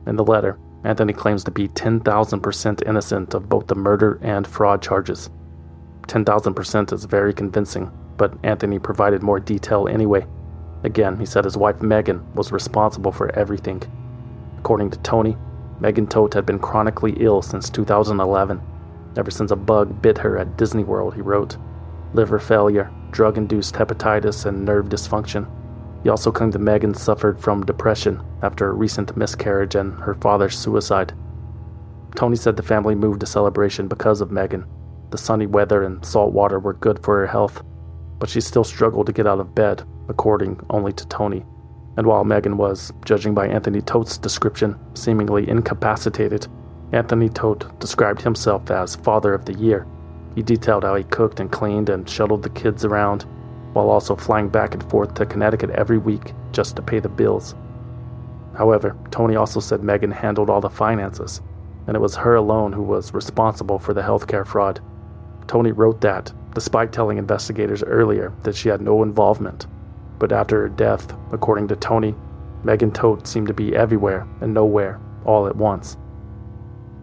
In 0.07 0.15
the 0.15 0.23
letter, 0.23 0.57
Anthony 0.83 1.13
claims 1.13 1.43
to 1.43 1.51
be 1.51 1.67
10,000% 1.67 2.87
innocent 2.87 3.35
of 3.35 3.47
both 3.47 3.67
the 3.67 3.75
murder 3.75 4.17
and 4.23 4.47
fraud 4.47 4.81
charges. 4.81 5.29
10,000% 6.07 6.93
is 6.93 7.05
very 7.05 7.31
convincing, 7.31 7.91
but 8.17 8.33
Anthony 8.41 8.79
provided 8.79 9.21
more 9.21 9.39
detail 9.39 9.87
anyway. 9.87 10.25
Again, 10.83 11.19
he 11.19 11.27
said 11.27 11.45
his 11.45 11.57
wife 11.57 11.79
Megan 11.83 12.25
was 12.33 12.51
responsible 12.51 13.11
for 13.11 13.31
everything. 13.37 13.83
According 14.57 14.89
to 14.89 14.99
Tony, 15.01 15.37
Megan 15.79 16.07
Todt 16.07 16.33
had 16.33 16.47
been 16.47 16.57
chronically 16.57 17.17
ill 17.19 17.43
since 17.43 17.69
2011, 17.69 18.61
ever 19.17 19.31
since 19.31 19.51
a 19.51 19.55
bug 19.55 20.01
bit 20.01 20.17
her 20.19 20.37
at 20.37 20.57
Disney 20.57 20.83
World, 20.83 21.15
he 21.15 21.21
wrote. 21.21 21.57
Liver 22.13 22.39
failure, 22.39 22.91
drug 23.11 23.37
induced 23.37 23.75
hepatitis, 23.75 24.45
and 24.45 24.65
nerve 24.65 24.87
dysfunction. 24.87 25.49
He 26.03 26.09
also 26.09 26.31
claimed 26.31 26.53
that 26.53 26.59
Megan 26.59 26.93
suffered 26.93 27.39
from 27.39 27.65
depression 27.65 28.21
after 28.41 28.67
a 28.67 28.73
recent 28.73 29.15
miscarriage 29.15 29.75
and 29.75 29.93
her 29.99 30.15
father's 30.15 30.57
suicide. 30.57 31.13
Tony 32.15 32.35
said 32.35 32.57
the 32.57 32.63
family 32.63 32.95
moved 32.95 33.19
to 33.21 33.25
Celebration 33.25 33.87
because 33.87 34.19
of 34.21 34.31
Megan. 34.31 34.65
The 35.11 35.17
sunny 35.17 35.45
weather 35.45 35.83
and 35.83 36.03
salt 36.03 36.33
water 36.33 36.59
were 36.59 36.73
good 36.73 37.03
for 37.03 37.19
her 37.19 37.27
health, 37.27 37.63
but 38.19 38.29
she 38.29 38.41
still 38.41 38.63
struggled 38.63 39.07
to 39.07 39.13
get 39.13 39.27
out 39.27 39.39
of 39.39 39.55
bed, 39.55 39.83
according 40.09 40.59
only 40.69 40.93
to 40.93 41.07
Tony. 41.07 41.45
And 41.97 42.07
while 42.07 42.23
Megan 42.23 42.57
was, 42.57 42.91
judging 43.05 43.33
by 43.33 43.47
Anthony 43.47 43.81
Todt's 43.81 44.17
description, 44.17 44.79
seemingly 44.93 45.47
incapacitated, 45.49 46.47
Anthony 46.93 47.29
Todt 47.29 47.79
described 47.79 48.21
himself 48.21 48.69
as 48.69 48.97
Father 48.97 49.33
of 49.33 49.45
the 49.45 49.53
Year. 49.53 49.87
He 50.35 50.41
detailed 50.41 50.83
how 50.83 50.95
he 50.95 51.03
cooked 51.05 51.39
and 51.39 51.51
cleaned 51.51 51.89
and 51.89 52.09
shuttled 52.09 52.43
the 52.43 52.49
kids 52.49 52.83
around, 52.83 53.25
while 53.73 53.89
also 53.89 54.15
flying 54.15 54.49
back 54.49 54.73
and 54.73 54.89
forth 54.89 55.13
to 55.15 55.25
Connecticut 55.25 55.69
every 55.69 55.97
week 55.97 56.33
just 56.51 56.75
to 56.75 56.81
pay 56.81 56.99
the 56.99 57.09
bills. 57.09 57.55
However, 58.57 58.97
Tony 59.11 59.35
also 59.35 59.61
said 59.61 59.83
Megan 59.83 60.11
handled 60.11 60.49
all 60.49 60.59
the 60.59 60.69
finances, 60.69 61.41
and 61.87 61.95
it 61.95 62.01
was 62.01 62.15
her 62.17 62.35
alone 62.35 62.73
who 62.73 62.83
was 62.83 63.13
responsible 63.13 63.79
for 63.79 63.93
the 63.93 64.01
healthcare 64.01 64.45
fraud. 64.45 64.81
Tony 65.47 65.71
wrote 65.71 66.01
that, 66.01 66.33
despite 66.53 66.91
telling 66.91 67.17
investigators 67.17 67.83
earlier 67.83 68.33
that 68.43 68.55
she 68.55 68.67
had 68.67 68.81
no 68.81 69.03
involvement. 69.03 69.67
But 70.19 70.33
after 70.33 70.61
her 70.61 70.69
death, 70.69 71.15
according 71.31 71.69
to 71.69 71.75
Tony, 71.77 72.13
Megan 72.63 72.91
Todt 72.91 73.25
seemed 73.25 73.47
to 73.47 73.53
be 73.53 73.75
everywhere 73.75 74.27
and 74.41 74.53
nowhere 74.53 74.99
all 75.25 75.47
at 75.47 75.55
once. 75.55 75.97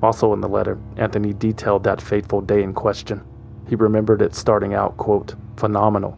Also 0.03 0.33
in 0.33 0.41
the 0.41 0.49
letter, 0.49 0.79
Anthony 0.97 1.33
detailed 1.33 1.85
that 1.85 2.01
fateful 2.01 2.41
day 2.41 2.63
in 2.63 2.73
question. 2.73 3.23
He 3.69 3.75
remembered 3.75 4.23
it 4.23 4.35
starting 4.35 4.75
out, 4.75 4.97
quote, 4.97 5.35
phenomenal. 5.57 6.17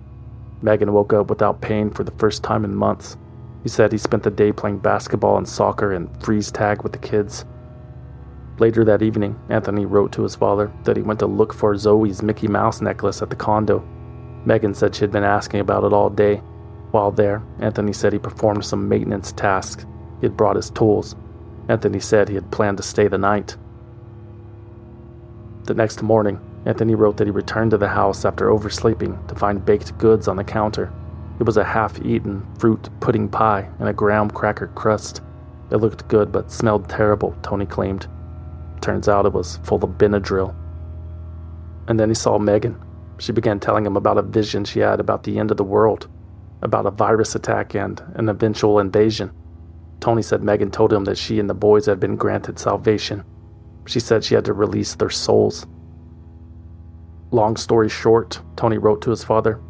Megan 0.62 0.92
woke 0.92 1.12
up 1.12 1.30
without 1.30 1.60
pain 1.60 1.90
for 1.90 2.04
the 2.04 2.12
first 2.12 2.42
time 2.42 2.64
in 2.64 2.74
months. 2.74 3.16
He 3.62 3.68
said 3.68 3.92
he 3.92 3.98
spent 3.98 4.22
the 4.22 4.30
day 4.30 4.52
playing 4.52 4.78
basketball 4.78 5.36
and 5.36 5.48
soccer 5.48 5.92
and 5.92 6.08
freeze 6.22 6.50
tag 6.50 6.82
with 6.82 6.92
the 6.92 6.98
kids. 6.98 7.44
Later 8.58 8.84
that 8.84 9.02
evening, 9.02 9.38
Anthony 9.48 9.86
wrote 9.86 10.12
to 10.12 10.22
his 10.22 10.36
father 10.36 10.70
that 10.84 10.96
he 10.96 11.02
went 11.02 11.18
to 11.20 11.26
look 11.26 11.54
for 11.54 11.74
Zoe's 11.76 12.22
Mickey 12.22 12.46
Mouse 12.46 12.82
necklace 12.82 13.22
at 13.22 13.30
the 13.30 13.36
condo. 13.36 13.82
Megan 14.44 14.74
said 14.74 14.94
she 14.94 15.00
had 15.00 15.12
been 15.12 15.24
asking 15.24 15.60
about 15.60 15.84
it 15.84 15.94
all 15.94 16.10
day. 16.10 16.36
While 16.90 17.10
there, 17.10 17.42
Anthony 17.58 17.92
said 17.92 18.12
he 18.12 18.18
performed 18.18 18.64
some 18.64 18.88
maintenance 18.88 19.32
tasks. 19.32 19.86
He 20.20 20.26
had 20.26 20.36
brought 20.36 20.56
his 20.56 20.70
tools. 20.70 21.16
Anthony 21.68 22.00
said 22.00 22.28
he 22.28 22.34
had 22.34 22.50
planned 22.50 22.76
to 22.78 22.82
stay 22.82 23.08
the 23.08 23.16
night. 23.16 23.56
The 25.64 25.74
next 25.74 26.02
morning, 26.02 26.40
Anthony 26.64 26.94
wrote 26.94 27.16
that 27.16 27.26
he 27.26 27.30
returned 27.30 27.70
to 27.70 27.78
the 27.78 27.88
house 27.88 28.24
after 28.24 28.50
oversleeping 28.50 29.18
to 29.28 29.34
find 29.34 29.64
baked 29.64 29.96
goods 29.98 30.28
on 30.28 30.36
the 30.36 30.44
counter. 30.44 30.92
It 31.38 31.44
was 31.44 31.56
a 31.56 31.64
half 31.64 32.00
eaten 32.02 32.46
fruit 32.58 32.88
pudding 33.00 33.28
pie 33.28 33.68
and 33.78 33.88
a 33.88 33.92
graham 33.92 34.30
cracker 34.30 34.68
crust. 34.68 35.22
It 35.70 35.76
looked 35.76 36.08
good 36.08 36.32
but 36.32 36.50
smelled 36.50 36.88
terrible, 36.88 37.34
Tony 37.42 37.66
claimed. 37.66 38.08
Turns 38.80 39.08
out 39.08 39.26
it 39.26 39.32
was 39.32 39.58
full 39.62 39.82
of 39.82 39.98
Benadryl. 39.98 40.54
And 41.88 41.98
then 41.98 42.08
he 42.08 42.14
saw 42.14 42.38
Megan. 42.38 42.82
She 43.18 43.32
began 43.32 43.60
telling 43.60 43.86
him 43.86 43.96
about 43.96 44.18
a 44.18 44.22
vision 44.22 44.64
she 44.64 44.80
had 44.80 45.00
about 45.00 45.22
the 45.22 45.38
end 45.38 45.50
of 45.50 45.56
the 45.56 45.64
world, 45.64 46.08
about 46.62 46.86
a 46.86 46.90
virus 46.90 47.34
attack 47.34 47.74
and 47.74 48.02
an 48.14 48.28
eventual 48.28 48.78
invasion. 48.78 49.30
Tony 50.00 50.22
said 50.22 50.42
Megan 50.42 50.70
told 50.70 50.92
him 50.92 51.04
that 51.04 51.18
she 51.18 51.38
and 51.38 51.48
the 51.48 51.54
boys 51.54 51.86
had 51.86 52.00
been 52.00 52.16
granted 52.16 52.58
salvation. 52.58 53.24
She 53.86 54.00
said 54.00 54.24
she 54.24 54.34
had 54.34 54.44
to 54.44 54.52
release 54.52 54.94
their 54.94 55.10
souls. 55.10 55.66
Long 57.30 57.56
story 57.56 57.88
short, 57.88 58.40
Tony 58.56 58.78
wrote 58.78 59.02
to 59.02 59.10
his 59.10 59.24
father. 59.24 59.60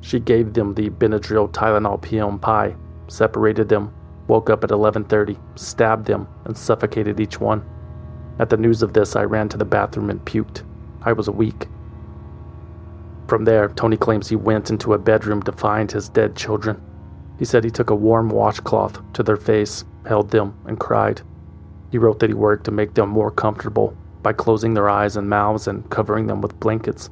She 0.00 0.20
gave 0.20 0.52
them 0.52 0.74
the 0.74 0.90
Benadryl 0.90 1.50
Tylenol 1.50 2.02
PM 2.02 2.38
pie, 2.38 2.76
separated 3.08 3.68
them, 3.68 3.92
woke 4.26 4.50
up 4.50 4.64
at 4.64 4.70
11:30, 4.70 5.38
stabbed 5.54 6.06
them, 6.06 6.26
and 6.44 6.56
suffocated 6.56 7.20
each 7.20 7.40
one. 7.40 7.62
At 8.38 8.50
the 8.50 8.56
news 8.56 8.82
of 8.82 8.92
this, 8.92 9.14
I 9.14 9.22
ran 9.24 9.48
to 9.50 9.56
the 9.56 9.64
bathroom 9.64 10.10
and 10.10 10.24
puked. 10.24 10.62
I 11.02 11.12
was 11.12 11.30
weak. 11.30 11.68
From 13.28 13.44
there, 13.44 13.68
Tony 13.68 13.96
claims 13.96 14.28
he 14.28 14.36
went 14.36 14.70
into 14.70 14.92
a 14.92 14.98
bedroom 14.98 15.42
to 15.42 15.52
find 15.52 15.90
his 15.90 16.08
dead 16.08 16.34
children. 16.34 16.80
He 17.38 17.44
said 17.44 17.64
he 17.64 17.70
took 17.70 17.90
a 17.90 17.94
warm 17.94 18.28
washcloth 18.28 19.00
to 19.14 19.22
their 19.22 19.36
face, 19.36 19.84
held 20.04 20.30
them, 20.30 20.54
and 20.66 20.78
cried. 20.78 21.22
He 21.94 21.98
wrote 21.98 22.18
that 22.18 22.30
he 22.30 22.34
worked 22.34 22.64
to 22.64 22.72
make 22.72 22.94
them 22.94 23.08
more 23.08 23.30
comfortable 23.30 23.96
by 24.20 24.32
closing 24.32 24.74
their 24.74 24.88
eyes 24.88 25.16
and 25.16 25.30
mouths 25.30 25.68
and 25.68 25.88
covering 25.90 26.26
them 26.26 26.40
with 26.40 26.58
blankets. 26.58 27.08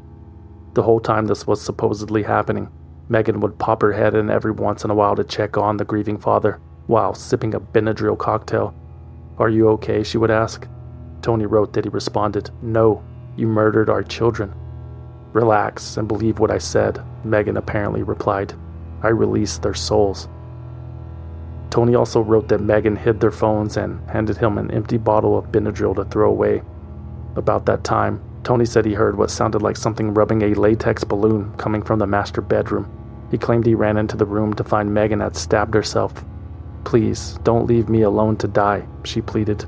The 0.74 0.82
whole 0.82 0.98
time 0.98 1.28
this 1.28 1.46
was 1.46 1.62
supposedly 1.62 2.24
happening, 2.24 2.68
Megan 3.08 3.38
would 3.38 3.60
pop 3.60 3.80
her 3.82 3.92
head 3.92 4.16
in 4.16 4.28
every 4.28 4.50
once 4.50 4.82
in 4.82 4.90
a 4.90 4.94
while 4.96 5.14
to 5.14 5.22
check 5.22 5.56
on 5.56 5.76
the 5.76 5.84
grieving 5.84 6.18
father 6.18 6.58
while 6.88 7.14
sipping 7.14 7.54
a 7.54 7.60
Benadryl 7.60 8.18
cocktail. 8.18 8.74
Are 9.38 9.48
you 9.48 9.68
okay? 9.68 10.02
she 10.02 10.18
would 10.18 10.32
ask. 10.32 10.66
Tony 11.20 11.46
wrote 11.46 11.74
that 11.74 11.84
he 11.84 11.88
responded, 11.88 12.50
No, 12.60 13.04
you 13.36 13.46
murdered 13.46 13.88
our 13.88 14.02
children. 14.02 14.52
Relax 15.32 15.96
and 15.96 16.08
believe 16.08 16.40
what 16.40 16.50
I 16.50 16.58
said, 16.58 17.00
Megan 17.22 17.56
apparently 17.56 18.02
replied. 18.02 18.52
I 19.00 19.10
released 19.10 19.62
their 19.62 19.74
souls. 19.74 20.28
Tony 21.72 21.94
also 21.94 22.20
wrote 22.20 22.48
that 22.48 22.60
Megan 22.60 22.96
hid 22.96 23.18
their 23.18 23.30
phones 23.30 23.78
and 23.78 23.98
handed 24.10 24.36
him 24.36 24.58
an 24.58 24.70
empty 24.70 24.98
bottle 24.98 25.38
of 25.38 25.50
Benadryl 25.50 25.96
to 25.96 26.04
throw 26.04 26.28
away. 26.28 26.60
About 27.34 27.64
that 27.64 27.82
time, 27.82 28.22
Tony 28.44 28.66
said 28.66 28.84
he 28.84 28.92
heard 28.92 29.16
what 29.16 29.30
sounded 29.30 29.62
like 29.62 29.78
something 29.78 30.12
rubbing 30.12 30.42
a 30.42 30.52
latex 30.52 31.02
balloon 31.02 31.50
coming 31.56 31.80
from 31.80 31.98
the 31.98 32.06
master 32.06 32.42
bedroom. 32.42 32.90
He 33.30 33.38
claimed 33.38 33.64
he 33.64 33.74
ran 33.74 33.96
into 33.96 34.18
the 34.18 34.26
room 34.26 34.52
to 34.52 34.64
find 34.64 34.92
Megan 34.92 35.20
had 35.20 35.34
stabbed 35.34 35.72
herself. 35.72 36.22
Please, 36.84 37.38
don't 37.42 37.66
leave 37.66 37.88
me 37.88 38.02
alone 38.02 38.36
to 38.36 38.48
die, 38.48 38.86
she 39.02 39.22
pleaded. 39.22 39.64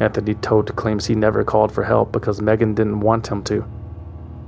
Anthony 0.00 0.34
Todt 0.34 0.76
claims 0.76 1.06
he 1.06 1.14
never 1.14 1.44
called 1.44 1.72
for 1.72 1.84
help 1.84 2.12
because 2.12 2.42
Megan 2.42 2.74
didn't 2.74 3.00
want 3.00 3.28
him 3.28 3.42
to. 3.44 3.64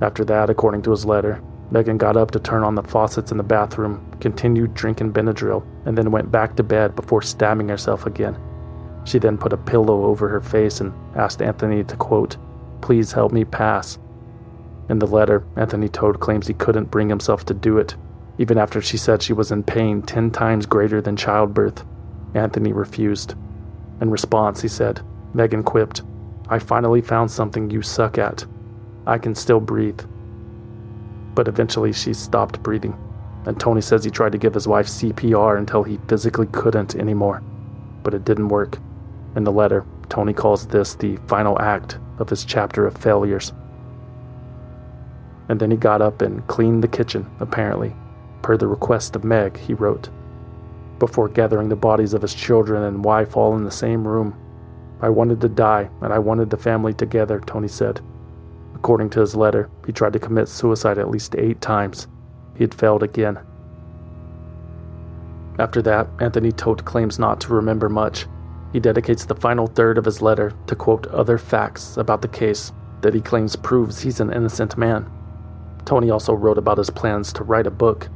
After 0.01 0.23
that, 0.25 0.51
according 0.51 0.83
to 0.83 0.91
his 0.91 1.03
letter, 1.03 1.41
Megan 1.71 1.97
got 1.97 2.17
up 2.17 2.31
to 2.31 2.39
turn 2.39 2.63
on 2.63 2.75
the 2.75 2.83
faucets 2.83 3.31
in 3.31 3.37
the 3.37 3.43
bathroom, 3.43 4.05
continued 4.19 4.73
drinking 4.73 5.13
Benadryl, 5.13 5.65
and 5.85 5.97
then 5.97 6.11
went 6.11 6.31
back 6.31 6.55
to 6.57 6.63
bed 6.63 6.95
before 6.95 7.21
stabbing 7.21 7.69
herself 7.69 8.05
again. 8.05 8.37
She 9.05 9.19
then 9.19 9.37
put 9.37 9.53
a 9.53 9.57
pillow 9.57 10.03
over 10.05 10.27
her 10.27 10.41
face 10.41 10.81
and 10.81 10.93
asked 11.15 11.41
Anthony 11.41 11.83
to 11.85 11.95
quote, 11.95 12.37
Please 12.81 13.13
help 13.13 13.31
me 13.31 13.45
pass. 13.45 13.97
In 14.89 14.99
the 14.99 15.07
letter, 15.07 15.45
Anthony 15.55 15.87
Todt 15.87 16.19
claims 16.19 16.47
he 16.47 16.53
couldn't 16.53 16.91
bring 16.91 17.07
himself 17.07 17.45
to 17.45 17.53
do 17.53 17.77
it, 17.77 17.95
even 18.37 18.57
after 18.57 18.81
she 18.81 18.97
said 18.97 19.21
she 19.21 19.33
was 19.33 19.51
in 19.51 19.63
pain 19.63 20.01
ten 20.01 20.29
times 20.29 20.65
greater 20.65 21.01
than 21.01 21.15
childbirth. 21.15 21.85
Anthony 22.33 22.73
refused. 22.73 23.35
In 24.01 24.09
response, 24.09 24.61
he 24.61 24.67
said, 24.67 25.01
Megan 25.33 25.63
quipped, 25.63 26.01
I 26.49 26.59
finally 26.59 27.01
found 27.01 27.31
something 27.31 27.69
you 27.69 27.81
suck 27.81 28.17
at. 28.17 28.45
I 29.07 29.17
can 29.17 29.35
still 29.35 29.61
breathe. 29.61 30.01
But 31.33 31.47
eventually 31.47 31.93
she 31.93 32.13
stopped 32.13 32.61
breathing, 32.61 32.97
and 33.45 33.59
Tony 33.59 33.81
says 33.81 34.03
he 34.03 34.11
tried 34.11 34.33
to 34.33 34.37
give 34.37 34.53
his 34.53 34.67
wife 34.67 34.87
CPR 34.87 35.57
until 35.57 35.83
he 35.83 35.99
physically 36.07 36.47
couldn't 36.47 36.95
anymore, 36.95 37.41
but 38.03 38.13
it 38.13 38.25
didn't 38.25 38.49
work. 38.49 38.77
In 39.35 39.43
the 39.43 39.51
letter, 39.51 39.85
Tony 40.09 40.33
calls 40.33 40.67
this 40.67 40.95
the 40.95 41.15
final 41.27 41.59
act 41.61 41.97
of 42.19 42.29
his 42.29 42.43
chapter 42.43 42.85
of 42.85 42.97
failures. 42.97 43.53
And 45.47 45.59
then 45.59 45.71
he 45.71 45.77
got 45.77 46.01
up 46.01 46.21
and 46.21 46.45
cleaned 46.47 46.83
the 46.83 46.87
kitchen, 46.87 47.29
apparently, 47.39 47.95
per 48.41 48.57
the 48.57 48.67
request 48.67 49.15
of 49.15 49.23
Meg, 49.23 49.57
he 49.57 49.73
wrote, 49.73 50.09
before 50.99 51.27
gathering 51.27 51.69
the 51.69 51.75
bodies 51.75 52.13
of 52.13 52.21
his 52.21 52.35
children 52.35 52.83
and 52.83 53.03
wife 53.03 53.35
all 53.35 53.55
in 53.55 53.63
the 53.63 53.71
same 53.71 54.07
room. 54.07 54.35
I 55.01 55.09
wanted 55.09 55.41
to 55.41 55.49
die, 55.49 55.89
and 56.01 56.13
I 56.13 56.19
wanted 56.19 56.51
the 56.51 56.57
family 56.57 56.93
together, 56.93 57.39
Tony 57.39 57.67
said. 57.67 58.01
According 58.81 59.11
to 59.11 59.19
his 59.19 59.35
letter, 59.35 59.69
he 59.85 59.91
tried 59.91 60.13
to 60.13 60.19
commit 60.19 60.47
suicide 60.47 60.97
at 60.97 61.11
least 61.11 61.35
eight 61.35 61.61
times. 61.61 62.07
He 62.55 62.63
had 62.63 62.73
failed 62.73 63.03
again. 63.03 63.37
After 65.59 65.83
that, 65.83 66.07
Anthony 66.19 66.51
Todt 66.51 66.83
claims 66.83 67.19
not 67.19 67.39
to 67.41 67.53
remember 67.53 67.89
much. 67.89 68.25
He 68.73 68.79
dedicates 68.79 69.23
the 69.23 69.35
final 69.35 69.67
third 69.67 69.99
of 69.99 70.05
his 70.05 70.23
letter 70.23 70.55
to 70.65 70.75
quote 70.75 71.05
other 71.09 71.37
facts 71.37 71.95
about 71.95 72.23
the 72.23 72.27
case 72.27 72.73
that 73.01 73.13
he 73.13 73.21
claims 73.21 73.55
proves 73.55 74.01
he's 74.01 74.19
an 74.19 74.33
innocent 74.33 74.75
man. 74.79 75.07
Tony 75.85 76.09
also 76.09 76.33
wrote 76.33 76.57
about 76.57 76.79
his 76.79 76.89
plans 76.89 77.31
to 77.33 77.43
write 77.43 77.67
a 77.67 77.71
book, 77.71 78.09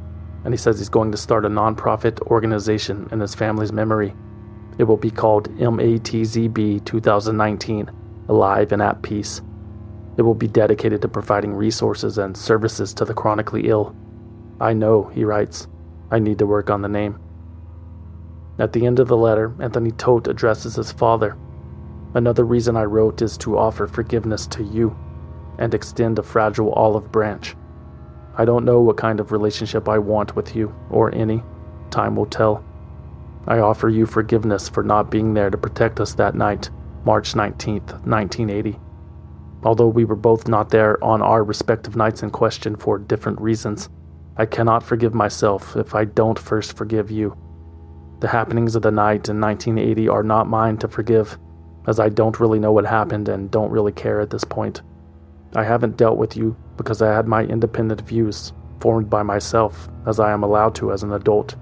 and 0.44 0.52
he 0.52 0.58
says 0.58 0.80
he's 0.80 0.88
going 0.88 1.12
to 1.12 1.16
start 1.16 1.44
a 1.44 1.48
nonprofit 1.48 2.20
organization 2.22 3.08
in 3.12 3.20
his 3.20 3.36
family's 3.36 3.70
memory. 3.70 4.16
It 4.78 4.84
will 4.84 4.96
be 4.96 5.12
called 5.12 5.48
MATZB 5.58 6.84
2019 6.84 7.88
Alive 8.28 8.72
and 8.72 8.82
at 8.82 9.02
Peace. 9.02 9.40
It 10.16 10.22
will 10.22 10.34
be 10.34 10.48
dedicated 10.48 11.02
to 11.02 11.08
providing 11.08 11.54
resources 11.54 12.18
and 12.18 12.36
services 12.36 12.94
to 12.94 13.04
the 13.04 13.14
chronically 13.14 13.68
ill. 13.68 13.94
I 14.60 14.72
know, 14.72 15.04
he 15.04 15.24
writes, 15.24 15.68
I 16.10 16.18
need 16.18 16.38
to 16.38 16.46
work 16.46 16.70
on 16.70 16.82
the 16.82 16.88
name. 16.88 17.18
At 18.58 18.72
the 18.72 18.86
end 18.86 18.98
of 18.98 19.08
the 19.08 19.16
letter, 19.16 19.54
Anthony 19.60 19.90
Todt 19.90 20.28
addresses 20.28 20.76
his 20.76 20.92
father. 20.92 21.36
Another 22.14 22.44
reason 22.44 22.76
I 22.76 22.84
wrote 22.84 23.20
is 23.20 23.36
to 23.38 23.58
offer 23.58 23.86
forgiveness 23.86 24.46
to 24.48 24.64
you 24.64 24.96
and 25.58 25.74
extend 25.74 26.18
a 26.18 26.22
fragile 26.22 26.72
olive 26.72 27.12
branch. 27.12 27.54
I 28.38 28.46
don't 28.46 28.64
know 28.64 28.80
what 28.80 28.96
kind 28.96 29.20
of 29.20 29.32
relationship 29.32 29.88
I 29.88 29.98
want 29.98 30.36
with 30.36 30.56
you, 30.56 30.74
or 30.90 31.14
any. 31.14 31.42
Time 31.90 32.16
will 32.16 32.26
tell. 32.26 32.64
I 33.46 33.58
offer 33.58 33.88
you 33.88 34.06
forgiveness 34.06 34.68
for 34.68 34.82
not 34.82 35.10
being 35.10 35.34
there 35.34 35.50
to 35.50 35.58
protect 35.58 36.00
us 36.00 36.14
that 36.14 36.34
night, 36.34 36.70
March 37.04 37.34
19th, 37.34 37.92
1980. 38.06 38.78
Although 39.62 39.88
we 39.88 40.04
were 40.04 40.16
both 40.16 40.48
not 40.48 40.70
there 40.70 41.02
on 41.02 41.22
our 41.22 41.42
respective 41.42 41.96
nights 41.96 42.22
in 42.22 42.30
question 42.30 42.76
for 42.76 42.98
different 42.98 43.40
reasons, 43.40 43.88
I 44.36 44.46
cannot 44.46 44.82
forgive 44.82 45.14
myself 45.14 45.76
if 45.76 45.94
I 45.94 46.04
don't 46.04 46.38
first 46.38 46.76
forgive 46.76 47.10
you. 47.10 47.36
The 48.20 48.28
happenings 48.28 48.76
of 48.76 48.82
the 48.82 48.90
night 48.90 49.28
in 49.28 49.40
1980 49.40 50.08
are 50.08 50.22
not 50.22 50.48
mine 50.48 50.76
to 50.78 50.88
forgive, 50.88 51.38
as 51.86 52.00
I 52.00 52.08
don't 52.08 52.40
really 52.40 52.58
know 52.58 52.72
what 52.72 52.86
happened 52.86 53.28
and 53.28 53.50
don't 53.50 53.70
really 53.70 53.92
care 53.92 54.20
at 54.20 54.30
this 54.30 54.44
point. 54.44 54.82
I 55.54 55.64
haven't 55.64 55.96
dealt 55.96 56.18
with 56.18 56.36
you 56.36 56.56
because 56.76 57.00
I 57.00 57.14
had 57.14 57.26
my 57.26 57.44
independent 57.44 58.02
views, 58.02 58.52
formed 58.80 59.08
by 59.08 59.22
myself, 59.22 59.88
as 60.06 60.20
I 60.20 60.32
am 60.32 60.42
allowed 60.42 60.74
to 60.76 60.92
as 60.92 61.02
an 61.02 61.12
adult, 61.12 61.56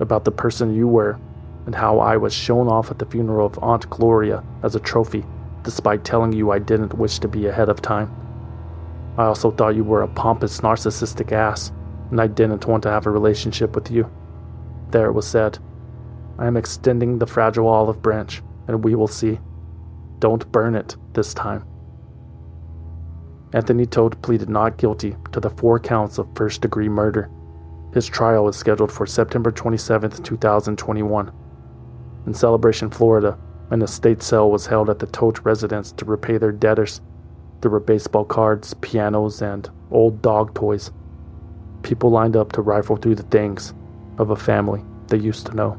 about 0.00 0.24
the 0.24 0.30
person 0.30 0.74
you 0.74 0.88
were 0.88 1.18
and 1.66 1.74
how 1.74 1.98
I 1.98 2.16
was 2.16 2.32
shown 2.32 2.68
off 2.68 2.90
at 2.90 2.98
the 2.98 3.06
funeral 3.06 3.46
of 3.46 3.58
Aunt 3.62 3.88
Gloria 3.90 4.42
as 4.62 4.74
a 4.74 4.80
trophy, 4.80 5.24
despite 5.64 6.04
telling 6.04 6.32
you 6.32 6.50
I 6.50 6.60
didn't 6.60 6.94
wish 6.94 7.18
to 7.18 7.28
be 7.28 7.46
ahead 7.46 7.68
of 7.68 7.82
time. 7.82 8.14
I 9.18 9.24
also 9.24 9.50
thought 9.50 9.74
you 9.74 9.84
were 9.84 10.02
a 10.02 10.08
pompous, 10.08 10.60
narcissistic 10.60 11.32
ass, 11.32 11.72
and 12.10 12.20
I 12.20 12.26
didn't 12.26 12.66
want 12.66 12.82
to 12.84 12.90
have 12.90 13.06
a 13.06 13.10
relationship 13.10 13.74
with 13.74 13.90
you. 13.90 14.10
There 14.90 15.06
it 15.06 15.12
was 15.12 15.26
said. 15.26 15.58
I 16.38 16.46
am 16.46 16.56
extending 16.56 17.18
the 17.18 17.26
fragile 17.26 17.68
olive 17.68 18.02
branch, 18.02 18.42
and 18.68 18.84
we 18.84 18.94
will 18.94 19.08
see. 19.08 19.40
Don't 20.18 20.50
burn 20.52 20.74
it 20.74 20.96
this 21.12 21.34
time. 21.34 21.64
Anthony 23.52 23.86
Todt 23.86 24.20
pleaded 24.20 24.48
not 24.48 24.78
guilty 24.78 25.16
to 25.30 25.38
the 25.38 25.50
four 25.50 25.78
counts 25.78 26.18
of 26.18 26.28
first 26.34 26.60
degree 26.60 26.88
murder. 26.88 27.30
His 27.92 28.06
trial 28.06 28.48
is 28.48 28.56
scheduled 28.56 28.90
for 28.90 29.06
September 29.06 29.52
27, 29.52 30.10
2021. 30.10 31.32
In 32.26 32.34
Celebration, 32.34 32.90
Florida, 32.90 33.38
an 33.70 33.82
estate 33.82 34.22
sale 34.22 34.50
was 34.50 34.66
held 34.66 34.90
at 34.90 34.98
the 34.98 35.06
Todt 35.06 35.44
residence 35.44 35.92
to 35.92 36.04
repay 36.04 36.38
their 36.38 36.52
debtors. 36.52 37.00
There 37.60 37.70
were 37.70 37.80
baseball 37.80 38.24
cards, 38.24 38.74
pianos, 38.74 39.40
and 39.40 39.68
old 39.90 40.20
dog 40.22 40.54
toys. 40.54 40.92
People 41.82 42.10
lined 42.10 42.36
up 42.36 42.52
to 42.52 42.62
rifle 42.62 42.96
through 42.96 43.14
the 43.14 43.22
things 43.24 43.74
of 44.18 44.30
a 44.30 44.36
family 44.36 44.82
they 45.08 45.16
used 45.16 45.46
to 45.46 45.54
know. 45.54 45.78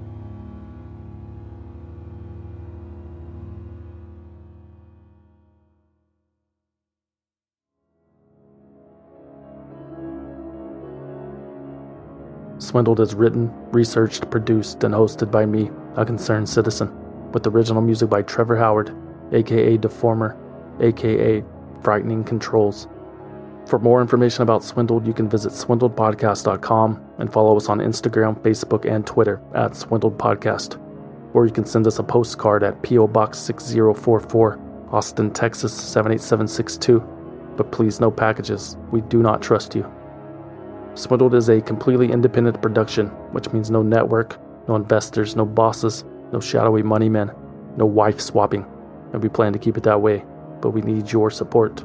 Swindled 12.58 13.00
is 13.00 13.14
written, 13.14 13.54
researched, 13.72 14.30
produced, 14.32 14.84
and 14.84 14.94
hosted 14.94 15.30
by 15.30 15.46
me, 15.46 15.70
a 15.96 16.06
concerned 16.06 16.50
citizen, 16.50 17.05
with 17.36 17.46
original 17.48 17.82
music 17.82 18.10
by 18.10 18.22
Trevor 18.22 18.56
Howard, 18.56 18.96
aka 19.34 19.78
Deformer, 19.78 20.38
aka 20.80 21.44
Frightening 21.82 22.24
Controls. 22.24 22.88
For 23.68 23.78
more 23.78 24.00
information 24.00 24.44
about 24.44 24.64
Swindled, 24.64 25.06
you 25.06 25.14
can 25.14 25.28
visit 25.28 25.52
swindledpodcast.com 25.52 27.04
and 27.18 27.34
follow 27.34 27.58
us 27.58 27.68
on 27.68 27.80
Instagram, 27.80 28.40
Facebook, 28.40 28.90
and 28.90 29.06
Twitter 29.06 29.42
at 29.54 29.76
Swindled 29.76 30.18
Podcast. 30.18 30.82
Or 31.34 31.46
you 31.46 31.52
can 31.52 31.66
send 31.66 31.86
us 31.88 32.00
a 32.00 32.04
postcard 32.04 32.64
at 32.64 32.82
P.O. 32.82 33.08
Box 33.10 33.38
6044, 33.40 34.88
Austin, 34.92 35.30
Texas 35.32 35.74
78762. 35.74 37.02
But 37.58 37.70
please, 37.70 38.00
no 38.00 38.12
packages. 38.12 38.78
We 38.92 39.02
do 39.02 39.22
not 39.22 39.42
trust 39.42 39.76
you. 39.76 39.92
Swindled 40.94 41.36
is 41.36 41.50
a 41.50 41.60
completely 41.60 42.14
independent 42.14 42.62
production, 42.62 43.08
which 43.34 43.52
means 43.52 43.70
no 43.70 43.82
network, 43.82 44.40
no 44.70 44.78
investors, 44.78 45.36
no 45.36 45.46
bosses, 45.46 46.06
no 46.36 46.42
shadowy 46.42 46.84
money 46.84 47.08
men, 47.08 47.32
no 47.78 47.86
wife 47.86 48.20
swapping, 48.20 48.66
and 49.14 49.24
we 49.24 49.30
plan 49.30 49.54
to 49.54 49.60
keep 49.60 49.78
it 49.78 49.84
that 49.84 50.02
way, 50.02 50.26
but 50.62 50.72
we 50.72 50.82
need 50.82 51.10
your 51.10 51.32
support. 51.32 51.82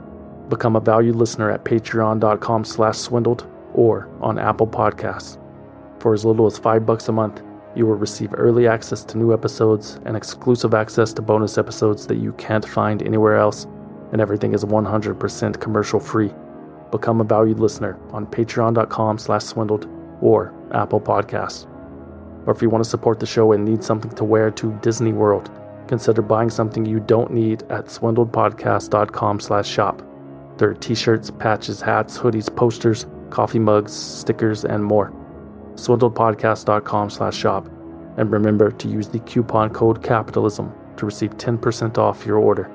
Become 0.48 0.74
a 0.74 0.80
valued 0.80 1.14
listener 1.14 1.52
at 1.52 1.64
patreon.com 1.64 2.64
slash 2.64 2.98
swindled 2.98 3.46
or 3.74 4.08
on 4.20 4.40
Apple 4.40 4.66
Podcasts. 4.66 5.38
For 6.00 6.14
as 6.14 6.24
little 6.24 6.46
as 6.46 6.58
five 6.58 6.84
bucks 6.84 7.06
a 7.08 7.12
month, 7.12 7.42
you 7.76 7.86
will 7.86 7.94
receive 7.94 8.34
early 8.36 8.66
access 8.66 9.04
to 9.04 9.18
new 9.18 9.32
episodes 9.32 10.00
and 10.04 10.16
exclusive 10.16 10.74
access 10.74 11.12
to 11.12 11.22
bonus 11.22 11.56
episodes 11.56 12.08
that 12.08 12.18
you 12.18 12.32
can't 12.32 12.66
find 12.66 13.04
anywhere 13.04 13.36
else, 13.36 13.68
and 14.10 14.20
everything 14.20 14.52
is 14.52 14.64
100% 14.64 15.60
commercial 15.60 16.00
free. 16.00 16.32
Become 16.90 17.20
a 17.20 17.24
valued 17.24 17.60
listener 17.60 17.96
on 18.10 18.26
patreon.com 18.26 19.18
slash 19.18 19.44
swindled 19.44 19.86
or 20.20 20.52
Apple 20.72 21.00
Podcasts. 21.00 21.69
Or 22.46 22.54
if 22.54 22.62
you 22.62 22.70
want 22.70 22.84
to 22.84 22.90
support 22.90 23.20
the 23.20 23.26
show 23.26 23.52
and 23.52 23.64
need 23.64 23.82
something 23.84 24.10
to 24.12 24.24
wear 24.24 24.50
to 24.52 24.72
Disney 24.80 25.12
World, 25.12 25.50
consider 25.88 26.22
buying 26.22 26.50
something 26.50 26.86
you 26.86 27.00
don't 27.00 27.32
need 27.32 27.62
at 27.64 27.86
swindledpodcast.com 27.86 29.40
slash 29.40 29.68
shop. 29.68 30.02
There 30.56 30.70
are 30.70 30.74
t-shirts, 30.74 31.30
patches, 31.30 31.80
hats, 31.80 32.18
hoodies, 32.18 32.54
posters, 32.54 33.06
coffee 33.30 33.58
mugs, 33.58 33.92
stickers, 33.92 34.64
and 34.64 34.84
more. 34.84 35.12
swindledpodcast.com 35.74 37.10
slash 37.10 37.36
shop. 37.36 37.68
And 38.16 38.30
remember 38.30 38.70
to 38.70 38.88
use 38.88 39.08
the 39.08 39.20
coupon 39.20 39.70
code 39.70 40.02
CAPITALISM 40.02 40.96
to 40.96 41.06
receive 41.06 41.36
10% 41.36 41.98
off 41.98 42.26
your 42.26 42.38
order. 42.38 42.70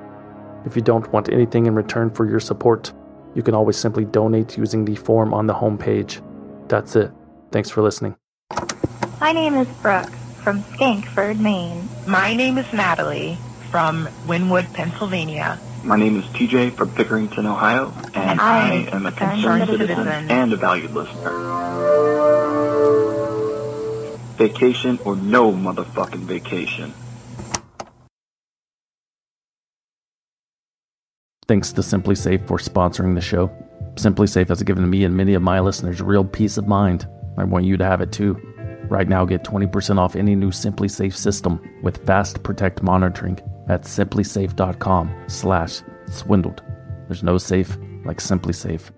If 0.65 0.75
you 0.75 0.81
don't 0.81 1.11
want 1.13 1.29
anything 1.29 1.67
in 1.67 1.75
return 1.75 2.09
for 2.09 2.27
your 2.27 2.39
support, 2.39 2.91
you 3.35 3.43
can 3.43 3.53
always 3.53 3.77
simply 3.77 4.05
donate 4.05 4.57
using 4.57 4.85
the 4.85 4.95
form 4.95 5.33
on 5.33 5.45
the 5.45 5.53
homepage. 5.53 6.21
That's 6.67 6.95
it. 6.95 7.11
Thanks 7.51 7.69
for 7.69 7.83
listening. 7.83 8.15
My 9.19 9.31
name 9.31 9.55
is 9.55 9.67
Brooke 9.81 10.09
from 10.43 10.61
Skankford, 10.63 11.39
Maine. 11.39 11.87
My 12.07 12.33
name 12.33 12.57
is 12.57 12.71
Natalie 12.73 13.37
from 13.71 14.07
Wynnewood, 14.27 14.71
Pennsylvania. 14.73 15.59
My 15.83 15.95
name 15.95 16.19
is 16.19 16.25
TJ 16.25 16.73
from 16.73 16.89
Pickerington, 16.89 17.45
Ohio, 17.45 17.93
and, 18.13 18.15
And 18.31 18.41
I 18.41 18.69
I 18.69 18.73
am 18.95 19.05
a 19.05 19.11
concerned 19.11 19.41
concerned 19.41 19.67
citizen. 19.69 19.87
citizen 19.97 20.31
and 20.31 20.53
a 20.53 20.55
valued 20.57 20.91
listener. 20.91 21.31
Vacation 24.37 24.99
or 25.05 25.15
no 25.15 25.51
motherfucking 25.51 26.21
vacation. 26.25 26.93
Thanks 31.47 31.71
to 31.73 31.81
SimpliSafe 31.81 32.47
for 32.47 32.57
sponsoring 32.57 33.13
the 33.15 33.21
show. 33.21 33.49
SimpliSafe 33.95 34.49
has 34.49 34.63
given 34.63 34.89
me 34.89 35.03
and 35.03 35.15
many 35.15 35.35
of 35.35 35.41
my 35.43 35.59
listeners 35.59 36.01
real 36.01 36.25
peace 36.25 36.57
of 36.57 36.67
mind. 36.67 37.07
I 37.37 37.43
want 37.43 37.65
you 37.65 37.77
to 37.77 37.85
have 37.85 38.01
it 38.01 38.11
too. 38.11 38.41
Right 38.89 39.07
now, 39.07 39.25
get 39.25 39.43
20% 39.43 39.97
off 39.97 40.15
any 40.15 40.35
new 40.35 40.51
SimpliSafe 40.51 41.15
system 41.15 41.59
with 41.81 42.05
Fast 42.05 42.43
Protect 42.43 42.83
monitoring 42.83 43.39
at 43.67 43.81
simplisafe.com 43.81 45.23
slash 45.27 45.81
swindled. 46.07 46.61
There's 47.07 47.23
no 47.23 47.37
safe 47.37 47.77
like 48.05 48.17
SimpliSafe. 48.17 48.91